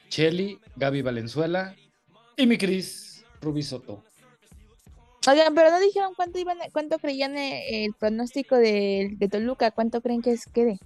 Chelly, 0.07 0.59
Gaby 0.77 1.01
Valenzuela 1.01 1.75
y 2.37 2.47
mi 2.47 2.57
Cris, 2.57 3.23
Rubí 3.41 3.61
Soto. 3.61 4.03
Oigan, 5.27 5.53
pero 5.53 5.69
no 5.69 5.79
dijeron 5.79 6.13
cuánto 6.15 6.39
iban, 6.39 6.57
cuánto 6.71 6.97
creían 6.97 7.37
eh, 7.37 7.85
el 7.85 7.93
pronóstico 7.93 8.55
de, 8.55 9.09
de 9.17 9.27
Toluca, 9.27 9.71
cuánto 9.71 10.01
creen 10.01 10.21
que 10.21 10.31
es 10.31 10.45
quede. 10.45 10.79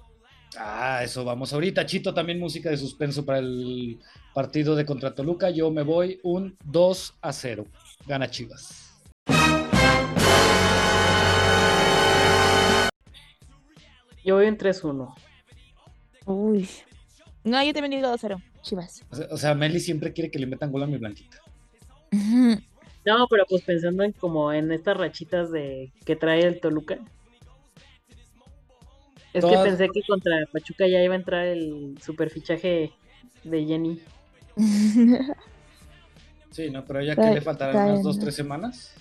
Ah, 0.60 1.02
eso 1.04 1.24
vamos 1.24 1.54
ahorita. 1.54 1.86
Chito, 1.86 2.14
también 2.14 2.40
música 2.40 2.70
de 2.70 2.78
suspenso 2.78 3.26
para 3.26 3.40
el 3.40 4.00
partido 4.34 4.76
de 4.76 4.86
contra 4.86 5.16
Toluca. 5.16 5.50
Yo 5.50 5.72
me 5.72 5.84
voy 5.84 6.20
un 6.24 6.58
2 6.66 7.16
a 7.22 7.34
0. 7.34 7.66
Gana 8.08 8.30
Chivas. 8.30 8.92
Yo 14.24 14.36
voy 14.36 14.46
en 14.46 14.58
3-1. 14.58 15.14
Uy. 16.26 16.70
No, 17.44 17.62
yo 17.62 17.74
también 17.74 18.02
digo 18.02 18.14
2-0, 18.14 18.42
Chivas. 18.62 19.04
O 19.12 19.16
sea, 19.16 19.28
o 19.32 19.38
sea, 19.38 19.56
Meli 19.56 19.82
siempre 19.82 20.14
quiere 20.14 20.32
que 20.32 20.40
le 20.40 20.48
metan 20.48 20.72
gol 20.72 20.84
a 20.84 20.88
mi 20.88 20.98
blanquita. 20.98 21.38
No, 23.06 23.28
pero 23.30 23.46
pues 23.50 23.64
pensando 23.64 24.04
en 24.04 24.14
como 24.14 24.54
en 24.54 24.72
estas 24.72 24.96
rachitas 24.96 25.52
de 25.52 25.92
que 26.06 26.16
trae 26.16 26.46
el 26.46 26.62
Toluca. 26.62 27.00
Es 29.34 29.44
que 29.44 29.58
pensé 29.64 29.90
que 29.92 30.02
contra 30.08 30.46
Pachuca 30.52 30.88
ya 30.88 31.02
iba 31.04 31.14
a 31.14 31.18
entrar 31.18 31.46
el 31.48 31.98
superfichaje 32.02 32.92
de 33.44 33.66
Jenny. 33.66 34.02
Sí, 36.52 36.70
no, 36.70 36.86
pero 36.86 37.02
ya 37.02 37.16
que 37.16 37.32
le 37.32 37.42
faltarán 37.42 37.76
unas 37.76 37.92
bien, 37.94 38.04
dos, 38.04 38.20
tres 38.20 38.36
semanas. 38.36 38.94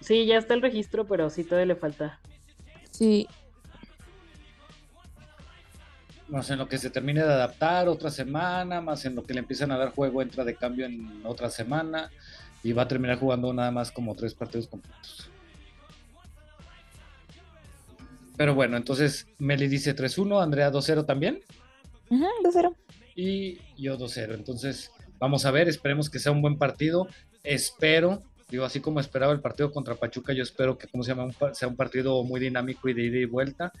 Sí, 0.00 0.26
ya 0.26 0.36
está 0.36 0.52
el 0.54 0.62
registro, 0.62 1.06
pero 1.06 1.30
sí 1.30 1.44
todavía 1.44 1.66
le 1.66 1.76
falta. 1.76 2.18
sí. 2.90 3.28
Más 6.26 6.50
en 6.50 6.58
lo 6.58 6.68
que 6.68 6.76
se 6.76 6.90
termine 6.90 7.22
de 7.22 7.32
adaptar 7.32 7.88
otra 7.88 8.10
semana, 8.10 8.80
más 8.80 9.04
en 9.04 9.14
lo 9.14 9.22
que 9.22 9.32
le 9.32 9.38
empiezan 9.38 9.70
a 9.70 9.78
dar 9.78 9.92
juego, 9.92 10.22
entra 10.22 10.42
de 10.42 10.56
cambio 10.56 10.84
en 10.84 11.24
otra 11.24 11.48
semana 11.50 12.10
y 12.64 12.72
va 12.72 12.82
a 12.82 12.88
terminar 12.88 13.20
jugando 13.20 13.52
nada 13.52 13.70
más 13.70 13.92
como 13.92 14.16
tres 14.16 14.34
partidos 14.34 14.66
completos. 14.66 15.30
Pero 18.36 18.54
bueno, 18.54 18.76
entonces 18.76 19.26
Meli 19.38 19.68
dice 19.68 19.94
3-1, 19.96 20.42
Andrea 20.42 20.70
2-0 20.70 21.06
también 21.06 21.40
Ujú, 22.10 22.26
2-0. 22.44 22.74
y 23.14 23.58
yo 23.78 23.96
2-0. 23.98 24.34
Entonces 24.34 24.90
vamos 25.18 25.46
a 25.46 25.50
ver, 25.50 25.68
esperemos 25.68 26.10
que 26.10 26.18
sea 26.18 26.32
un 26.32 26.42
buen 26.42 26.58
partido. 26.58 27.08
Espero, 27.42 28.22
digo, 28.50 28.64
así 28.64 28.80
como 28.80 29.00
esperaba 29.00 29.32
el 29.32 29.40
partido 29.40 29.72
contra 29.72 29.94
Pachuca, 29.94 30.32
yo 30.32 30.42
espero 30.42 30.76
que, 30.76 30.86
¿cómo 30.88 31.02
se 31.02 31.12
llama? 31.12 31.24
Un 31.24 31.54
sea 31.54 31.68
un 31.68 31.76
partido 31.76 32.22
muy 32.24 32.40
dinámico 32.40 32.88
y 32.88 32.94
de 32.94 33.04
ida 33.04 33.18
y 33.18 33.24
vuelta. 33.24 33.72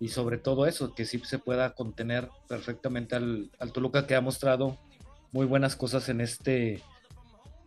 Y 0.00 0.08
sobre 0.08 0.38
todo 0.38 0.66
eso, 0.66 0.94
que 0.94 1.04
sí 1.04 1.20
se 1.24 1.38
pueda 1.38 1.74
contener 1.74 2.28
perfectamente 2.48 3.14
al, 3.14 3.50
al 3.60 3.72
Toluca 3.72 4.04
que 4.06 4.16
ha 4.16 4.20
mostrado 4.20 4.78
muy 5.30 5.46
buenas 5.46 5.76
cosas 5.76 6.08
en 6.08 6.20
este 6.20 6.82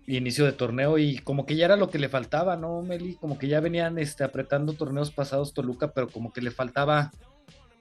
inicio 0.07 0.45
de 0.45 0.51
torneo 0.51 0.97
y 0.97 1.17
como 1.19 1.45
que 1.45 1.55
ya 1.55 1.65
era 1.65 1.75
lo 1.77 1.89
que 1.89 1.99
le 1.99 2.09
faltaba, 2.09 2.55
¿no, 2.57 2.81
Meli? 2.81 3.15
Como 3.15 3.37
que 3.37 3.47
ya 3.47 3.59
venían 3.59 3.97
este, 3.97 4.23
apretando 4.23 4.73
torneos 4.73 5.11
pasados 5.11 5.53
Toluca, 5.53 5.91
pero 5.93 6.07
como 6.09 6.31
que 6.31 6.41
le 6.41 6.51
faltaba... 6.51 7.11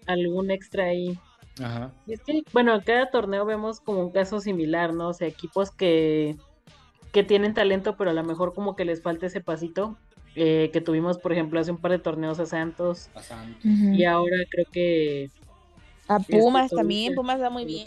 Algún 0.06 0.50
extra 0.50 0.84
ahí. 0.84 1.18
Ajá. 1.62 1.92
Y 2.06 2.14
es 2.14 2.20
que, 2.22 2.42
bueno, 2.52 2.74
en 2.74 2.80
cada 2.82 3.10
torneo 3.10 3.44
vemos 3.44 3.80
como 3.80 4.00
un 4.00 4.10
caso 4.10 4.40
similar, 4.40 4.92
¿no? 4.94 5.08
O 5.10 5.12
sea, 5.14 5.28
equipos 5.28 5.70
que, 5.70 6.36
que 7.12 7.22
tienen 7.22 7.54
talento, 7.54 7.96
pero 7.96 8.10
a 8.10 8.14
lo 8.14 8.24
mejor 8.24 8.54
como 8.54 8.74
que 8.76 8.84
les 8.84 9.02
falta 9.02 9.26
ese 9.26 9.40
pasito. 9.40 9.96
eh, 10.34 10.70
que 10.72 10.80
tuvimos, 10.80 11.18
por 11.18 11.32
ejemplo, 11.32 11.60
hace 11.60 11.70
un 11.70 11.78
par 11.80 11.92
de 11.92 11.98
torneos 12.00 12.40
a 12.40 12.46
Santos. 12.46 13.08
a 13.14 13.22
Santos. 13.22 13.60
Y 13.64 14.04
ahora 14.04 14.36
creo 14.50 14.66
que 14.72 15.30
A 16.08 16.18
Pumas 16.20 16.70
también, 16.72 17.14
Pumas 17.14 17.40
va 17.40 17.50
muy 17.50 17.64
bien. 17.64 17.86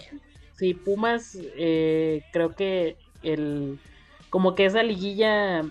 sí, 0.53 0.73
Pumas, 0.73 1.37
eh, 1.57 2.23
creo 2.31 2.55
que 2.55 2.97
el 3.21 3.79
como 4.29 4.55
que 4.55 4.65
esa 4.65 4.83
liguilla 4.83 5.61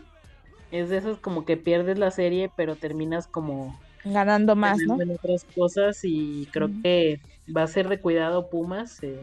es 0.71 0.89
de 0.91 0.99
esas 0.99 1.19
como 1.19 1.45
que 1.45 1.57
pierdes 1.57 1.99
la 1.99 2.11
serie, 2.11 2.51
pero 2.57 2.77
terminas 2.77 3.27
como 3.27 3.79
Ganando 4.05 4.55
más, 4.55 4.79
¿no? 4.87 5.01
en 5.01 5.11
otras 5.11 5.45
cosas 5.55 5.99
y 6.05 6.47
creo 6.53 6.71
que 6.83 7.21
va 7.57 7.63
a 7.63 7.67
ser 7.67 7.89
de 7.89 8.01
cuidado 8.01 8.49
Pumas. 8.49 9.03
eh, 9.03 9.19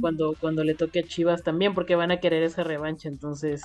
cuando, 0.00 0.34
cuando 0.40 0.64
le 0.64 0.74
toque 0.74 1.00
a 1.00 1.02
Chivas 1.02 1.42
también, 1.42 1.74
porque 1.74 1.96
van 1.96 2.10
a 2.10 2.20
querer 2.20 2.42
esa 2.42 2.62
revancha. 2.62 3.08
Entonces, 3.08 3.62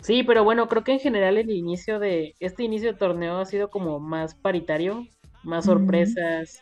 sí, 0.00 0.22
pero 0.22 0.44
bueno, 0.44 0.68
creo 0.68 0.84
que 0.84 0.92
en 0.92 1.00
general 1.00 1.36
el 1.36 1.50
inicio 1.50 1.98
de 1.98 2.34
este 2.40 2.64
inicio 2.64 2.92
de 2.92 2.98
torneo 2.98 3.38
ha 3.38 3.44
sido 3.44 3.68
como 3.68 4.00
más 4.00 4.34
paritario, 4.34 5.06
más 5.44 5.66
sorpresas. 5.66 6.58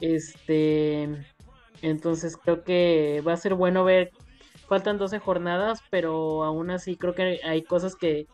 Este, 0.00 1.08
entonces 1.80 2.36
creo 2.36 2.64
que 2.64 3.22
va 3.26 3.32
a 3.32 3.38
ser 3.38 3.54
bueno 3.54 3.84
ver. 3.84 4.10
Faltan 4.72 4.96
12 4.96 5.18
jornadas, 5.18 5.80
pero 5.90 6.44
aún 6.44 6.70
así 6.70 6.96
creo 6.96 7.14
que 7.14 7.40
hay 7.44 7.60
cosas 7.60 7.94
que 7.94 8.26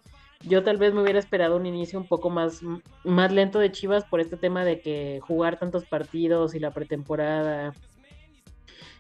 yo 0.45 0.63
tal 0.63 0.77
vez 0.77 0.95
me 0.95 1.03
hubiera 1.03 1.19
esperado 1.19 1.57
un 1.57 1.67
inicio 1.67 1.99
un 1.99 2.07
poco 2.07 2.31
más, 2.31 2.61
más 3.03 3.33
lento 3.33 3.59
de 3.59 3.73
Chivas 3.73 4.05
por 4.05 4.21
este 4.21 4.37
tema 4.37 4.65
de 4.65 4.81
que 4.81 5.19
jugar 5.27 5.59
tantos 5.59 5.85
partidos 5.85 6.55
y 6.55 6.61
la 6.61 6.71
pretemporada 6.71 7.75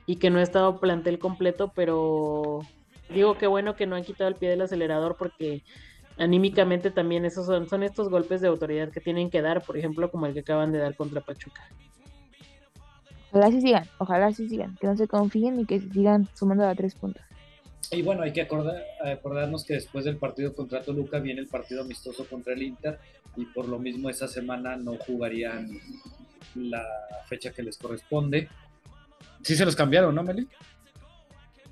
y 0.04 0.16
que 0.16 0.30
no 0.30 0.40
ha 0.40 0.42
estado 0.42 0.80
plantel 0.80 1.20
completo, 1.20 1.70
pero 1.76 2.62
digo 3.08 3.38
que 3.38 3.46
bueno 3.46 3.76
que 3.76 3.86
no 3.86 3.94
han 3.94 4.02
quitado 4.02 4.26
el 4.26 4.34
pie 4.34 4.50
del 4.50 4.62
acelerador 4.62 5.14
porque 5.16 5.62
anímicamente 6.16 6.90
también 6.90 7.24
esos 7.24 7.46
son, 7.46 7.68
son 7.68 7.84
estos 7.84 8.08
golpes 8.08 8.40
de 8.40 8.48
autoridad 8.48 8.90
que 8.90 9.00
tienen 9.00 9.30
que 9.30 9.42
dar, 9.42 9.62
por 9.62 9.78
ejemplo, 9.78 10.10
como 10.10 10.26
el 10.26 10.34
que 10.34 10.40
acaban 10.40 10.72
de 10.72 10.78
dar 10.78 10.96
contra 10.96 11.20
Pachuca. 11.20 11.62
Ojalá 13.30 13.50
sí 13.50 13.60
sigan, 13.60 13.84
ojalá 13.98 14.32
sí 14.32 14.48
sigan, 14.48 14.76
que 14.80 14.86
no 14.86 14.96
se 14.96 15.06
confíen 15.06 15.60
y 15.60 15.66
que 15.66 15.80
sigan 15.80 16.26
sumando 16.34 16.66
a 16.66 16.74
tres 16.74 16.94
puntos. 16.94 17.22
Y 17.90 18.02
bueno, 18.02 18.22
hay 18.22 18.32
que 18.32 18.42
acordar, 18.42 18.82
acordarnos 19.04 19.64
que 19.64 19.74
después 19.74 20.04
del 20.04 20.16
partido 20.16 20.54
contra 20.54 20.82
Toluca 20.82 21.18
viene 21.18 21.40
el 21.40 21.46
partido 21.46 21.82
amistoso 21.82 22.26
contra 22.26 22.52
el 22.54 22.62
Inter 22.62 22.98
y 23.36 23.44
por 23.46 23.68
lo 23.68 23.78
mismo 23.78 24.10
esa 24.10 24.28
semana 24.28 24.76
no 24.76 24.96
jugarían 24.96 25.68
la 26.54 26.84
fecha 27.26 27.52
que 27.52 27.62
les 27.62 27.76
corresponde. 27.78 28.48
Sí 29.42 29.56
se 29.56 29.64
los 29.64 29.76
cambiaron, 29.76 30.14
¿no, 30.14 30.22
Meli? 30.22 30.48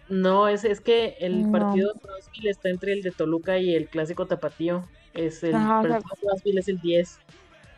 No, 0.09 0.47
es, 0.49 0.65
es 0.65 0.81
que 0.81 1.17
el 1.21 1.51
No. 1.51 1.59
partido 1.59 1.93
de 1.95 2.51
está 2.51 2.69
entre 2.69 2.93
el 2.93 3.03
de 3.03 3.11
Toluca 3.11 3.59
y 3.59 3.75
el 3.75 3.89
clásico 3.89 4.27
tapatío. 4.27 4.85
Es 5.15 5.43
el 5.43 5.55
Ajá, 5.55 5.81
o 5.81 5.83
sea- 5.83 5.91
partido 6.01 6.15
de 6.15 6.21
Brownsville 6.27 6.59
es 6.61 6.69
el 6.69 6.81
10. 6.81 7.19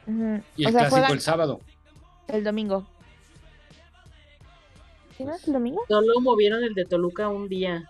Ujú. 0.06 0.42
Y 0.56 0.64
O 0.64 0.68
el 0.68 0.72
sea, 0.72 0.72
clásico 0.72 0.90
juegan 0.90 1.12
el 1.12 1.20
sábado. 1.20 1.60
el 2.28 2.44
domingo. 2.44 2.86
¿Sí 5.18 5.24
no 5.24 5.34
es 5.34 5.46
el 5.48 5.54
domingo? 5.54 5.84
Solo 5.88 6.20
movieron 6.20 6.62
el 6.62 6.74
de 6.74 6.84
Toluca 6.84 7.28
un 7.28 7.48
día. 7.48 7.88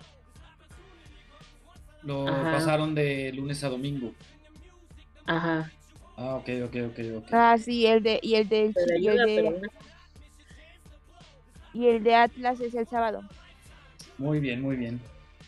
Lo 2.02 2.26
Ajá. 2.26 2.50
pasaron 2.50 2.94
de 2.94 3.30
lunes 3.34 3.62
a 3.64 3.68
domingo. 3.68 4.14
Ajá. 5.26 5.70
Ah, 6.16 6.36
ok, 6.36 6.48
ok, 6.64 6.76
ok, 6.88 6.98
ok. 7.18 7.28
Ah, 7.32 7.58
sí, 7.58 7.86
el 7.86 8.02
de, 8.02 8.18
y 8.22 8.36
el 8.36 8.48
de, 8.48 8.72
y 8.98 9.08
el 9.08 9.18
de, 9.18 9.60
y 11.74 11.86
el 11.86 12.02
de 12.02 12.14
Atlas 12.14 12.60
es 12.60 12.74
el 12.74 12.86
sábado. 12.88 13.22
Muy 14.16 14.40
bien, 14.40 14.62
muy 14.62 14.76
bien. 14.76 14.98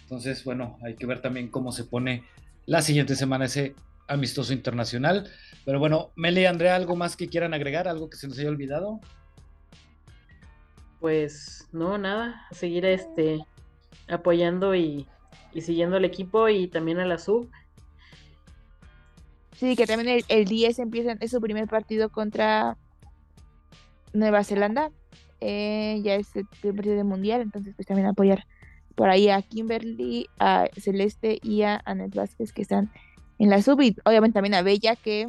Entonces, 0.02 0.44
bueno, 0.44 0.78
hay 0.84 0.96
que 0.96 1.06
ver 1.06 1.22
también 1.22 1.48
cómo 1.48 1.72
se 1.72 1.84
pone 1.84 2.24
la 2.66 2.82
siguiente 2.82 3.16
semana 3.16 3.46
ese 3.46 3.74
amistoso 4.06 4.52
internacional. 4.52 5.30
Pero 5.64 5.78
bueno, 5.78 6.12
Meli 6.14 6.42
y 6.42 6.44
Andrea, 6.44 6.76
¿algo 6.76 6.94
más 6.94 7.16
que 7.16 7.28
quieran 7.28 7.54
agregar? 7.54 7.88
¿Algo 7.88 8.10
que 8.10 8.18
se 8.18 8.28
nos 8.28 8.38
haya 8.38 8.50
olvidado? 8.50 9.00
Pues 11.00 11.68
no, 11.72 11.98
nada, 11.98 12.46
seguir 12.52 12.84
este 12.84 13.44
apoyando 14.08 14.74
y, 14.74 15.06
y 15.52 15.62
siguiendo 15.62 15.96
al 15.96 16.04
equipo 16.04 16.48
y 16.48 16.68
también 16.68 16.98
a 17.00 17.06
la 17.06 17.18
sub. 17.18 17.50
Sí, 19.56 19.76
que 19.76 19.86
también 19.86 20.08
el, 20.18 20.24
el 20.28 20.44
10 20.46 20.78
empieza, 20.78 21.12
es 21.20 21.30
su 21.30 21.40
primer 21.40 21.66
partido 21.68 22.08
contra 22.10 22.76
Nueva 24.12 24.44
Zelanda. 24.44 24.90
eh, 25.40 26.00
ya 26.02 26.14
es 26.16 26.34
el 26.36 26.46
primer 26.46 26.76
partido 26.76 26.96
del 26.96 27.04
mundial, 27.04 27.40
entonces 27.40 27.74
pues 27.76 27.86
también 27.86 28.08
apoyar 28.08 28.46
por 28.94 29.08
ahí 29.10 29.28
a 29.30 29.40
Kimberly, 29.42 30.28
a 30.38 30.66
Celeste 30.76 31.38
y 31.42 31.62
a 31.62 31.80
Anet 31.86 32.14
Vázquez 32.14 32.52
que 32.52 32.62
están 32.62 32.90
en 33.38 33.48
la 33.50 33.62
sub 33.62 33.80
y 33.80 33.96
obviamente 34.04 34.34
también 34.34 34.54
a 34.54 34.62
Bella 34.62 34.96
que 34.96 35.28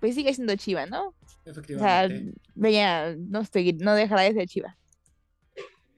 pues 0.00 0.14
sigue 0.14 0.32
siendo 0.34 0.56
chiva, 0.56 0.86
¿no? 0.86 1.08
O 1.08 1.14
sea, 1.44 1.52
Efectivamente. 1.52 2.40
Bella 2.54 3.14
no, 3.16 3.44
seguir, 3.44 3.76
no 3.80 3.94
dejará 3.94 4.22
de 4.22 4.32
ser 4.34 4.48
chiva. 4.48 4.76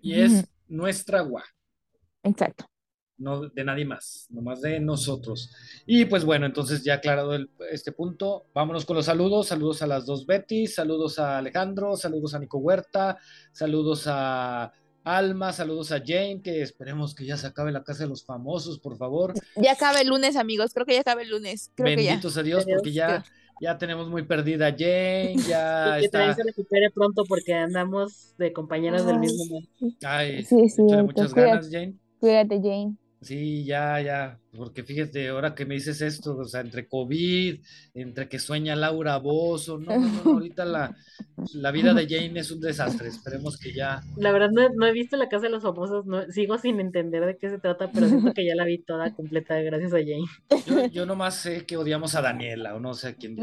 Y 0.03 0.20
es 0.20 0.44
nuestra 0.68 1.20
agua. 1.20 1.42
Exacto. 2.22 2.66
no 3.18 3.42
de 3.48 3.62
nadie 3.64 3.84
más, 3.84 4.26
nomás 4.30 4.61
de 4.62 4.80
nosotros. 4.80 5.55
Y 5.86 6.07
pues 6.07 6.24
bueno, 6.24 6.44
entonces 6.44 6.82
ya 6.82 6.94
aclarado 6.94 7.34
el- 7.36 7.50
este 7.70 7.92
punto, 7.92 8.46
vámonos 8.53 8.84
con 8.84 8.96
los 8.96 9.07
saludos. 9.07 9.46
Saludos 9.46 9.80
a 9.82 9.86
las 9.86 10.07
dos 10.07 10.26
Betty, 10.26 10.66
saludos 10.66 11.20
a 11.20 11.38
Alejandro, 11.38 11.96
saludos 11.96 12.34
a 12.34 12.40
Nico 12.40 12.59
Huerta, 12.59 13.18
saludos 13.53 14.05
a 14.09 14.72
Alma, 15.05 15.53
saludos 15.53 15.92
a 15.92 16.00
Jane, 16.05 16.40
que 16.42 16.62
esperemos 16.62 17.14
que 17.14 17.24
ya 17.24 17.36
se 17.36 17.46
acabe 17.46 17.70
la 17.70 17.84
casa 17.84 18.03
de 18.05 18.09
los 18.09 18.24
famosos, 18.24 18.80
por 18.80 18.96
favor. 18.96 19.34
Ya 19.55 19.72
acaba 19.72 20.00
el 20.00 20.09
lunes, 20.09 20.34
amigos. 20.34 20.72
Creo 20.74 20.86
que 20.86 20.94
ya 20.94 21.00
acaba 21.03 21.22
el 21.22 21.30
lunes. 21.30 21.70
Creo 21.76 21.96
que 21.96 22.03
ya. 22.05 22.11
Benditos 22.12 22.36
a 22.36 22.42
Dios, 22.42 22.64
porque 22.68 22.92
ya, 22.92 23.24
ya 23.63 23.79
tenemos 23.79 24.11
muy 24.11 24.25
perdida 24.25 24.67
a 24.69 24.71
Jane, 24.73 25.37
ya 25.49 25.99
y 25.99 26.03
que 26.03 26.09
también 26.11 26.31
está. 26.33 26.35
se 26.35 26.43
recupere 26.43 26.91
pronto 26.91 27.25
porque 27.27 27.55
andamos 27.55 28.35
de 28.37 28.53
compañeras 28.53 29.07
del 29.07 29.21
mismo 29.21 29.45
mundo. 29.47 29.69
Ay, 30.03 30.43
Sí, 30.45 30.69
cierto, 30.69 31.05
muchas 31.05 31.33
cuídate. 31.33 31.51
ganas, 31.53 31.71
Jane. 31.71 31.95
Cuídate, 32.19 32.57
Jane. 32.61 32.97
Sí, 33.23 33.64
ya, 33.64 34.01
ya, 34.01 34.39
porque 34.57 34.83
fíjate, 34.83 35.29
ahora 35.29 35.55
que 35.55 35.64
me 35.64 35.75
dices 35.77 36.01
esto, 36.03 36.37
o 36.37 36.45
sea, 36.45 36.61
entre 36.61 36.89
COVID, 36.89 37.61
entre 37.95 38.29
que 38.29 38.41
sueña 38.41 38.75
Laura 38.75 39.16
Bozo, 39.18 39.79
no, 39.79 39.97
no, 39.97 40.09
no, 40.25 40.31
ahorita 40.33 40.64
la, 40.64 40.97
la 41.55 41.70
vida 41.70 41.95
de 41.95 42.09
Jane 42.09 42.41
es 42.41 42.51
un 42.51 42.61
desastre, 42.61 43.09
esperemos 43.09 43.57
que 43.59 43.73
ya, 43.73 44.03
La 44.16 44.33
verdad 44.33 44.51
no, 44.51 44.68
no 44.70 44.87
he 44.87 44.93
visto 44.93 45.16
la 45.16 45.29
casa 45.29 45.45
de 45.47 45.51
los 45.51 45.62
famosos, 45.62 46.05
no, 46.05 46.25
sigo 46.33 46.59
sin 46.59 46.81
entender 46.81 47.25
de 47.25 47.37
qué 47.37 47.49
se 47.49 47.59
trata, 47.59 47.91
pero 47.93 48.09
siento 48.09 48.35
que 48.35 48.45
ya 48.45 48.57
la 48.57 48.64
vi 48.64 48.79
toda 48.79 49.14
completa 49.14 49.55
gracias 49.61 49.93
a 49.95 49.99
Jane. 49.99 50.25
yo, 50.66 50.87
yo 50.89 51.07
nomás 51.07 51.37
sé 51.37 51.64
que 51.64 51.77
odiamos 51.77 52.16
a 52.16 52.23
Daniela, 52.23 52.75
o 52.75 52.81
no 52.81 52.95
sé 52.95 53.09
a 53.09 53.14
quién. 53.14 53.37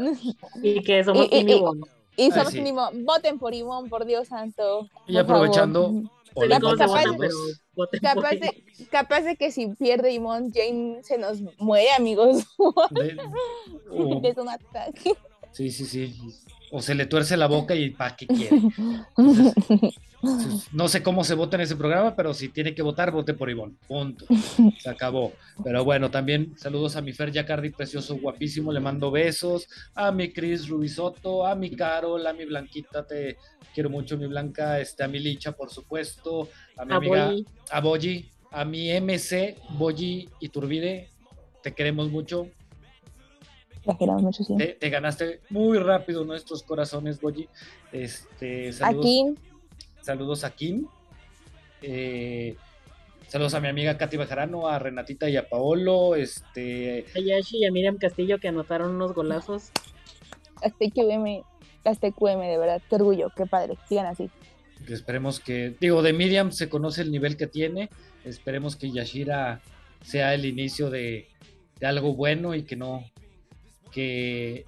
Y 0.62 0.82
que 0.82 1.02
somos 1.04 1.26
Y- 1.30 1.36
y- 1.36 1.50
y- 1.52 1.56
Ivonne. 1.56 1.80
Y 2.18 2.24
Ay, 2.24 2.32
somos 2.32 2.52
sí. 2.52 2.62
voten 3.04 3.38
por 3.38 3.54
Ivonne, 3.54 3.88
por 3.88 4.04
Dios 4.04 4.28
santo. 4.28 4.90
Y 5.06 5.12
por 5.14 5.22
aprovechando, 5.22 6.02
capaz- 6.34 7.16
pero 7.18 7.34
Capaz 8.00 8.30
de, 8.40 8.86
capaz 8.90 9.20
de 9.22 9.36
que 9.36 9.50
si 9.50 9.68
pierde 9.68 10.12
Ivonne, 10.12 10.50
Jane 10.54 11.02
se 11.02 11.18
nos 11.18 11.40
muere, 11.58 11.90
amigos. 11.96 12.44
de- 12.90 13.16
o- 13.90 14.20
es 14.24 14.36
un 14.36 14.48
ataque. 14.48 15.12
sí, 15.52 15.70
sí, 15.70 15.84
sí, 15.84 16.14
o 16.70 16.80
se 16.82 16.94
le 16.94 17.06
tuerce 17.06 17.36
la 17.36 17.46
boca 17.46 17.74
y 17.74 17.90
pa' 17.90 18.16
qué 18.16 18.26
quiere. 18.26 18.60
No 20.72 20.86
sé 20.88 21.02
cómo 21.02 21.24
se 21.24 21.34
vota 21.34 21.56
en 21.56 21.62
ese 21.62 21.76
programa, 21.76 22.14
pero 22.14 22.34
si 22.34 22.50
tiene 22.50 22.74
que 22.74 22.82
votar, 22.82 23.10
vote 23.10 23.32
por 23.32 23.48
Ivonne. 23.48 23.74
Punto. 23.88 24.26
Se 24.78 24.90
acabó. 24.90 25.32
Pero 25.64 25.82
bueno, 25.82 26.10
también 26.10 26.52
saludos 26.58 26.96
a 26.96 27.00
mi 27.00 27.14
Fer 27.14 27.32
Yacardi, 27.32 27.70
precioso, 27.70 28.16
guapísimo. 28.18 28.70
Le 28.70 28.80
mando 28.80 29.10
besos. 29.10 29.66
A 29.94 30.12
mi 30.12 30.30
Cris 30.30 30.68
Rubisoto, 30.68 31.46
a 31.46 31.54
mi 31.54 31.70
Carol, 31.70 32.26
a 32.26 32.34
mi 32.34 32.44
Blanquita, 32.44 33.06
te 33.06 33.38
quiero 33.72 33.88
mucho, 33.88 34.18
mi 34.18 34.26
Blanca. 34.26 34.78
Este, 34.78 35.02
a 35.04 35.08
mi 35.08 35.18
Licha, 35.20 35.52
por 35.52 35.70
supuesto. 35.70 36.50
A 36.76 36.84
mi 36.84 36.92
A 36.92 36.96
amiga, 36.96 37.26
Boyi. 37.28 37.46
a 37.70 37.80
Boyi. 37.80 38.30
A 38.52 38.64
mi 38.66 38.90
MC, 39.00 39.56
Boyi 39.70 40.28
Iturbide. 40.40 41.08
Te 41.62 41.72
queremos 41.72 42.10
mucho. 42.10 42.48
La 43.84 43.96
queremos 43.96 44.22
mucho, 44.22 44.44
sí. 44.44 44.56
Te, 44.56 44.68
te 44.68 44.90
ganaste 44.90 45.40
muy 45.48 45.78
rápido 45.78 46.24
nuestros 46.24 46.62
corazones, 46.62 47.20
Boyi. 47.20 47.48
Este, 47.92 48.72
saludos. 48.72 50.44
A 50.44 50.50
Kim. 50.50 50.86
Eh, 51.82 52.56
saludos 53.28 53.54
a 53.54 53.60
mi 53.60 53.68
amiga 53.68 53.96
Katy 53.96 54.16
Bajarano, 54.18 54.68
a 54.68 54.78
Renatita 54.78 55.28
y 55.30 55.36
a 55.36 55.48
Paolo. 55.48 56.14
Este, 56.14 57.06
A 57.16 57.20
Yashi 57.20 57.58
y 57.58 57.66
a 57.66 57.72
Miriam 57.72 57.96
Castillo 57.96 58.38
que 58.38 58.48
anotaron 58.48 58.94
unos 58.94 59.14
golazos. 59.14 59.70
las 60.62 60.72
TQM, 60.74 61.42
las 61.84 61.98
TQM, 62.00 62.40
de 62.40 62.58
verdad, 62.58 62.82
qué 62.88 62.94
orgullo, 62.96 63.30
qué 63.34 63.46
padre, 63.46 63.78
sigan 63.88 64.06
así. 64.06 64.28
esperemos 64.88 65.40
que, 65.40 65.74
digo, 65.80 66.02
de 66.02 66.12
Miriam 66.12 66.52
se 66.52 66.68
conoce 66.68 67.00
el 67.02 67.10
nivel 67.10 67.36
que 67.38 67.46
tiene. 67.46 67.88
Esperemos 68.24 68.76
que 68.76 68.90
Yashira 68.90 69.62
sea 70.02 70.34
el 70.34 70.44
inicio 70.44 70.90
de, 70.90 71.28
de 71.78 71.86
algo 71.86 72.14
bueno 72.14 72.54
y 72.54 72.64
que 72.64 72.76
no, 72.76 73.04
que 73.90 74.64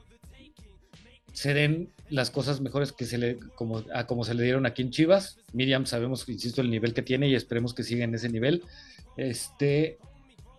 se 1.33 1.55
den 1.55 1.91
las 2.11 2.31
cosas 2.31 2.61
mejores 2.61 2.93
que 2.93 3.07
se 3.07 3.17
le, 3.19 3.39
como, 3.55 3.83
a 3.95 4.07
como 4.07 4.25
se 4.25 4.35
le 4.35 4.43
dieron 4.43 4.67
aquí 4.67 4.83
en 4.83 4.91
Chivas. 4.91 5.39
Miriam 5.53 5.87
sabemos, 5.87 6.29
insisto, 6.29 6.61
el 6.61 6.71
nivel 6.71 6.93
que 6.93 7.03
tiene 7.03 7.29
y 7.29 7.35
esperemos 7.35 7.73
que 7.75 7.83
siga 7.83 8.05
en 8.05 8.15
ese 8.15 8.29
nivel. 8.29 8.63
Este, 9.17 9.99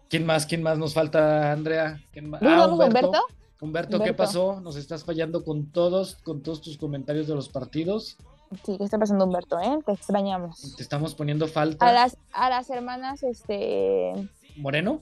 ¿quién 0.09 0.25
más? 0.25 0.45
¿Quién 0.45 0.63
más 0.63 0.77
nos 0.77 0.93
falta, 0.93 1.51
Andrea? 1.51 2.01
¿Quién 2.11 2.29
más? 2.29 2.41
¿No 2.41 2.49
Ah, 2.49 2.63
a 2.63 2.67
Humberto. 2.67 2.97
Humberto? 3.07 3.25
Humberto, 3.61 3.99
¿qué 4.03 4.13
pasó? 4.13 4.59
Nos 4.61 4.75
estás 4.75 5.03
fallando 5.05 5.43
con 5.45 5.71
todos, 5.71 6.15
con 6.15 6.41
todos 6.41 6.61
tus 6.61 6.77
comentarios 6.77 7.27
de 7.27 7.35
los 7.35 7.47
partidos. 7.49 8.17
Sí, 8.65 8.75
¿qué 8.77 8.83
está 8.83 8.97
pasando, 8.99 9.25
Humberto? 9.25 9.59
Eh? 9.59 9.79
Te 9.85 9.93
extrañamos. 9.93 10.75
Te 10.75 10.83
estamos 10.83 11.15
poniendo 11.15 11.47
falta. 11.47 11.87
A 11.87 11.93
las, 11.93 12.17
a 12.33 12.49
las 12.49 12.69
hermanas, 12.69 13.23
este, 13.23 14.11
Moreno. 14.57 15.01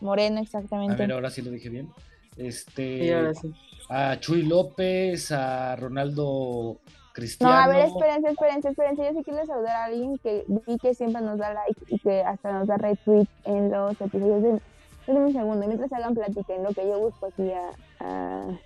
Moreno, 0.00 0.38
A 0.38 0.42
exactamente. 0.42 0.96
ver, 0.96 1.12
ahora 1.12 1.30
sí 1.30 1.40
lo 1.42 1.50
dije 1.50 1.68
bien. 1.70 1.88
Este, 2.36 3.04
Y 3.06 3.12
ahora 3.12 3.34
sí. 3.34 3.52
a 3.88 4.18
Chuy 4.20 4.42
López, 4.42 5.30
a 5.32 5.76
Ronaldo 5.76 6.78
No, 6.84 6.90
Cristiano. 7.12 7.52
a 7.54 7.68
ver, 7.68 7.86
espérense, 7.86 8.28
espérense, 8.30 8.68
espérense. 8.68 9.04
Yo 9.04 9.18
sí 9.18 9.24
quiero 9.24 9.46
saludar 9.46 9.76
a 9.76 9.84
alguien 9.86 10.18
que 10.18 10.44
vi 10.48 10.76
que 10.78 10.94
siempre 10.94 11.22
nos 11.22 11.38
da 11.38 11.54
like 11.54 11.80
y 11.88 11.98
que 11.98 12.22
hasta 12.22 12.52
nos 12.52 12.68
da 12.68 12.76
retweet 12.76 13.26
en 13.44 13.70
los 13.70 13.98
episodios. 14.00 14.42
De... 14.42 14.60
Denme 15.06 15.26
un 15.26 15.32
segundo, 15.32 15.66
mientras 15.66 15.92
hagan 15.92 16.14
plática 16.14 16.54
en 16.54 16.64
lo 16.64 16.70
que 16.70 16.82
yo 16.86 16.98
busco 16.98 17.26
aquí 17.26 17.50
a... 17.52 17.70
a- 18.00 18.58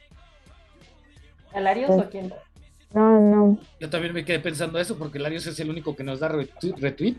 ¿A 1.53 1.61
Larios 1.61 1.91
o 1.91 2.01
a 2.01 2.09
quién? 2.09 2.33
No, 2.95 3.21
no. 3.21 3.59
Yo 3.81 3.91
también 3.91 4.13
me 4.15 4.25
quedé 4.25 4.39
pensando 4.41 4.79
eso 4.81 4.97
porque 4.99 5.19
Larios 5.19 5.47
es 5.47 5.59
el 5.61 5.69
único 5.71 5.95
que 5.95 6.03
nos 6.05 6.19
da 6.21 6.29
retweet. 6.29 6.75
retweet. 6.79 7.17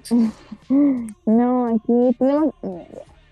No, 1.26 1.68
aquí 1.76 2.16
tenemos 2.18 2.54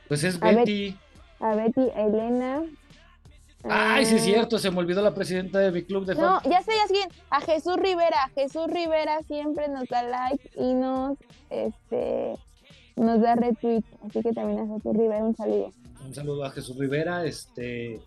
Pues 0.08 0.24
es 0.24 0.38
A. 0.42 0.52
Betty. 0.52 0.96
a 1.40 1.56
Betty, 1.56 1.90
a 1.96 2.02
Elena. 2.04 2.64
Ay, 3.64 4.06
sí 4.06 4.16
es 4.16 4.22
a- 4.22 4.26
cierto, 4.26 4.58
se 4.60 4.72
me 4.72 4.78
olvidó 4.80 5.02
la 5.02 5.14
presidenta 5.14 5.60
de 5.60 5.72
mi 5.72 5.84
club 5.84 6.06
de 6.06 6.16
No, 6.16 6.40
fan. 6.42 6.52
ya 6.52 6.62
sé, 6.62 6.72
ya 6.76 6.88
sé. 6.88 7.10
A 7.30 7.42
Jesús 7.42 7.76
Rivera. 7.78 8.30
Jesús 8.36 8.68
Rivera 8.68 9.20
siempre 9.28 9.68
nos 9.68 9.88
da 9.90 10.04
like 10.04 10.50
y 10.56 10.74
nos, 10.74 11.18
este, 11.50 12.36
nos 12.96 13.22
da 13.22 13.36
retweet. 13.36 13.84
Así 14.08 14.22
que 14.22 14.32
también 14.32 14.60
a 14.60 14.76
Jesús 14.76 14.94
Rivera 14.96 15.24
un 15.24 15.36
saludo. 15.36 15.72
Un 16.06 16.16
saludo 16.16 16.46
a 16.46 16.52
Jesús 16.52 16.78
Rivera, 16.78 17.26
este 17.26 18.00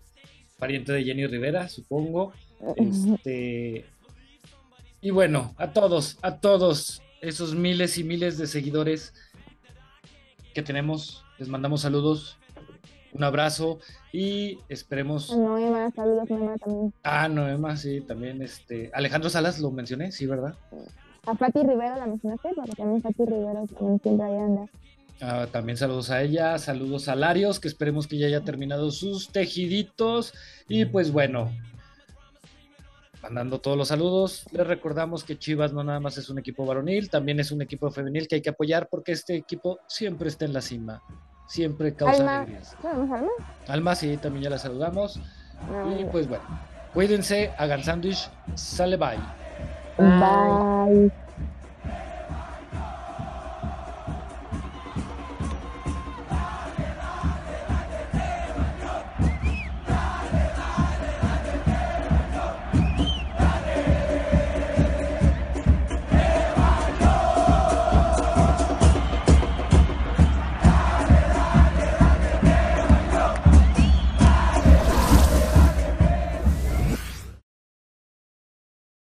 pariente 0.57 0.91
de 0.91 1.03
Jenny 1.03 1.27
Rivera, 1.27 1.69
supongo. 1.69 2.33
Este 2.77 3.85
y 5.01 5.09
bueno, 5.11 5.53
a 5.57 5.73
todos, 5.73 6.17
a 6.21 6.37
todos 6.37 7.01
esos 7.21 7.53
miles 7.55 7.97
y 7.97 8.05
miles 8.05 8.37
de 8.37 8.47
seguidores 8.47 9.13
que 10.53 10.61
tenemos, 10.61 11.25
les 11.39 11.49
mandamos 11.49 11.81
saludos, 11.81 12.37
un 13.11 13.23
abrazo 13.25 13.79
y 14.13 14.59
esperemos. 14.69 15.35
Noema, 15.35 15.91
saludos 15.91 16.29
Noema 16.29 16.55
también. 16.57 16.93
Ah, 17.03 17.27
Noema, 17.27 17.75
sí, 17.75 17.99
también 18.01 18.41
este 18.43 18.91
Alejandro 18.93 19.29
Salas 19.29 19.59
lo 19.59 19.71
mencioné, 19.71 20.11
sí, 20.11 20.27
¿verdad? 20.27 20.55
A 21.25 21.35
Fati 21.35 21.63
Rivera 21.63 21.97
la 21.97 22.05
mencionaste, 22.05 22.49
porque 22.55 22.73
también 22.73 23.01
Fati 23.01 23.25
Rivera 23.25 23.65
también 23.65 23.99
siempre 24.01 24.25
ahí 24.25 24.37
anda. 24.37 24.65
Ah, 25.19 25.47
también 25.51 25.77
saludos 25.77 26.11
a 26.11 26.21
ella, 26.21 26.59
saludos 26.59 27.07
a 27.07 27.15
Larios, 27.15 27.59
que 27.59 27.67
esperemos 27.67 28.07
que 28.07 28.17
ya 28.19 28.27
haya 28.27 28.41
terminado 28.41 28.91
sus 28.91 29.29
tejiditos. 29.29 30.33
Y 30.67 30.85
pues 30.85 31.11
bueno, 31.11 31.51
mandando 33.23 33.59
todos 33.59 33.77
los 33.77 33.87
saludos, 33.87 34.45
les 34.51 34.67
recordamos 34.67 35.23
que 35.23 35.39
Chivas 35.39 35.73
no 35.73 35.83
nada 35.83 35.99
más 35.99 36.19
es 36.19 36.29
un 36.29 36.37
equipo 36.37 36.67
varonil, 36.67 37.09
también 37.09 37.39
es 37.39 37.51
un 37.51 37.63
equipo 37.63 37.89
femenil 37.89 38.27
que 38.27 38.35
hay 38.35 38.41
que 38.41 38.49
apoyar 38.49 38.89
porque 38.89 39.13
este 39.13 39.35
equipo 39.35 39.79
siempre 39.87 40.27
está 40.29 40.45
en 40.45 40.53
la 40.53 40.61
cima, 40.61 41.01
siempre 41.47 41.93
causa 41.95 42.17
Alma. 42.21 42.37
alegrías. 42.41 42.75
¿Sabemos 42.81 43.11
Alma? 43.11 43.31
Alma, 43.67 43.95
sí, 43.95 44.17
también 44.17 44.43
ya 44.43 44.49
la 44.49 44.57
saludamos. 44.57 45.19
No, 45.71 45.99
Y 45.99 46.05
pues 46.05 46.27
bueno, 46.27 46.43
cuídense, 46.93 47.51
hagan 47.57 47.83
sándwich, 47.83 48.29
sale 48.55 48.97
bye. 48.97 49.17
Bye. 49.97 50.99
Bye. 50.99 51.11